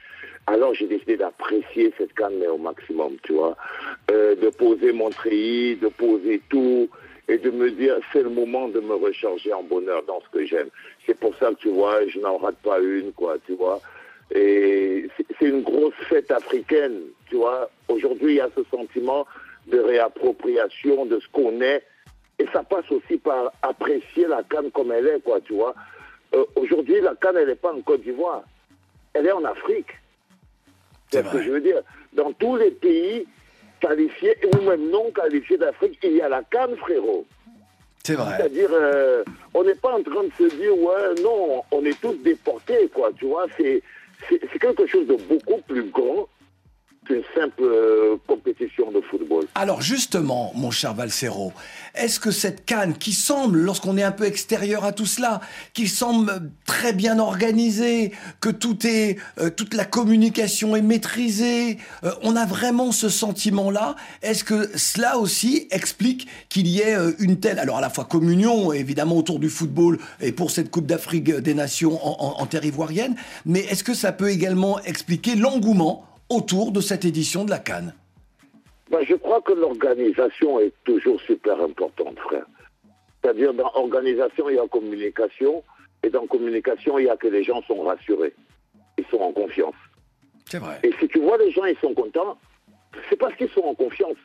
Alors 0.47 0.75
j'ai 0.75 0.87
décidé 0.87 1.17
d'apprécier 1.17 1.93
cette 1.99 2.13
canne 2.15 2.43
au 2.47 2.59
maximum, 2.59 3.17
tu 3.23 3.33
vois, 3.33 3.57
Euh, 4.11 4.37
de 4.37 4.51
poser 4.51 4.93
mon 4.93 5.11
treillis, 5.11 5.77
de 5.77 5.89
poser 5.89 6.41
tout 6.51 6.89
et 7.27 7.39
de 7.39 7.51
me 7.51 7.71
dire 7.71 7.97
c'est 8.13 8.23
le 8.23 8.29
moment 8.29 8.69
de 8.69 8.81
me 8.81 8.95
recharger 8.95 9.53
en 9.53 9.63
bonheur 9.63 10.03
dans 10.05 10.21
ce 10.21 10.29
que 10.29 10.45
j'aime. 10.45 10.69
C'est 11.07 11.19
pour 11.19 11.35
ça 11.37 11.49
que 11.51 11.55
tu 11.55 11.71
vois, 11.71 12.07
je 12.07 12.19
n'en 12.21 12.37
rate 12.37 12.59
pas 12.63 12.79
une, 12.81 13.13
quoi, 13.13 13.37
tu 13.47 13.55
vois. 13.55 13.81
Et 14.35 15.09
c'est- 15.17 15.47
une 15.47 15.63
grosse 15.63 15.95
fête 16.09 16.31
africaine, 16.31 17.01
tu 17.29 17.37
vois. 17.37 17.71
Aujourd'hui, 17.89 18.33
il 18.35 18.37
y 18.37 18.41
a 18.41 18.49
ce 18.57 18.63
sentiment 18.77 19.27
de 19.67 19.79
réappropriation 19.79 21.07
de 21.07 21.21
ce 21.21 21.29
qu'on 21.29 21.61
est. 21.61 21.83
Et 22.39 22.47
ça 22.53 22.63
passe 22.65 22.91
aussi 22.91 23.17
par 23.19 23.53
apprécier 23.63 24.27
la 24.27 24.43
canne 24.43 24.71
comme 24.73 24.91
elle 24.91 25.07
est, 25.07 25.21
quoi, 25.23 25.41
tu 25.41 25.53
vois. 25.55 25.75
Euh, 26.35 26.45
Aujourd'hui, 26.57 27.01
la 27.01 27.15
canne, 27.15 27.37
elle 27.37 27.47
n'est 27.49 27.55
pas 27.55 27.73
en 27.73 27.81
Côte 27.83 28.03
d'Ivoire. 28.03 28.43
Elle 29.13 29.27
est 29.27 29.33
en 29.33 29.45
Afrique. 29.45 29.91
C'est 31.11 31.25
ce 31.25 31.31
que 31.33 31.43
je 31.43 31.51
veux 31.51 31.61
dire? 31.61 31.83
Dans 32.13 32.33
tous 32.33 32.57
les 32.57 32.73
pays 32.73 33.25
qualifiés 33.81 34.37
ou 34.53 34.63
même 34.63 34.91
non 34.91 35.11
qualifiés 35.13 35.59
d'Afrique, 35.59 35.99
il 36.03 36.17
y 36.17 36.21
a 36.23 36.29
la 36.29 36.43
canne, 36.43 36.77
frérot. 36.77 37.25
C'est 38.03 38.15
vrai. 38.15 38.35
C'est-à-dire, 38.37 38.71
euh, 38.73 39.23
on 39.55 39.63
n'est 39.63 39.77
pas 39.77 39.93
en 39.93 40.03
train 40.03 40.25
de 40.25 40.33
se 40.37 40.55
dire, 40.57 40.77
ouais, 40.77 41.15
non, 41.23 41.63
on 41.71 41.85
est 41.85 41.99
tous 42.01 42.15
déportés, 42.15 42.89
quoi, 42.93 43.11
tu 43.17 43.27
vois. 43.27 43.47
C'est 43.57 43.81
c'est- 44.29 44.41
quelque 44.59 44.87
chose 44.87 45.07
de 45.07 45.17
beaucoup 45.29 45.61
plus 45.69 45.85
grand 45.91 46.29
qu'une 47.07 47.23
simple 47.35 47.63
euh, 47.63 48.17
compétition 48.27 48.91
de 48.91 49.01
football. 49.11 49.45
Alors 49.55 49.83
justement, 49.83 50.53
mon 50.55 50.71
cher 50.71 50.95
Valsero, 50.95 51.53
est-ce 51.95 52.19
que 52.21 52.31
cette 52.31 52.65
canne 52.65 52.97
qui 52.97 53.13
semble, 53.13 53.59
lorsqu'on 53.61 53.97
est 53.97 54.03
un 54.03 54.13
peu 54.13 54.25
extérieur 54.25 54.85
à 54.85 54.93
tout 54.93 55.07
cela, 55.07 55.41
qui 55.75 55.87
semble 55.89 56.51
très 56.67 56.93
bien 56.93 57.19
organisée, 57.19 58.13
que 58.41 58.49
tout 58.49 58.87
est, 58.87 59.17
euh, 59.39 59.51
toute 59.51 59.75
la 59.75 59.85
communication 59.85 60.77
est 60.77 60.83
maîtrisée, 60.83 61.79
euh, 62.05 62.11
on 62.23 62.37
a 62.37 62.47
vraiment 62.47 62.93
ce 62.93 63.09
sentiment-là 63.09 63.97
Est-ce 64.23 64.45
que 64.45 64.77
cela 64.77 65.19
aussi 65.19 65.69
explique 65.71 66.27
qu'il 66.49 66.67
y 66.67 66.81
ait 66.81 66.97
une 67.19 67.39
telle, 67.41 67.59
alors 67.59 67.79
à 67.79 67.81
la 67.81 67.91
fois 67.91 68.05
communion 68.05 68.73
évidemment 68.73 69.17
autour 69.17 69.39
du 69.39 69.49
football 69.51 69.99
et 70.21 70.33
pour 70.33 70.51
cette 70.51 70.71
Coupe 70.71 70.87
d'Afrique 70.87 71.25
des 71.31 71.55
Nations 71.55 71.99
en, 72.05 72.17
en- 72.39 72.41
en 72.43 72.47
terre 72.47 72.65
ivoirienne, 72.65 73.15
mais 73.47 73.61
est-ce 73.61 73.85
que 73.85 73.95
ça 73.95 74.13
peut 74.13 74.31
également 74.31 74.81
expliquer 74.81 75.35
l'engouement 75.37 76.05
autour 76.29 76.73
de 76.73 76.81
cette 76.81 77.05
édition 77.05 77.45
de 77.45 77.51
la 77.51 77.59
Cannes 77.59 77.95
Ben, 78.91 79.05
je 79.07 79.15
crois 79.15 79.41
que 79.41 79.53
l'organisation 79.53 80.61
est 80.61 80.73
toujours 80.85 81.21
super 81.23 81.61
importante, 81.61 82.19
frère. 82.19 82.47
C'est-à-dire, 83.23 83.55
dans 83.55 83.71
organisation, 83.75 84.51
il 84.51 84.57
y 84.57 84.59
a 84.59 84.67
communication, 84.69 85.63
et 86.03 86.11
dans 86.11 86.27
communication, 86.27 86.99
il 86.99 87.07
y 87.07 87.09
a 87.09 87.17
que 87.17 87.29
les 87.29 87.43
gens 87.43 87.63
sont 87.63 87.83
rassurés. 87.83 88.35
Ils 88.99 89.07
sont 89.07 89.19
en 89.19 89.33
confiance. 89.33 89.75
C'est 90.47 90.59
vrai. 90.59 90.79
Et 90.83 90.93
si 91.01 91.09
tu 91.09 91.21
vois 91.21 91.39
les 91.39 91.51
gens, 91.51 91.65
ils 91.65 91.79
sont 91.79 91.95
contents, 91.95 92.37
c'est 93.09 93.17
parce 93.17 93.35
qu'ils 93.37 93.49
sont 93.51 93.63
en 93.63 93.75
confiance. 93.75 94.17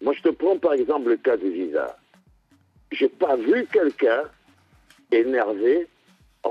Moi, 0.00 0.14
je 0.14 0.22
te 0.22 0.30
prends 0.30 0.58
par 0.58 0.72
exemple 0.72 1.10
le 1.10 1.16
cas 1.16 1.36
du 1.36 1.50
visa. 1.50 1.96
J'ai 2.90 3.08
pas 3.08 3.36
vu 3.36 3.66
quelqu'un 3.70 4.22
énervé 5.10 5.86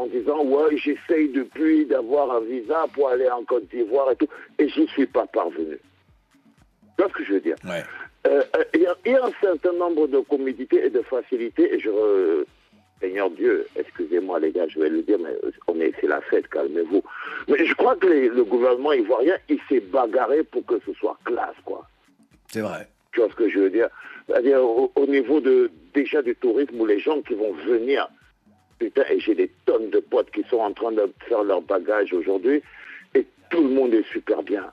en 0.02 0.08
disant 0.08 0.44
ouais 0.44 0.78
j'essaye 0.78 1.30
depuis 1.30 1.86
d'avoir 1.86 2.32
un 2.32 2.42
visa 2.42 2.86
pour 2.94 3.10
aller 3.10 3.30
en 3.30 3.44
Côte 3.44 3.68
d'Ivoire 3.70 4.12
et 4.12 4.16
tout 4.16 4.28
et 4.60 4.68
j'y 4.70 4.88
suis 4.88 5.06
pas 5.08 5.26
parvenu. 5.28 5.78
Tu 6.98 7.02
vois 7.04 7.10
ce 7.10 7.14
que 7.14 7.24
je 7.26 7.34
veux 7.34 7.40
dire? 7.42 7.56
Euh, 8.28 8.42
euh, 8.56 8.64
Il 8.74 8.82
y, 8.82 8.88
a- 8.88 8.96
il 9.06 9.12
y 9.12 9.16
a 9.16 9.26
un 9.26 9.32
certain 9.42 9.74
nombre 9.74 10.08
de 10.08 10.20
commodités 10.20 10.86
et 10.86 10.90
de 10.90 11.02
facilités 11.02 11.74
et 11.76 11.80
je 11.80 11.90
re- 11.90 12.46
Seigneur 13.02 13.30
Dieu, 13.30 13.68
excusez-moi 13.76 14.40
les 14.40 14.52
gars, 14.52 14.68
je 14.70 14.80
vais 14.80 14.90
le 14.90 15.02
dire, 15.02 15.20
mais 15.20 15.36
on 15.68 15.80
est, 15.82 15.94
c'est 16.00 16.08
la 16.08 16.22
fête, 16.22 16.48
calmez-vous. 16.48 17.04
Mais 17.50 17.66
je 17.66 17.74
crois 17.76 17.96
que 17.98 18.08
les- 18.08 18.30
le 18.30 18.44
gouvernement 18.46 18.94
ivoirien, 18.94 19.36
il 19.50 19.60
s'est 19.68 19.82
bagarré 19.82 20.44
pour 20.44 20.66
que 20.66 20.80
ce 20.86 20.94
soit 20.94 21.18
classe, 21.26 21.56
quoi. 21.66 21.86
C'est 22.48 22.62
vrai. 22.62 22.88
Tu 23.12 23.20
vois 23.20 23.30
ce 23.30 23.36
que 23.36 23.50
je 23.50 23.60
veux 23.60 23.70
dire? 23.70 23.90
C'est-à-dire 24.28 24.64
au, 24.64 24.92
au 24.96 25.06
niveau 25.06 25.40
de 25.42 25.70
déjà 25.94 26.22
du 26.22 26.36
tourisme 26.36 26.80
où 26.80 26.86
les 26.86 27.00
gens 27.00 27.22
qui 27.22 27.34
vont 27.36 27.52
venir, 27.54 28.08
et 28.86 29.20
j'ai 29.20 29.36
des 29.36 29.52
tonnes 29.66 29.90
de 29.90 30.00
potes 30.00 30.32
qui 30.32 30.44
sont 30.50 30.58
en 30.58 30.74
train 30.74 30.92
de 30.92 31.12
faire 31.28 31.44
leur 31.44 31.62
bagage 31.62 32.14
aujourd'hui, 32.14 32.62
et 33.14 33.26
tout 33.50 33.62
le 33.62 33.70
monde 33.70 33.94
est 33.94 34.08
super 34.12 34.44
bien. 34.44 34.72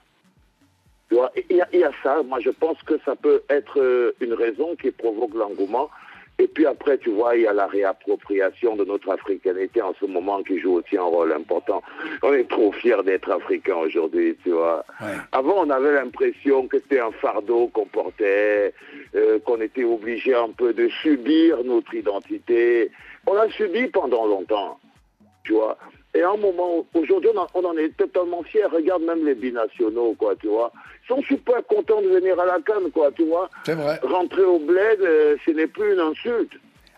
Il 1.50 1.56
y 1.72 1.84
a 1.84 1.90
ça, 2.02 2.22
moi 2.22 2.40
je 2.40 2.50
pense 2.50 2.82
que 2.84 2.98
ça 3.04 3.14
peut 3.16 3.42
être 3.50 3.78
euh, 3.78 4.14
une 4.20 4.32
raison 4.32 4.74
qui 4.76 4.90
provoque 4.90 5.34
l'engouement. 5.34 5.90
Et 6.42 6.48
puis 6.48 6.66
après, 6.66 6.98
tu 6.98 7.10
vois, 7.10 7.36
il 7.36 7.42
y 7.42 7.46
a 7.46 7.52
la 7.52 7.68
réappropriation 7.68 8.74
de 8.74 8.84
notre 8.84 9.10
africanité 9.10 9.80
en 9.80 9.94
ce 10.00 10.06
moment 10.06 10.42
qui 10.42 10.58
joue 10.58 10.72
aussi 10.72 10.96
un 10.96 11.04
rôle 11.04 11.32
important. 11.32 11.80
On 12.20 12.32
est 12.32 12.48
trop 12.48 12.72
fiers 12.72 13.00
d'être 13.04 13.30
africains 13.30 13.76
aujourd'hui, 13.76 14.36
tu 14.42 14.50
vois. 14.50 14.84
Avant, 15.30 15.64
on 15.64 15.70
avait 15.70 15.92
l'impression 15.92 16.66
que 16.66 16.78
c'était 16.80 16.98
un 16.98 17.12
fardeau 17.12 17.68
qu'on 17.68 17.86
portait, 17.86 18.74
euh, 19.14 19.38
qu'on 19.38 19.60
était 19.60 19.84
obligé 19.84 20.34
un 20.34 20.50
peu 20.50 20.72
de 20.72 20.88
subir 20.88 21.62
notre 21.62 21.94
identité. 21.94 22.90
On 23.24 23.34
l'a 23.34 23.48
subi 23.50 23.86
pendant 23.86 24.26
longtemps, 24.26 24.80
tu 25.44 25.52
vois. 25.52 25.78
Et 26.14 26.22
à 26.22 26.30
un 26.30 26.36
moment, 26.36 26.86
aujourd'hui, 26.94 27.30
on, 27.54 27.64
en- 27.64 27.76
est 27.76 27.96
totalement 27.96 28.42
fiers. 28.42 28.66
Regarde 28.66 29.02
même 29.02 29.24
les 29.24 29.34
binationaux, 29.34 30.14
quoi, 30.18 30.34
tu 30.36 30.48
vois. 30.48 30.70
Ils 31.04 31.08
sont 31.08 31.22
super 31.22 31.64
contents 31.66 32.02
de 32.02 32.08
venir 32.08 32.38
à 32.38 32.44
la 32.44 32.58
canne, 32.60 32.90
quoi, 32.92 33.10
tu 33.12 33.24
vois. 33.24 33.48
C'est 33.64 33.74
vrai. 33.74 33.98
Rentrer 34.02 34.44
au 34.44 34.58
bled, 34.58 35.00
euh, 35.00 35.36
ce 35.44 35.50
n'est 35.52 35.66
plus 35.66 35.94
une 35.94 36.00
insulte. 36.00 36.52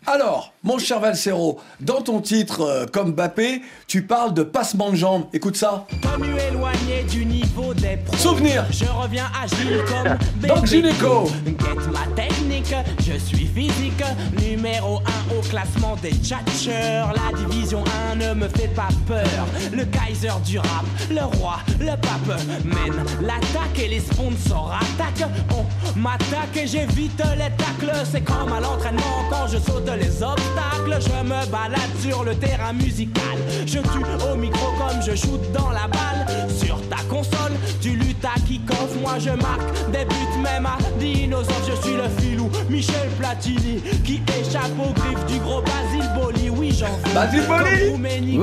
Alors, 0.06 0.52
mon 0.62 0.76
cher 0.76 1.00
Valsero, 1.00 1.58
dans 1.80 2.02
ton 2.02 2.20
titre 2.20 2.60
euh, 2.60 2.84
comme 2.86 3.12
Bappé, 3.12 3.62
tu 3.86 4.02
parles 4.02 4.34
de 4.34 4.42
passement 4.42 4.90
de 4.90 4.96
jambes. 4.96 5.24
Écoute 5.32 5.56
ça. 5.56 5.86
Comme 6.02 6.24
éloigné 6.24 7.04
du 7.10 7.24
niveau 7.24 7.72
des 7.72 7.96
pros. 7.96 8.14
Souvenir. 8.18 8.66
Je 8.70 8.84
reviens 8.84 9.30
agile 9.42 9.82
comme 9.88 10.46
Donc, 10.46 10.66
gynéco. 10.66 11.26
Get 11.46 11.90
ma 11.90 12.06
technique, 12.14 12.74
je 12.98 13.16
suis 13.18 13.46
physique. 13.46 14.02
Numéro 14.38 14.98
1 15.32 15.36
au 15.38 15.40
classement 15.40 15.96
des 16.02 16.12
tchatcheurs. 16.12 17.14
La 17.14 17.38
division 17.38 17.82
1 18.12 18.16
ne 18.16 18.34
me 18.34 18.48
fait 18.48 18.74
pas 18.74 18.88
peur. 19.06 19.46
Le 19.72 19.86
Kaiser 19.86 20.28
du 20.44 20.58
rap, 20.58 20.84
le 21.10 21.22
roi, 21.38 21.56
le 21.80 21.96
pape 21.96 22.40
mène 22.64 23.04
l'attaque 23.22 23.78
et 23.82 23.88
les 23.88 24.00
sponsors 24.00 24.70
attaquent. 24.78 25.30
On 25.56 25.98
m'attaque 25.98 26.56
et 26.56 26.66
j'évite 26.66 27.22
les 27.38 27.50
tacles. 27.56 28.04
C'est 28.10 28.22
comme 28.22 28.52
à 28.52 28.60
l'entraînement 28.60 29.24
quand 29.30 29.46
je 29.48 29.56
saute 29.56 29.93
les 29.96 30.22
obstacles. 30.22 30.98
Je 31.00 31.24
me 31.24 31.46
balade 31.50 31.94
sur 32.00 32.24
le 32.24 32.34
terrain 32.34 32.72
musical. 32.72 33.36
Je 33.66 33.78
tue 33.78 34.30
au 34.30 34.36
micro 34.36 34.72
comme 34.78 35.02
je 35.02 35.14
shoot 35.14 35.40
dans 35.52 35.70
la 35.70 35.88
balle. 35.88 36.48
Sur 36.48 36.80
ta 36.88 37.02
console, 37.08 37.52
tu 37.80 37.90
luttes 37.90 38.24
à 38.24 38.38
kick-off. 38.40 38.94
Moi 39.00 39.18
je 39.18 39.30
marque 39.30 39.90
des 39.90 40.04
buts 40.04 40.42
même 40.42 40.66
à 40.66 40.76
dinosaure. 40.98 41.54
Je 41.66 41.74
suis 41.82 41.96
le 41.96 42.08
filou 42.18 42.50
Michel 42.68 43.08
Platini 43.18 43.80
qui 44.04 44.22
échappe 44.40 44.72
aux 44.78 44.92
griffes 44.92 45.26
du 45.26 45.38
gros 45.38 45.62
Basile 45.62 46.10
Boli. 46.14 46.50
Oui, 46.50 46.76
j'en. 46.78 46.86
Basile 47.14 47.44
Boli. 47.46 48.34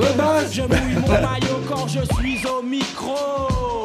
Je 0.52 0.62
mouille 0.62 1.00
mon 1.00 1.08
maillot 1.08 1.60
quand 1.68 1.86
je 1.86 2.00
suis 2.16 2.46
au 2.46 2.62
micro. 2.62 3.81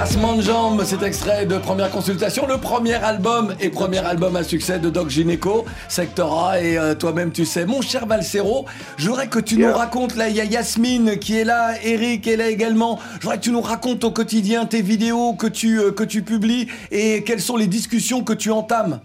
Passement 0.00 0.34
de 0.34 0.40
jambes, 0.40 0.82
cet 0.82 1.02
extrait 1.02 1.44
de 1.44 1.58
première 1.58 1.90
consultation, 1.90 2.46
le 2.46 2.56
premier 2.56 2.94
album 2.94 3.54
et 3.60 3.68
premier 3.68 3.98
album 3.98 4.34
à 4.34 4.42
succès 4.42 4.78
de 4.78 4.88
Doc 4.88 5.10
Gynéco, 5.10 5.66
Sectora 5.90 6.58
et 6.58 6.78
euh, 6.78 6.94
toi-même 6.94 7.32
tu 7.32 7.44
sais. 7.44 7.66
Mon 7.66 7.82
cher 7.82 8.06
Valsero, 8.06 8.64
je 8.96 9.10
voudrais 9.10 9.28
que 9.28 9.38
tu 9.38 9.58
nous 9.58 9.70
racontes, 9.70 10.16
là 10.16 10.30
il 10.30 10.36
y 10.36 10.40
a 10.40 10.44
Yasmine 10.44 11.18
qui 11.18 11.38
est 11.38 11.44
là, 11.44 11.74
Eric 11.84 12.26
est 12.26 12.36
là 12.36 12.48
également, 12.48 12.98
je 13.16 13.24
voudrais 13.24 13.36
que 13.36 13.42
tu 13.42 13.50
nous 13.50 13.60
racontes 13.60 14.02
au 14.02 14.10
quotidien 14.10 14.64
tes 14.64 14.80
vidéos 14.80 15.34
que 15.34 15.46
tu, 15.46 15.78
euh, 15.78 15.90
que 15.90 16.04
tu 16.04 16.22
publies 16.22 16.68
et 16.90 17.22
quelles 17.22 17.42
sont 17.42 17.58
les 17.58 17.66
discussions 17.66 18.24
que 18.24 18.32
tu 18.32 18.50
entames. 18.50 19.02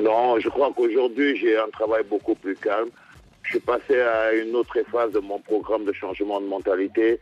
Non, 0.00 0.40
je 0.40 0.48
crois 0.48 0.72
qu'aujourd'hui, 0.76 1.36
j'ai 1.36 1.56
un 1.56 1.68
travail 1.72 2.02
beaucoup 2.10 2.34
plus 2.34 2.56
calme. 2.56 2.88
Je 3.44 3.50
suis 3.50 3.60
passé 3.60 4.00
à 4.00 4.32
une 4.32 4.52
autre 4.56 4.76
phase 4.90 5.12
de 5.12 5.20
mon 5.20 5.38
programme 5.38 5.84
de 5.84 5.92
changement 5.92 6.40
de 6.40 6.46
mentalité. 6.46 7.20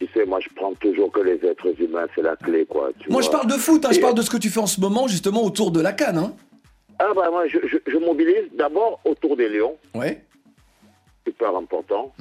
Tu 0.00 0.08
sais, 0.12 0.24
moi, 0.26 0.40
je 0.40 0.48
prends 0.54 0.74
toujours 0.74 1.10
que 1.12 1.20
les 1.20 1.36
êtres 1.46 1.68
humains, 1.80 2.06
c'est 2.14 2.22
la 2.22 2.36
clé, 2.36 2.66
quoi. 2.66 2.90
tu 2.98 3.10
Moi, 3.10 3.22
je 3.22 3.30
parle 3.30 3.46
de 3.46 3.52
foot, 3.54 3.84
hein, 3.84 3.90
je 3.92 4.00
parle 4.00 4.14
de 4.14 4.22
ce 4.22 4.30
que 4.30 4.36
tu 4.36 4.50
fais 4.50 4.60
en 4.60 4.66
ce 4.66 4.80
moment, 4.80 5.06
justement, 5.06 5.42
autour 5.44 5.70
de 5.70 5.80
la 5.80 5.92
canne. 5.92 6.18
Hein. 6.18 6.34
Ah, 6.98 7.12
bah, 7.14 7.30
moi, 7.30 7.46
je, 7.46 7.58
je- 7.66 7.78
je 7.86 7.98
mobilise 7.98 8.50
d'abord 8.54 9.00
autour 9.04 9.36
des 9.36 9.48
Lions. 9.48 9.76
Ouais. 9.94 10.22
Super 11.26 11.56
important. 11.56 12.12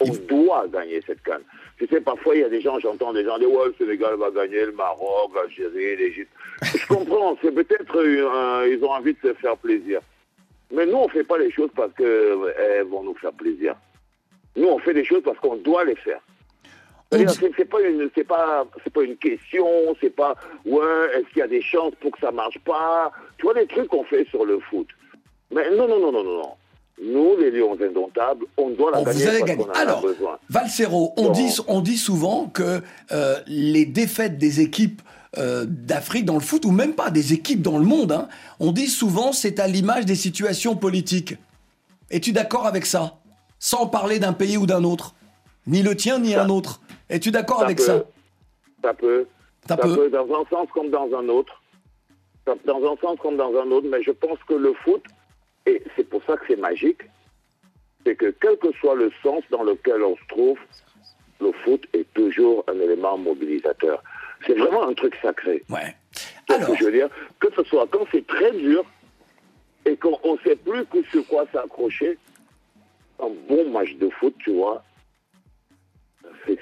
On 0.00 0.12
doit 0.28 0.66
gagner 0.72 1.02
cette 1.06 1.22
canne. 1.22 1.42
Tu 1.78 1.86
sais, 1.88 2.00
parfois, 2.00 2.34
il 2.36 2.42
y 2.42 2.44
a 2.44 2.48
des 2.48 2.60
gens, 2.60 2.78
j'entends 2.78 3.12
des 3.12 3.24
gens 3.24 3.38
dire 3.38 3.50
Ouais, 3.50 3.66
le 3.66 3.74
Sénégal 3.78 4.14
va 4.16 4.30
gagner, 4.30 4.64
le 4.66 4.72
Maroc, 4.72 5.32
l'Algérie, 5.34 5.96
l'Égypte. 5.96 6.30
Je 6.62 6.86
comprends, 6.86 7.36
c'est 7.42 7.50
peut-être 7.52 7.96
euh, 7.98 8.68
ils 8.70 8.84
ont 8.84 8.92
envie 8.92 9.14
de 9.14 9.18
se 9.28 9.34
faire 9.34 9.56
plaisir. 9.56 10.00
Mais 10.72 10.86
nous, 10.86 10.96
on 10.98 11.06
ne 11.06 11.10
fait 11.10 11.24
pas 11.24 11.38
les 11.38 11.50
choses 11.50 11.70
parce 11.74 11.92
qu'elles 11.94 12.84
vont 12.88 13.02
nous 13.02 13.14
faire 13.14 13.32
plaisir. 13.32 13.74
Nous, 14.56 14.68
on 14.68 14.78
fait 14.78 14.94
des 14.94 15.04
choses 15.04 15.22
parce 15.24 15.38
qu'on 15.38 15.56
doit 15.56 15.84
les 15.84 15.96
faire. 15.96 16.20
C'est 17.10 17.64
pas 17.64 17.80
une, 17.80 18.10
c'est 18.14 18.24
pas, 18.24 18.66
c'est 18.84 18.92
pas 18.92 19.02
une 19.02 19.16
question, 19.16 19.66
c'est 20.00 20.14
pas 20.14 20.34
ouais, 20.66 20.82
est-ce 21.14 21.28
qu'il 21.32 21.38
y 21.38 21.42
a 21.42 21.48
des 21.48 21.62
chances 21.62 21.94
pour 22.00 22.10
que 22.10 22.20
ça 22.20 22.30
marche 22.30 22.58
pas? 22.66 23.10
Tu 23.38 23.44
vois 23.44 23.54
les 23.54 23.66
trucs 23.66 23.88
qu'on 23.88 24.04
fait 24.04 24.26
sur 24.28 24.44
le 24.44 24.60
foot. 24.60 24.86
Mais 25.50 25.70
non, 25.70 25.88
non, 25.88 25.98
non, 25.98 26.12
non, 26.12 26.22
non, 26.22 26.38
non. 26.42 26.54
Nous, 27.00 27.36
les 27.38 27.50
Lions 27.50 27.76
indomptables, 27.80 28.44
on 28.56 28.70
doit 28.70 28.90
la 28.90 29.00
On 29.00 29.04
gagner 29.04 29.22
vous 29.22 29.28
allez 29.28 29.42
gagner. 29.42 29.64
a 29.72 29.78
Alors. 29.78 30.04
Valsero, 30.50 31.14
on 31.16 31.30
dit, 31.30 31.56
on 31.68 31.80
dit 31.80 31.96
souvent 31.96 32.46
que 32.46 32.82
euh, 33.12 33.36
les 33.46 33.86
défaites 33.86 34.36
des 34.36 34.60
équipes 34.60 35.00
euh, 35.38 35.64
d'Afrique 35.66 36.24
dans 36.24 36.34
le 36.34 36.40
foot, 36.40 36.64
ou 36.64 36.72
même 36.72 36.94
pas 36.94 37.10
des 37.10 37.32
équipes 37.32 37.62
dans 37.62 37.78
le 37.78 37.84
monde, 37.84 38.12
hein, 38.12 38.28
on 38.60 38.72
dit 38.72 38.88
souvent 38.88 39.32
c'est 39.32 39.60
à 39.60 39.66
l'image 39.68 40.04
des 40.06 40.16
situations 40.16 40.74
politiques. 40.74 41.36
Es-tu 42.10 42.32
d'accord 42.32 42.66
avec 42.66 42.84
ça? 42.84 43.18
Sans 43.58 43.86
parler 43.86 44.18
d'un 44.18 44.32
pays 44.32 44.56
ou 44.56 44.66
d'un 44.66 44.84
autre 44.84 45.14
Ni 45.66 45.82
le 45.82 45.94
tien, 45.96 46.18
ni 46.18 46.34
un 46.34 46.48
autre. 46.48 46.80
Es-tu 47.08 47.30
d'accord 47.30 47.62
avec 47.62 47.76
peut. 47.78 47.82
ça 47.82 48.04
Ça 48.82 48.94
peut. 48.94 49.26
Ça 49.68 49.76
Ça 49.76 49.82
peut. 49.82 49.94
peut, 49.94 50.10
dans 50.10 50.26
un 50.40 50.44
sens 50.50 50.68
comme 50.72 50.90
dans 50.90 51.08
un 51.16 51.28
autre. 51.28 51.60
Dans 52.64 52.92
un 52.92 52.96
sens 52.96 53.18
comme 53.20 53.36
dans 53.36 53.54
un 53.58 53.70
autre, 53.70 53.86
mais 53.90 54.02
je 54.02 54.10
pense 54.10 54.38
que 54.48 54.54
le 54.54 54.72
foot, 54.72 55.02
et 55.66 55.82
c'est 55.96 56.08
pour 56.08 56.22
ça 56.24 56.36
que 56.36 56.44
c'est 56.48 56.56
magique, 56.56 57.02
c'est 58.06 58.16
que 58.16 58.34
quel 58.40 58.56
que 58.56 58.72
soit 58.80 58.94
le 58.94 59.12
sens 59.22 59.42
dans 59.50 59.62
lequel 59.62 60.02
on 60.02 60.16
se 60.16 60.26
trouve, 60.28 60.58
le 61.40 61.52
foot 61.64 61.84
est 61.92 62.10
toujours 62.14 62.64
un 62.68 62.80
élément 62.80 63.18
mobilisateur. 63.18 64.02
C'est 64.46 64.54
vraiment 64.54 64.88
un 64.88 64.94
truc 64.94 65.14
sacré. 65.20 65.62
Ouais. 65.68 65.94
que 66.48 66.74
je 66.76 66.84
veux 66.84 66.92
dire, 66.92 67.08
que 67.38 67.48
ce 67.54 67.62
soit 67.64 67.86
quand 67.90 68.06
c'est 68.12 68.26
très 68.26 68.52
dur 68.52 68.84
et 69.84 69.96
qu'on 69.96 70.10
ne 70.34 70.38
sait 70.44 70.56
plus 70.56 70.84
sur 71.10 71.26
quoi 71.26 71.44
s'accrocher, 71.52 72.16
un 73.20 73.30
bon 73.48 73.70
match 73.70 73.94
de 73.96 74.08
foot, 74.10 74.34
tu 74.38 74.52
vois, 74.52 74.82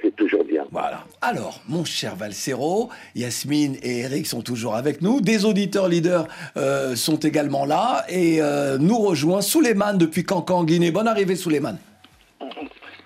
c'est 0.02 0.14
toujours 0.16 0.44
bien. 0.44 0.64
Voilà. 0.70 1.04
Alors, 1.22 1.60
mon 1.68 1.84
cher 1.84 2.16
Valsero, 2.16 2.90
Yasmine 3.14 3.76
et 3.82 4.00
Eric 4.00 4.26
sont 4.26 4.42
toujours 4.42 4.74
avec 4.74 5.02
nous. 5.02 5.20
Des 5.20 5.44
auditeurs 5.44 5.88
leaders 5.88 6.26
euh, 6.56 6.96
sont 6.96 7.16
également 7.18 7.64
là. 7.64 8.04
Et 8.08 8.40
euh, 8.40 8.78
nous 8.78 8.98
rejoint 8.98 9.40
Souleymane 9.42 9.98
depuis 9.98 10.24
Cancan, 10.24 10.64
Guinée. 10.64 10.90
Bonne 10.90 11.08
arrivée, 11.08 11.36
Souleymane. 11.36 11.78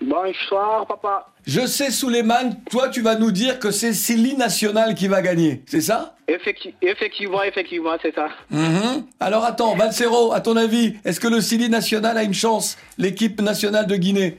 Bonsoir, 0.03 0.87
papa. 0.87 1.27
Je 1.47 1.67
sais, 1.67 1.91
Souleymane, 1.91 2.57
toi, 2.71 2.89
tu 2.89 3.03
vas 3.03 3.17
nous 3.17 3.31
dire 3.31 3.59
que 3.59 3.71
c'est 3.71 3.93
Silly 3.93 4.35
National 4.37 4.95
qui 4.95 5.09
va 5.09 5.21
gagner. 5.21 5.63
C'est 5.67 5.83
ça? 5.83 6.15
Effecti- 6.29 6.75
effectivement, 6.81 7.43
effectivement, 7.43 7.93
c'est 8.01 8.15
ça. 8.15 8.29
Mhm. 8.51 9.05
Alors, 9.21 9.45
attends, 9.45 9.75
Valsero, 9.77 10.33
à 10.33 10.41
ton 10.41 10.57
avis, 10.57 10.95
est-ce 11.05 11.21
que 11.21 11.29
le 11.29 11.41
Silly 11.41 11.69
National 11.69 12.17
a 12.17 12.23
une 12.23 12.35
chance, 12.35 12.79
l'équipe 12.99 13.41
nationale 13.43 13.87
de 13.87 13.97
Guinée? 13.97 14.39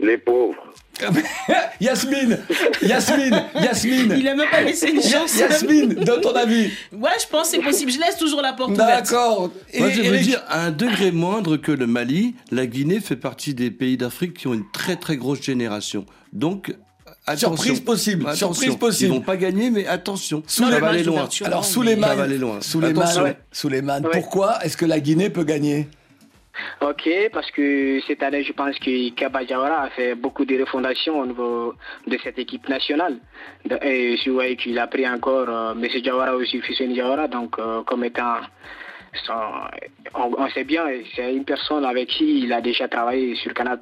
Les 0.00 0.16
pauvres. 0.18 0.56
Yasmine, 1.80 2.38
Yasmine, 2.82 3.42
Yasmine. 3.54 4.14
Il 4.18 4.28
a 4.28 4.34
même 4.34 4.50
pas 4.50 4.60
laissé 4.62 4.88
une 4.90 5.00
chance. 5.02 5.38
Yasmine, 5.38 5.94
donne 5.94 6.20
ton 6.20 6.34
avis. 6.34 6.70
Ouais, 6.92 7.10
je 7.20 7.26
pense 7.30 7.50
que 7.50 7.56
c'est 7.56 7.62
possible. 7.62 7.90
Je 7.90 7.98
laisse 7.98 8.16
toujours 8.18 8.42
la 8.42 8.52
porte 8.52 8.72
ouverte. 8.72 8.88
D'accord. 9.10 9.50
Moi, 9.78 9.90
je 9.90 10.02
veux 10.02 10.18
dire, 10.18 10.42
à 10.48 10.66
un 10.66 10.70
degré 10.70 11.10
moindre 11.10 11.56
que 11.56 11.72
le 11.72 11.86
Mali, 11.86 12.34
la 12.50 12.66
Guinée 12.66 13.00
fait 13.00 13.16
partie 13.16 13.54
des 13.54 13.70
pays 13.70 13.96
d'Afrique 13.96 14.34
qui 14.34 14.46
ont 14.48 14.54
une 14.54 14.70
très 14.72 14.96
très 14.96 15.16
grosse 15.16 15.42
génération. 15.42 16.04
Donc, 16.34 16.74
attention. 17.26 17.56
Surprise 17.56 17.80
possible, 17.80 18.26
Attention. 18.26 18.52
surprise 18.52 18.76
possible. 18.76 19.12
Ils 19.12 19.16
vont 19.18 19.20
pas 19.24 19.36
gagner, 19.38 19.70
mais 19.70 19.86
attention. 19.86 20.42
Souleymane- 20.46 20.72
ça 20.74 20.80
va 20.80 20.88
aller 20.88 21.02
loin. 21.02 21.28
Alors, 21.44 21.64
Ça 21.64 21.72
Souleymane, 21.72 22.16
va 22.16 22.22
aller 22.24 22.38
loin. 22.38 22.58
Souleymane, 22.60 23.02
Attention. 23.08 23.34
Souleymane, 23.52 24.06
pourquoi 24.12 24.58
est-ce 24.64 24.76
que 24.76 24.84
la 24.86 25.00
Guinée 25.00 25.30
peut 25.30 25.44
gagner? 25.44 25.88
Ok, 26.80 27.08
parce 27.32 27.50
que 27.50 28.00
cette 28.06 28.22
année, 28.22 28.42
je 28.42 28.52
pense 28.52 28.78
que 28.78 29.10
Kaba 29.10 29.44
Diawara 29.44 29.82
a 29.82 29.90
fait 29.90 30.14
beaucoup 30.14 30.44
de 30.44 30.58
refondation 30.60 31.18
au 31.20 31.26
niveau 31.26 31.74
de 32.06 32.18
cette 32.22 32.38
équipe 32.38 32.68
nationale. 32.68 33.18
Et 33.82 34.16
je 34.16 34.30
voyais 34.30 34.56
qu'il 34.56 34.78
a 34.78 34.86
pris 34.86 35.08
encore 35.08 35.48
euh, 35.48 35.72
M. 35.72 35.86
Diawara 36.02 36.34
aussi, 36.36 36.60
Fuseni 36.60 36.94
Diawara, 36.94 37.28
donc 37.28 37.58
euh, 37.58 37.82
comme 37.84 38.04
étant... 38.04 38.36
son- 39.26 39.32
on, 40.14 40.34
on 40.38 40.48
sait 40.50 40.64
bien, 40.64 40.84
c'est 41.14 41.34
une 41.34 41.44
personne 41.44 41.84
avec 41.84 42.08
qui 42.08 42.42
il 42.42 42.52
a 42.52 42.60
déjà 42.60 42.88
travaillé 42.88 43.34
sur 43.36 43.52
Canal+, 43.54 43.78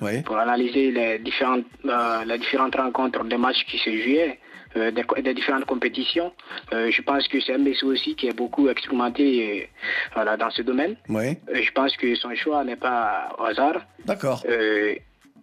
Oui. 0.00 0.22
pour 0.22 0.36
analyser 0.38 0.90
les 0.90 1.18
différentes, 1.18 1.64
euh, 1.86 2.24
les 2.26 2.38
différentes 2.38 2.76
rencontres 2.76 3.24
des 3.24 3.36
matchs 3.38 3.64
qui 3.66 3.78
se 3.78 3.90
jouaient, 3.90 4.38
des, 4.74 5.22
des 5.22 5.34
différentes 5.34 5.64
compétitions. 5.64 6.32
Euh, 6.72 6.90
je 6.90 7.02
pense 7.02 7.28
que 7.28 7.40
c'est 7.40 7.54
un 7.54 7.58
monsieur 7.58 7.88
aussi 7.88 8.14
qui 8.16 8.26
est 8.28 8.32
beaucoup 8.32 8.68
expérimenté 8.68 9.62
euh, 9.62 9.66
voilà, 10.14 10.36
dans 10.36 10.50
ce 10.50 10.62
domaine. 10.62 10.96
Oui. 11.08 11.36
Euh, 11.48 11.62
je 11.62 11.70
pense 11.72 11.96
que 11.96 12.14
son 12.14 12.34
choix 12.34 12.64
n'est 12.64 12.76
pas 12.76 13.34
au 13.38 13.44
hasard. 13.44 13.82
D'accord. 14.04 14.42
Euh, 14.48 14.94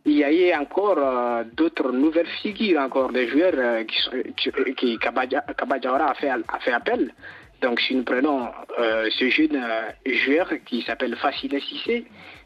il 0.05 0.17
y 0.17 0.23
a 0.23 0.31
eu 0.31 0.53
encore 0.53 0.97
euh, 0.97 1.43
d'autres 1.53 1.91
nouvelles 1.91 2.27
figures, 2.41 2.81
encore 2.81 3.11
des 3.13 3.27
joueurs 3.27 3.53
euh, 3.55 3.83
qui, 3.85 4.51
qui, 4.75 4.99
a 5.01 6.13
fait, 6.15 6.29
a 6.29 6.59
fait 6.59 6.71
appel. 6.73 7.13
Donc 7.61 7.79
si 7.79 7.95
nous 7.95 8.03
prenons 8.03 8.49
euh, 8.77 9.09
ce 9.17 9.29
jeune 9.29 9.55
euh, 9.55 9.89
joueur 10.05 10.49
qui 10.65 10.81
s'appelle 10.81 11.15
Facile 11.15 11.57
Cissé, 11.61 12.05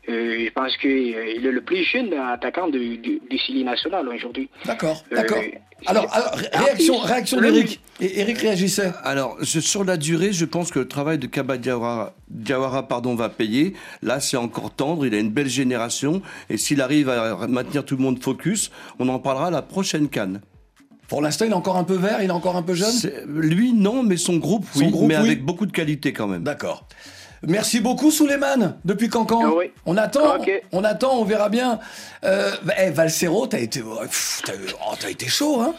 euh, 0.09 0.45
je 0.45 0.51
pense 0.53 0.75
qu'il 0.77 0.89
est 0.91 1.39
le 1.39 1.61
plus 1.61 1.83
jeune 1.83 2.13
attaquant 2.13 2.67
du, 2.69 2.97
du, 2.97 3.19
du 3.29 3.37
Chili 3.37 3.63
national 3.63 4.07
aujourd'hui. 4.07 4.49
D'accord, 4.65 5.03
Euh, 5.11 5.15
d'accord. 5.15 5.39
Alors, 5.85 6.07
alors, 6.15 6.31
ré- 6.33 6.47
réaction, 6.53 6.97
réaction 6.97 7.39
d'Eric. 7.39 7.79
Et 7.99 8.19
Eric 8.21 8.39
réagissait. 8.39 8.91
Alors, 9.03 9.37
je- 9.41 9.59
sur 9.59 9.83
la 9.83 9.95
durée, 9.97 10.33
je 10.33 10.45
pense 10.45 10.71
que 10.71 10.79
le 10.79 10.87
travail 10.87 11.19
de 11.19 11.27
Kaba 11.27 11.57
Diawara, 11.57 12.15
Diawara, 12.29 12.87
pardon, 12.87 13.13
va 13.13 13.29
payer. 13.29 13.73
Là, 14.01 14.19
c'est 14.19 14.37
encore 14.37 14.71
tendre. 14.71 15.05
Il 15.05 15.13
a 15.13 15.19
une 15.19 15.29
belle 15.29 15.49
génération. 15.49 16.23
Et 16.49 16.57
s'il 16.57 16.81
arrive 16.81 17.09
à 17.09 17.45
maintenir 17.47 17.85
tout 17.85 17.95
le 17.95 18.01
monde 18.01 18.21
focus, 18.23 18.71
on 18.97 19.07
en 19.09 19.19
parlera 19.19 19.47
à 19.47 19.51
la 19.51 19.61
prochaine 19.61 20.09
canne. 20.09 20.41
Pour 21.09 21.21
l'instant, 21.21 21.45
il 21.45 21.51
est 21.51 21.55
encore 21.55 21.77
un 21.77 21.83
peu 21.85 21.95
vert, 21.95 22.21
il 22.21 22.27
est 22.27 22.31
encore 22.31 22.55
un 22.57 22.63
peu 22.63 22.73
jeune? 22.73 22.93
Lui, 23.27 23.71
non, 23.71 24.01
mais 24.03 24.17
son 24.17 24.37
groupe, 24.37 24.65
Son 24.73 24.79
oui. 24.79 24.89
groupe, 24.91 25.07
mais 25.07 25.15
oui. 25.17 25.25
avec 25.27 25.43
beaucoup 25.45 25.65
de 25.67 25.71
qualité 25.71 26.11
quand 26.11 26.27
même. 26.27 26.43
D'accord. 26.43 26.85
Merci 27.43 27.79
beaucoup, 27.79 28.09
Souleymane, 28.11 28.77
depuis 28.85 29.09
Cancan. 29.09 29.53
On 29.85 29.97
attend, 29.97 30.37
on 30.71 30.83
attend, 30.83 31.19
on 31.19 31.23
verra 31.23 31.49
bien. 31.49 31.79
Euh, 32.23 32.51
bah, 32.63 32.73
eh, 32.79 32.89
Valsero, 32.89 33.45
t'as 33.47 33.59
été, 33.59 33.81
oh, 33.81 33.99
pff, 34.01 34.41
oh, 34.49 35.07
été 35.07 35.27
chaud, 35.27 35.61
hein 35.61 35.73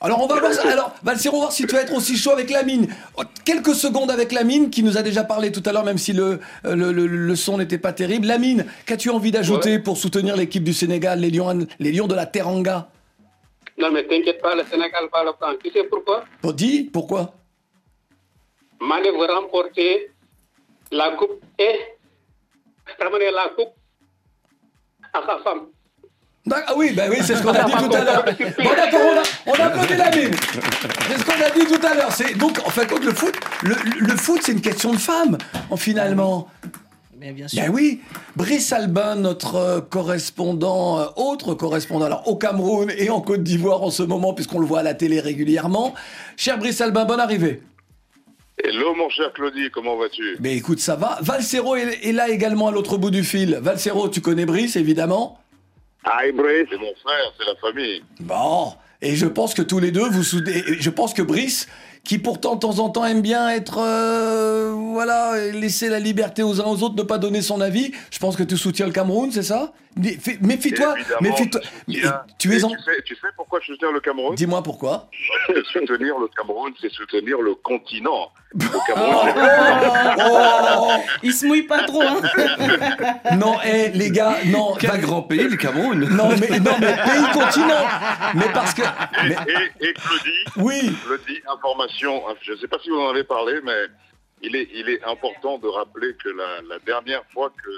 alors 0.00 0.22
on 0.22 0.28
va 0.28 0.38
voir 0.38 0.52
ça. 0.52 0.62
Alors 0.72 0.94
Valsero, 1.02 1.38
voir 1.38 1.50
si 1.50 1.66
tu 1.66 1.74
vas 1.74 1.80
être 1.82 1.92
aussi 1.92 2.16
chaud 2.16 2.30
avec 2.30 2.50
Lamine. 2.50 2.86
Oh, 3.16 3.22
Quelques 3.44 3.74
secondes 3.74 4.12
avec 4.12 4.30
Lamine 4.30 4.70
qui 4.70 4.84
nous 4.84 4.96
a 4.96 5.02
déjà 5.02 5.24
parlé 5.24 5.50
tout 5.50 5.62
à 5.66 5.72
l'heure, 5.72 5.82
même 5.84 5.98
si 5.98 6.12
le, 6.12 6.38
euh, 6.66 6.76
le, 6.76 6.92
le- 6.92 7.08
le 7.08 7.34
son 7.34 7.58
n'était 7.58 7.78
pas 7.78 7.92
terrible. 7.92 8.28
Lamine, 8.28 8.64
qu'as-tu 8.86 9.10
envie 9.10 9.32
d'ajouter 9.32 9.80
pour 9.80 9.96
soutenir 9.96 10.36
l'équipe 10.36 10.62
du 10.62 10.72
Sénégal, 10.72 11.18
les 11.18 11.30
Lions, 11.30 11.66
les 11.80 11.90
Lions 11.90 12.06
de 12.06 12.14
la 12.14 12.26
Teranga? 12.26 12.88
Non, 13.76 13.90
mais 13.90 14.04
t'inquiète 14.06 14.40
pas, 14.40 14.54
le 14.54 14.62
Sénégal 14.70 15.06
va 15.12 15.24
le 15.24 15.32
prendre. 15.32 15.58
Tu 15.64 15.72
sais 15.72 15.82
pourquoi? 15.82 16.24
Pour 16.42 16.54
dis, 16.54 16.84
pourquoi? 16.84 17.34
Veut 18.80 19.34
remporter 19.34 20.12
la 20.90 21.10
coupe 21.16 21.42
et 21.58 21.72
ramener 23.00 23.30
la 23.30 23.48
coupe 23.56 23.74
à 25.12 25.20
sa 25.26 25.38
femme. 25.42 25.66
D'ac- 26.46 26.64
Ah 26.68 26.74
oui, 26.76 26.92
bah 26.92 27.04
oui, 27.10 27.16
c'est 27.22 27.36
ce 27.36 27.42
qu'on 27.42 27.50
a 27.52 27.64
dit 27.64 27.72
tout 27.72 27.94
à 27.94 28.04
l'heure. 28.04 28.24
Bon 28.24 28.74
d'accord, 28.74 29.00
on 29.04 29.18
a, 29.18 29.22
on 29.46 29.60
a 29.62 29.66
applaudi 29.66 29.96
la 29.96 30.10
mine. 30.10 30.30
C'est 31.08 31.18
ce 31.18 31.24
qu'on 31.24 31.42
a 31.44 31.50
dit 31.50 31.66
tout 31.66 31.86
à 31.86 31.94
l'heure. 31.94 32.12
C'est 32.12 32.34
donc 32.38 32.58
en 32.64 32.70
fait 32.70 32.90
le 32.98 33.12
foot, 33.12 33.34
le, 33.62 33.74
le 34.00 34.16
foot 34.16 34.40
c'est 34.42 34.52
une 34.52 34.60
question 34.62 34.92
de 34.92 34.98
femmes, 34.98 35.36
en 35.70 35.76
finalement. 35.76 36.48
Mais 37.20 37.32
bien 37.32 37.48
sûr. 37.48 37.60
Ben 37.62 37.70
oui, 37.70 38.00
Brice 38.36 38.72
Albin, 38.72 39.16
notre 39.16 39.56
euh, 39.56 39.80
correspondant, 39.80 41.00
euh, 41.00 41.06
autre 41.16 41.52
correspondant 41.54 42.04
alors, 42.06 42.28
au 42.28 42.36
Cameroun 42.36 42.92
et 42.96 43.10
en 43.10 43.20
Côte 43.20 43.42
d'Ivoire 43.42 43.82
en 43.82 43.90
ce 43.90 44.04
moment, 44.04 44.32
puisqu'on 44.34 44.60
le 44.60 44.66
voit 44.66 44.78
à 44.80 44.82
la 44.84 44.94
télé 44.94 45.18
régulièrement. 45.18 45.94
Cher 46.36 46.58
Brice 46.58 46.80
Albin, 46.80 47.04
bonne 47.04 47.18
arrivée. 47.18 47.60
Hello 48.64 48.94
mon 48.94 49.08
cher 49.08 49.32
Claudie, 49.32 49.70
comment 49.72 49.96
vas-tu? 49.96 50.36
Mais 50.40 50.56
écoute, 50.56 50.80
ça 50.80 50.96
va. 50.96 51.18
Valsero 51.22 51.76
est, 51.76 52.04
est 52.06 52.12
là 52.12 52.28
également 52.28 52.68
à 52.68 52.72
l'autre 52.72 52.96
bout 52.98 53.10
du 53.10 53.22
fil. 53.22 53.58
Valsero, 53.62 54.08
tu 54.08 54.20
connais 54.20 54.46
Brice, 54.46 54.76
évidemment? 54.76 55.38
Aïe, 56.04 56.32
Brice? 56.32 56.66
C'est 56.70 56.78
mon 56.78 56.92
frère, 57.02 57.32
c'est 57.38 57.46
la 57.46 57.54
famille. 57.56 58.02
Bon, 58.20 58.72
et 59.00 59.14
je 59.14 59.26
pense 59.26 59.54
que 59.54 59.62
tous 59.62 59.78
les 59.78 59.92
deux, 59.92 60.08
vous 60.08 60.24
soudez. 60.24 60.58
et 60.58 60.80
Je 60.80 60.90
pense 60.90 61.14
que 61.14 61.22
Brice, 61.22 61.68
qui 62.04 62.18
pourtant 62.18 62.54
de 62.54 62.60
temps 62.60 62.78
en 62.78 62.88
temps 62.90 63.04
aime 63.04 63.20
bien 63.22 63.48
être, 63.50 63.78
euh, 63.80 64.72
voilà, 64.74 65.38
laisser 65.52 65.88
la 65.88 65.98
liberté 65.98 66.42
aux 66.42 66.60
uns 66.60 66.64
aux 66.64 66.82
autres, 66.82 66.96
ne 66.96 67.02
pas 67.02 67.18
donner 67.18 67.42
son 67.42 67.60
avis. 67.60 67.92
Je 68.10 68.18
pense 68.18 68.36
que 68.36 68.42
tu 68.42 68.56
soutiens 68.56 68.86
le 68.86 68.92
Cameroun, 68.92 69.30
c'est 69.32 69.42
ça? 69.42 69.72
Méfie-toi, 70.40 70.94
méfie-toi. 71.20 71.60
Tu 72.38 72.54
es 72.54 72.62
en... 72.64 72.68
tu, 72.70 72.76
sais, 72.78 73.02
tu 73.04 73.14
sais 73.16 73.26
pourquoi 73.36 73.58
je 73.60 73.72
soutiens 73.72 73.90
le 73.90 73.98
Cameroun? 73.98 74.34
Dis-moi 74.36 74.62
pourquoi. 74.62 75.08
Soutenir 75.72 76.18
le 76.20 76.28
Cameroun, 76.36 76.72
c'est 76.80 76.92
soutenir 76.92 77.40
le 77.40 77.54
continent. 77.56 78.30
Le 78.54 78.64
Oh, 78.74 78.78
Cameroun, 78.86 79.32
Oh 80.30 80.92
Il 81.22 81.32
se 81.32 81.46
mouille 81.46 81.64
pas 81.64 81.82
trop, 81.82 82.02
hein. 82.02 82.20
Non, 83.36 83.56
eh, 83.66 83.88
les 83.90 84.10
gars, 84.10 84.36
non. 84.46 84.74
Quel 84.78 85.00
grand 85.00 85.22
pays, 85.22 85.48
le 85.48 85.56
Cameroun 85.56 85.98
Non, 86.10 86.28
mais, 86.40 86.58
non, 86.60 86.72
mais 86.80 86.94
pays 86.94 87.32
continent. 87.32 87.84
Mais 88.34 88.48
parce 88.54 88.72
que. 88.74 88.82
Et, 88.82 88.84
mais- 89.28 89.36
et, 89.80 89.88
et 89.88 89.94
Claudie, 89.94 90.44
Oui. 90.56 90.96
Claudie, 91.04 91.40
information, 91.52 91.87
je 91.98 92.52
ne 92.52 92.56
sais 92.56 92.68
pas 92.68 92.78
si 92.82 92.90
vous 92.90 92.96
en 92.96 93.10
avez 93.10 93.24
parlé, 93.24 93.54
mais 93.64 93.72
il 94.42 94.54
est, 94.56 94.68
il 94.74 94.88
est 94.88 95.02
important 95.04 95.58
de 95.58 95.66
rappeler 95.68 96.14
que 96.22 96.28
la, 96.28 96.62
la 96.68 96.78
dernière 96.86 97.22
fois 97.32 97.50
que 97.62 97.70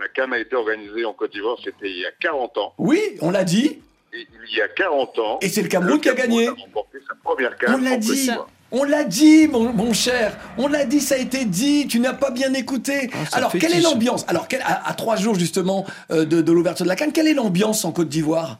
la 0.00 0.08
CAN 0.08 0.32
a 0.32 0.38
été 0.38 0.54
organisée 0.56 1.04
en 1.04 1.12
Côte 1.12 1.32
d'Ivoire, 1.32 1.56
c'était 1.62 1.90
il 1.90 1.98
y 1.98 2.06
a 2.06 2.12
40 2.20 2.58
ans. 2.58 2.74
Oui, 2.78 3.00
on 3.20 3.30
l'a 3.30 3.44
dit. 3.44 3.78
Et 4.12 4.26
il 4.50 4.56
y 4.56 4.62
a 4.62 4.68
40 4.68 5.18
ans. 5.18 5.38
Et 5.42 5.48
c'est 5.48 5.62
le 5.62 5.68
Cameroun 5.68 6.00
qui 6.00 6.08
a 6.08 6.14
gagné. 6.14 6.48
a 6.48 6.52
remporté 6.52 6.98
sa 7.06 7.14
première 7.22 7.56
CAN 7.58 7.74
On 7.74 7.78
l'a 7.78 7.96
dit. 7.96 8.30
On 8.70 8.84
l'a 8.84 9.02
dit, 9.04 9.48
mon, 9.48 9.72
mon 9.72 9.92
cher. 9.94 10.36
On 10.58 10.68
l'a 10.68 10.84
dit, 10.84 11.00
ça 11.00 11.14
a 11.14 11.18
été 11.18 11.44
dit. 11.46 11.86
Tu 11.88 12.00
n'as 12.00 12.12
pas 12.12 12.30
bien 12.30 12.52
écouté. 12.54 13.08
Ah, 13.14 13.36
Alors, 13.38 13.52
quelle 13.52 13.72
est 13.74 13.80
l'ambiance? 13.80 14.24
Alors, 14.28 14.46
quelle- 14.46 14.60
à, 14.62 14.88
à 14.88 14.94
trois 14.94 15.16
jours 15.16 15.34
justement 15.36 15.86
euh, 16.10 16.24
de, 16.26 16.42
de 16.42 16.52
l'ouverture 16.52 16.84
de 16.84 16.88
la 16.90 16.96
Cannes, 16.96 17.12
quelle 17.12 17.28
est 17.28 17.34
l'ambiance 17.34 17.84
en 17.86 17.92
Côte 17.92 18.08
d'Ivoire? 18.10 18.58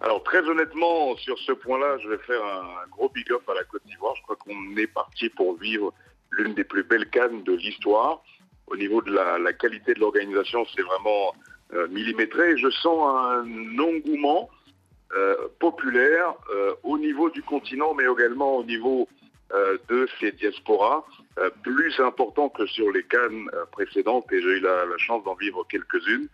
Alors 0.00 0.22
très 0.22 0.40
honnêtement, 0.40 1.16
sur 1.16 1.38
ce 1.38 1.52
point-là, 1.52 1.98
je 1.98 2.08
vais 2.08 2.18
faire 2.18 2.44
un, 2.44 2.88
gros 2.90 3.08
big 3.08 3.30
up 3.32 3.42
à 3.48 3.54
la 3.54 3.64
Côte 3.64 3.82
d'Ivoire. 3.86 4.14
Je 4.16 4.22
crois 4.22 4.36
qu'on 4.36 4.76
est 4.76 4.86
parti 4.86 5.28
pour 5.30 5.56
vivre 5.58 5.92
l'une 6.30 6.54
des 6.54 6.64
plus 6.64 6.82
belles 6.82 7.08
cannes 7.08 7.42
de 7.44 7.52
l'histoire. 7.54 8.22
Au 8.66 8.76
niveau 8.76 9.00
de 9.00 9.12
la, 9.12 9.52
qualité 9.52 9.94
de 9.94 10.00
l'organisation, 10.00 10.66
c'est 10.74 10.82
vraiment 10.82 11.34
euh, 11.72 11.88
millimétré. 11.88 12.58
Je 12.58 12.68
sens 12.68 12.98
un 13.16 13.78
engouement 13.78 14.50
euh, 15.16 15.34
populaire 15.60 16.34
euh, 16.52 16.74
au 16.82 16.98
niveau 16.98 17.30
du 17.30 17.42
continent, 17.42 17.94
mais 17.94 18.04
également 18.04 18.56
au 18.56 18.64
niveau 18.64 19.08
de 19.88 20.08
ces 20.18 20.32
diasporas, 20.32 21.06
plus 21.62 22.00
important 22.00 22.48
que 22.48 22.66
sur 22.66 22.90
les 22.90 23.04
cannes 23.04 23.48
précédentes. 23.70 24.26
Et 24.32 24.42
j'ai 24.42 24.56
eu 24.56 24.60
la 24.60 24.98
chance 24.98 25.22
d'en 25.22 25.36
vivre 25.36 25.64
quelques-unes. 25.70 26.28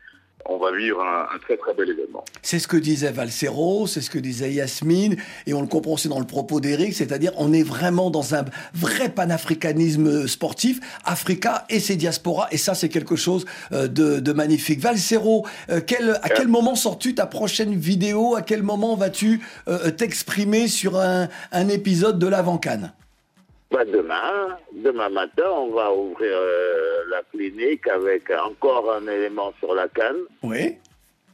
On 0.46 0.58
va 0.58 0.72
vivre 0.76 1.00
un- 1.00 1.34
un 1.34 1.38
très 1.38 1.56
très 1.56 1.72
bel 1.72 1.88
événement. 1.90 2.24
C'est 2.42 2.58
ce 2.58 2.66
que 2.68 2.76
disait 2.76 3.12
Valsero, 3.12 3.86
c'est 3.86 4.00
ce 4.00 4.10
que 4.10 4.18
disait 4.18 4.52
Yasmine, 4.52 5.16
et 5.46 5.54
on 5.54 5.60
le 5.60 5.66
comprend 5.68 5.92
aussi 5.94 6.08
dans 6.08 6.18
le 6.18 6.26
propos 6.26 6.60
d'Eric, 6.60 6.94
c'est-à-dire 6.94 7.32
on 7.36 7.52
est 7.52 7.62
vraiment 7.62 8.10
dans 8.10 8.34
un 8.34 8.44
vrai 8.74 9.08
panafricanisme 9.08 10.26
sportif, 10.26 10.80
Africa 11.04 11.64
et 11.70 11.80
ses 11.80 11.96
diasporas, 11.96 12.48
et 12.50 12.56
ça 12.58 12.74
c'est 12.74 12.88
quelque 12.88 13.16
chose 13.16 13.44
euh, 13.72 13.86
de, 13.88 14.18
de 14.20 14.32
magnifique. 14.32 14.80
Valsero, 14.80 15.46
euh, 15.70 15.80
quel, 15.86 16.18
à 16.22 16.28
quel 16.28 16.48
moment 16.48 16.74
sors-tu 16.74 17.14
ta 17.14 17.26
prochaine 17.26 17.74
vidéo? 17.76 18.34
À 18.34 18.42
quel 18.42 18.62
moment 18.62 18.96
vas-tu 18.96 19.40
euh, 19.68 19.90
t'exprimer 19.90 20.68
sur 20.68 20.98
un, 20.98 21.28
un 21.52 21.68
épisode 21.68 22.18
de 22.18 22.26
l'avant-canne? 22.26 22.92
Bah, 23.72 23.84
demain, 23.86 24.58
demain 24.72 25.08
matin, 25.08 25.48
on 25.56 25.68
va 25.70 25.92
ouvrir 25.94 26.30
euh, 26.34 27.04
la 27.08 27.22
clinique 27.32 27.88
avec 27.88 28.30
encore 28.30 28.92
un 28.92 29.06
élément 29.08 29.54
sur 29.60 29.74
la 29.74 29.88
canne, 29.88 30.18
Oui. 30.42 30.76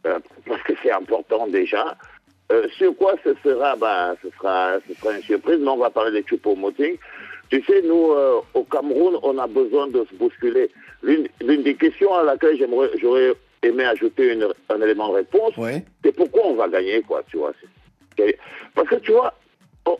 euh, 0.06 0.20
parce 0.46 0.62
que 0.62 0.72
c'est 0.82 0.92
important 0.92 1.48
déjà. 1.48 1.96
Euh, 2.52 2.68
sur 2.78 2.96
quoi 2.96 3.14
ce 3.24 3.34
sera? 3.42 3.74
Bah, 3.74 4.14
ce 4.22 4.28
sera 4.38 4.76
ce 4.86 4.94
sera 4.94 5.14
une 5.16 5.22
surprise, 5.22 5.58
mais 5.60 5.68
on 5.68 5.78
va 5.78 5.90
parler 5.90 6.12
des 6.12 6.22
Choupo-Moting. 6.28 6.96
Tu 7.50 7.62
sais, 7.64 7.82
nous, 7.82 8.12
au 8.54 8.64
Cameroun, 8.64 9.18
on 9.22 9.36
a 9.38 9.46
besoin 9.48 9.88
de 9.88 10.04
se 10.08 10.14
bousculer. 10.14 10.70
L'une 11.02 11.28
des 11.62 11.74
questions 11.74 12.14
à 12.14 12.22
laquelle 12.22 12.56
j'aimerais, 12.56 12.90
j'aurais 13.00 13.32
aimé 13.62 13.84
ajouter 13.84 14.32
une- 14.34 14.48
un 14.68 14.80
élément 14.80 15.08
de 15.08 15.14
réponse, 15.14 15.52
c'est 16.04 16.12
pourquoi 16.14 16.46
on 16.46 16.54
va 16.54 16.68
gagner, 16.68 17.00
quoi, 17.02 17.22
tu 17.28 17.38
vois? 17.38 17.52
Parce 18.74 18.88
que, 18.88 18.96
tu 18.96 19.12
vois, 19.12 19.34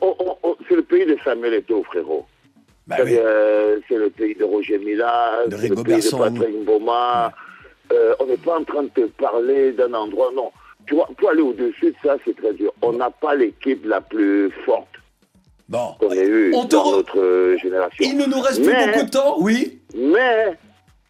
on- 0.00 0.16
on- 0.20 0.36
on- 0.42 0.56
c'est 0.68 0.76
le 0.76 0.82
pays 0.82 1.06
de 1.06 1.16
Samuel 1.24 1.54
Eto'o, 1.54 1.82
frérot. 1.84 2.26
C'est-à-dire, 2.90 3.20
euh, 3.22 3.78
c'est 3.88 3.96
le 3.96 4.08
pays 4.10 4.34
de 4.34 4.44
Roger 4.44 4.78
Mila, 4.78 5.40
c'est 5.44 5.50
le 5.50 5.56
Rigo 5.56 5.84
pays 5.84 5.94
Berson. 5.94 6.16
de 6.18 6.22
Patrick 6.38 6.64
Boma. 6.64 7.32
Euh, 7.92 8.14
on 8.20 8.26
n'est 8.26 8.36
pas 8.38 8.58
en 8.58 8.64
train 8.64 8.82
de 8.84 8.88
te 8.88 9.06
parler 9.06 9.72
d'un 9.72 9.92
endroit, 9.94 10.30
non. 10.34 10.50
Tu 10.86 10.94
vois, 10.94 11.08
pour 11.18 11.28
aller 11.30 11.42
au-dessus 11.42 11.86
de 11.90 11.94
ça, 12.02 12.16
c'est 12.24 12.34
très 12.36 12.52
dur. 12.54 12.72
On 12.80 12.92
n'a 12.94 13.10
pas 13.10 13.34
l'équipe 13.34 13.84
la 13.84 14.00
plus 14.00 14.50
forte 14.64 14.88
bon. 15.68 15.94
qu'on 16.00 16.10
ait 16.12 16.26
eue 16.26 16.50
dans 16.50 16.66
re- 16.66 16.96
notre 16.96 17.18
euh, 17.20 17.58
génération. 17.58 18.04
Il 18.08 18.16
ne 18.16 18.24
nous 18.26 18.40
reste 18.40 18.62
plus 18.62 18.72
beaucoup 18.74 19.04
de 19.04 19.10
temps, 19.10 19.36
oui 19.40 19.80
Mais 19.94 20.54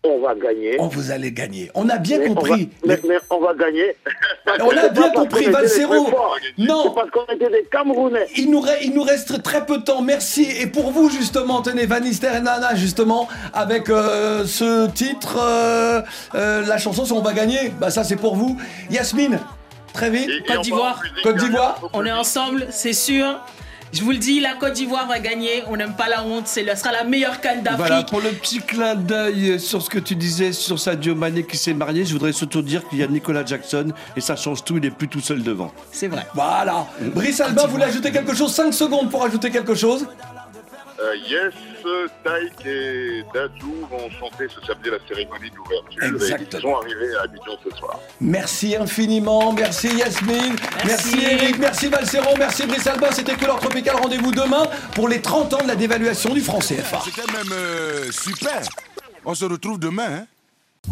on 0.09 0.21
va 0.21 0.35
gagner. 0.35 0.77
On 0.81 0.89
vous 0.89 1.11
allez 1.11 1.33
gagner. 1.33 1.71
On 1.75 1.89
a 1.89 1.99
bien 1.99 2.19
Mais 2.19 2.29
on 2.31 2.35
compris. 2.35 2.65
va- 2.83 2.87
mais, 2.87 3.01
mais 3.09 3.17
on 3.31 3.41
va 3.41 3.55
gagner. 3.55 3.97
On 4.61 4.71
a 4.71 4.83
c'est 4.83 4.93
bien 4.95 5.11
compris, 5.11 5.45
Valsero. 5.47 6.11
Non. 6.57 6.85
C'est 6.85 6.95
parce 6.95 7.11
qu'on 7.11 7.25
était 7.35 7.51
des 7.51 7.65
Camerounais. 7.71 8.27
Il 8.37 8.51
nous, 8.51 8.61
re- 8.61 8.79
il 8.83 8.95
nous 8.95 9.03
reste 9.03 9.43
très 9.43 9.67
peu 9.67 9.79
de 9.79 9.83
temps, 9.83 10.01
merci. 10.01 10.49
Et 10.61 10.67
pour 10.67 10.91
vous, 10.91 11.11
justement, 11.11 11.61
tenez, 11.61 11.85
Vanister 11.85 12.29
et 12.37 12.41
Nana, 12.41 12.75
justement, 12.75 13.29
avec 13.53 13.91
euh, 13.91 14.47
ce 14.47 14.89
titre, 14.91 15.37
euh, 15.39 16.01
euh, 16.35 16.65
la 16.67 16.79
chanson, 16.79 17.05
si 17.05 17.13
on 17.13 17.21
va 17.21 17.35
gagner, 17.35 17.71
bah 17.79 17.91
ça 17.91 18.05
c'est 18.05 18.17
pour 18.17 18.37
vous. 18.37 18.57
Yasmine, 18.91 19.39
très 19.93 20.09
vite. 20.11 20.31
Côte 20.47 20.63
d'Ivoire. 20.63 21.03
Côte 21.23 21.37
d'Ivoire. 21.37 21.81
On 21.93 22.05
est 22.07 22.13
ensemble, 22.13 22.67
c'est 22.71 22.95
sûr. 22.95 23.39
Je 23.93 24.03
vous 24.03 24.11
le 24.11 24.19
dis, 24.19 24.41
la 24.41 24.55
Côte 24.55 24.75
d'Ivoire 24.75 25.07
va 25.09 25.19
gagner. 25.19 25.63
On 25.69 25.77
n'aime 25.77 25.95
pas 25.97 26.09
la 26.09 26.23
honte. 26.25 26.47
C'est 26.47 26.63
le- 26.63 26.75
sera 26.77 26.93
la 26.93 27.05
meilleure 27.05 27.41
canne 27.41 27.63
d'Afrique. 27.63 27.79
Voilà, 27.87 28.03
pour 28.03 28.21
le 28.21 28.31
petit 28.31 28.59
clin 28.61 28.95
d'œil 28.95 29.59
sur 29.59 29.81
ce 29.83 29.89
que 29.89 29.99
tu 29.99 30.15
disais 30.15 30.53
sur 30.53 30.79
Sadio 30.79 31.15
Mané 31.15 31.43
qui 31.45 31.57
s'est 31.57 31.73
marié, 31.75 32.05
je 32.05 32.13
voudrais 32.13 32.33
surtout 32.33 32.63
dire 32.63 32.87
qu'il 32.89 32.99
y 32.99 33.03
a 33.03 33.07
Nicolas 33.07 33.45
Jackson 33.45 33.93
et 34.17 34.21
ça 34.21 34.37
change 34.37 34.63
tout, 34.65 34.77
il 34.77 34.85
est 34.85 34.91
plus 34.91 35.09
tout 35.09 35.21
seul 35.21 35.43
devant. 35.43 35.73
C'est 35.91 36.09
vrai. 36.09 36.27
Voilà. 36.35 36.87
Brice 37.15 37.41
Alba, 37.41 37.65
vous 37.67 37.73
voulez 37.73 37.85
ajouter 37.85 38.13
quelque 38.13 38.35
chose? 38.35 38.53
5 38.55 38.73
secondes 38.73 39.11
pour 39.11 39.25
ajouter 39.25 39.51
quelque 39.51 39.75
chose? 39.75 40.07
Euh, 41.01 41.15
yes, 41.29 41.55
Taïk 42.25 42.67
et 42.67 43.25
Dadou 43.33 43.87
vont 43.89 44.11
chanter 44.19 44.47
ce 44.49 44.61
samedi 44.67 44.91
la 44.91 44.99
cérémonie 45.07 45.51
d'ouverture. 45.51 46.03
Et. 46.03 46.43
Ils 46.53 46.61
sont 46.61 46.75
arrivés 46.77 47.15
à 47.17 47.23
Abidjan 47.23 47.57
ce 47.63 47.77
soir. 47.77 48.01
Merci 48.21 48.75
infiniment, 48.77 49.53
merci 49.53 49.89
Yasmine, 49.97 50.57
merci, 50.85 51.17
Merci. 51.17 51.25
Eric, 51.25 51.59
merci 51.59 51.87
Valsero, 51.89 52.37
merci 52.37 52.67
Brice 52.67 52.87
Alba, 52.89 53.13
c'était 53.13 53.35
Couleur 53.37 53.61
Tropicale, 53.61 53.97
rendez-vous 53.97 54.33
demain 54.33 54.67
pour 54.95 55.09
les 55.09 55.21
30 55.23 55.55
ans 55.55 55.63
de 55.63 55.69
la 55.69 55.77
dévaluation 55.77 56.35
du 56.35 56.41
franc 56.41 56.59
CFA. 56.59 57.01
C'était 57.05 57.31
même 57.33 57.53
euh, 57.53 58.11
super. 58.11 58.61
On 59.25 59.35
se 59.35 59.45
retrouve 59.45 59.79
demain. 59.79 60.09
hein. 60.23 60.27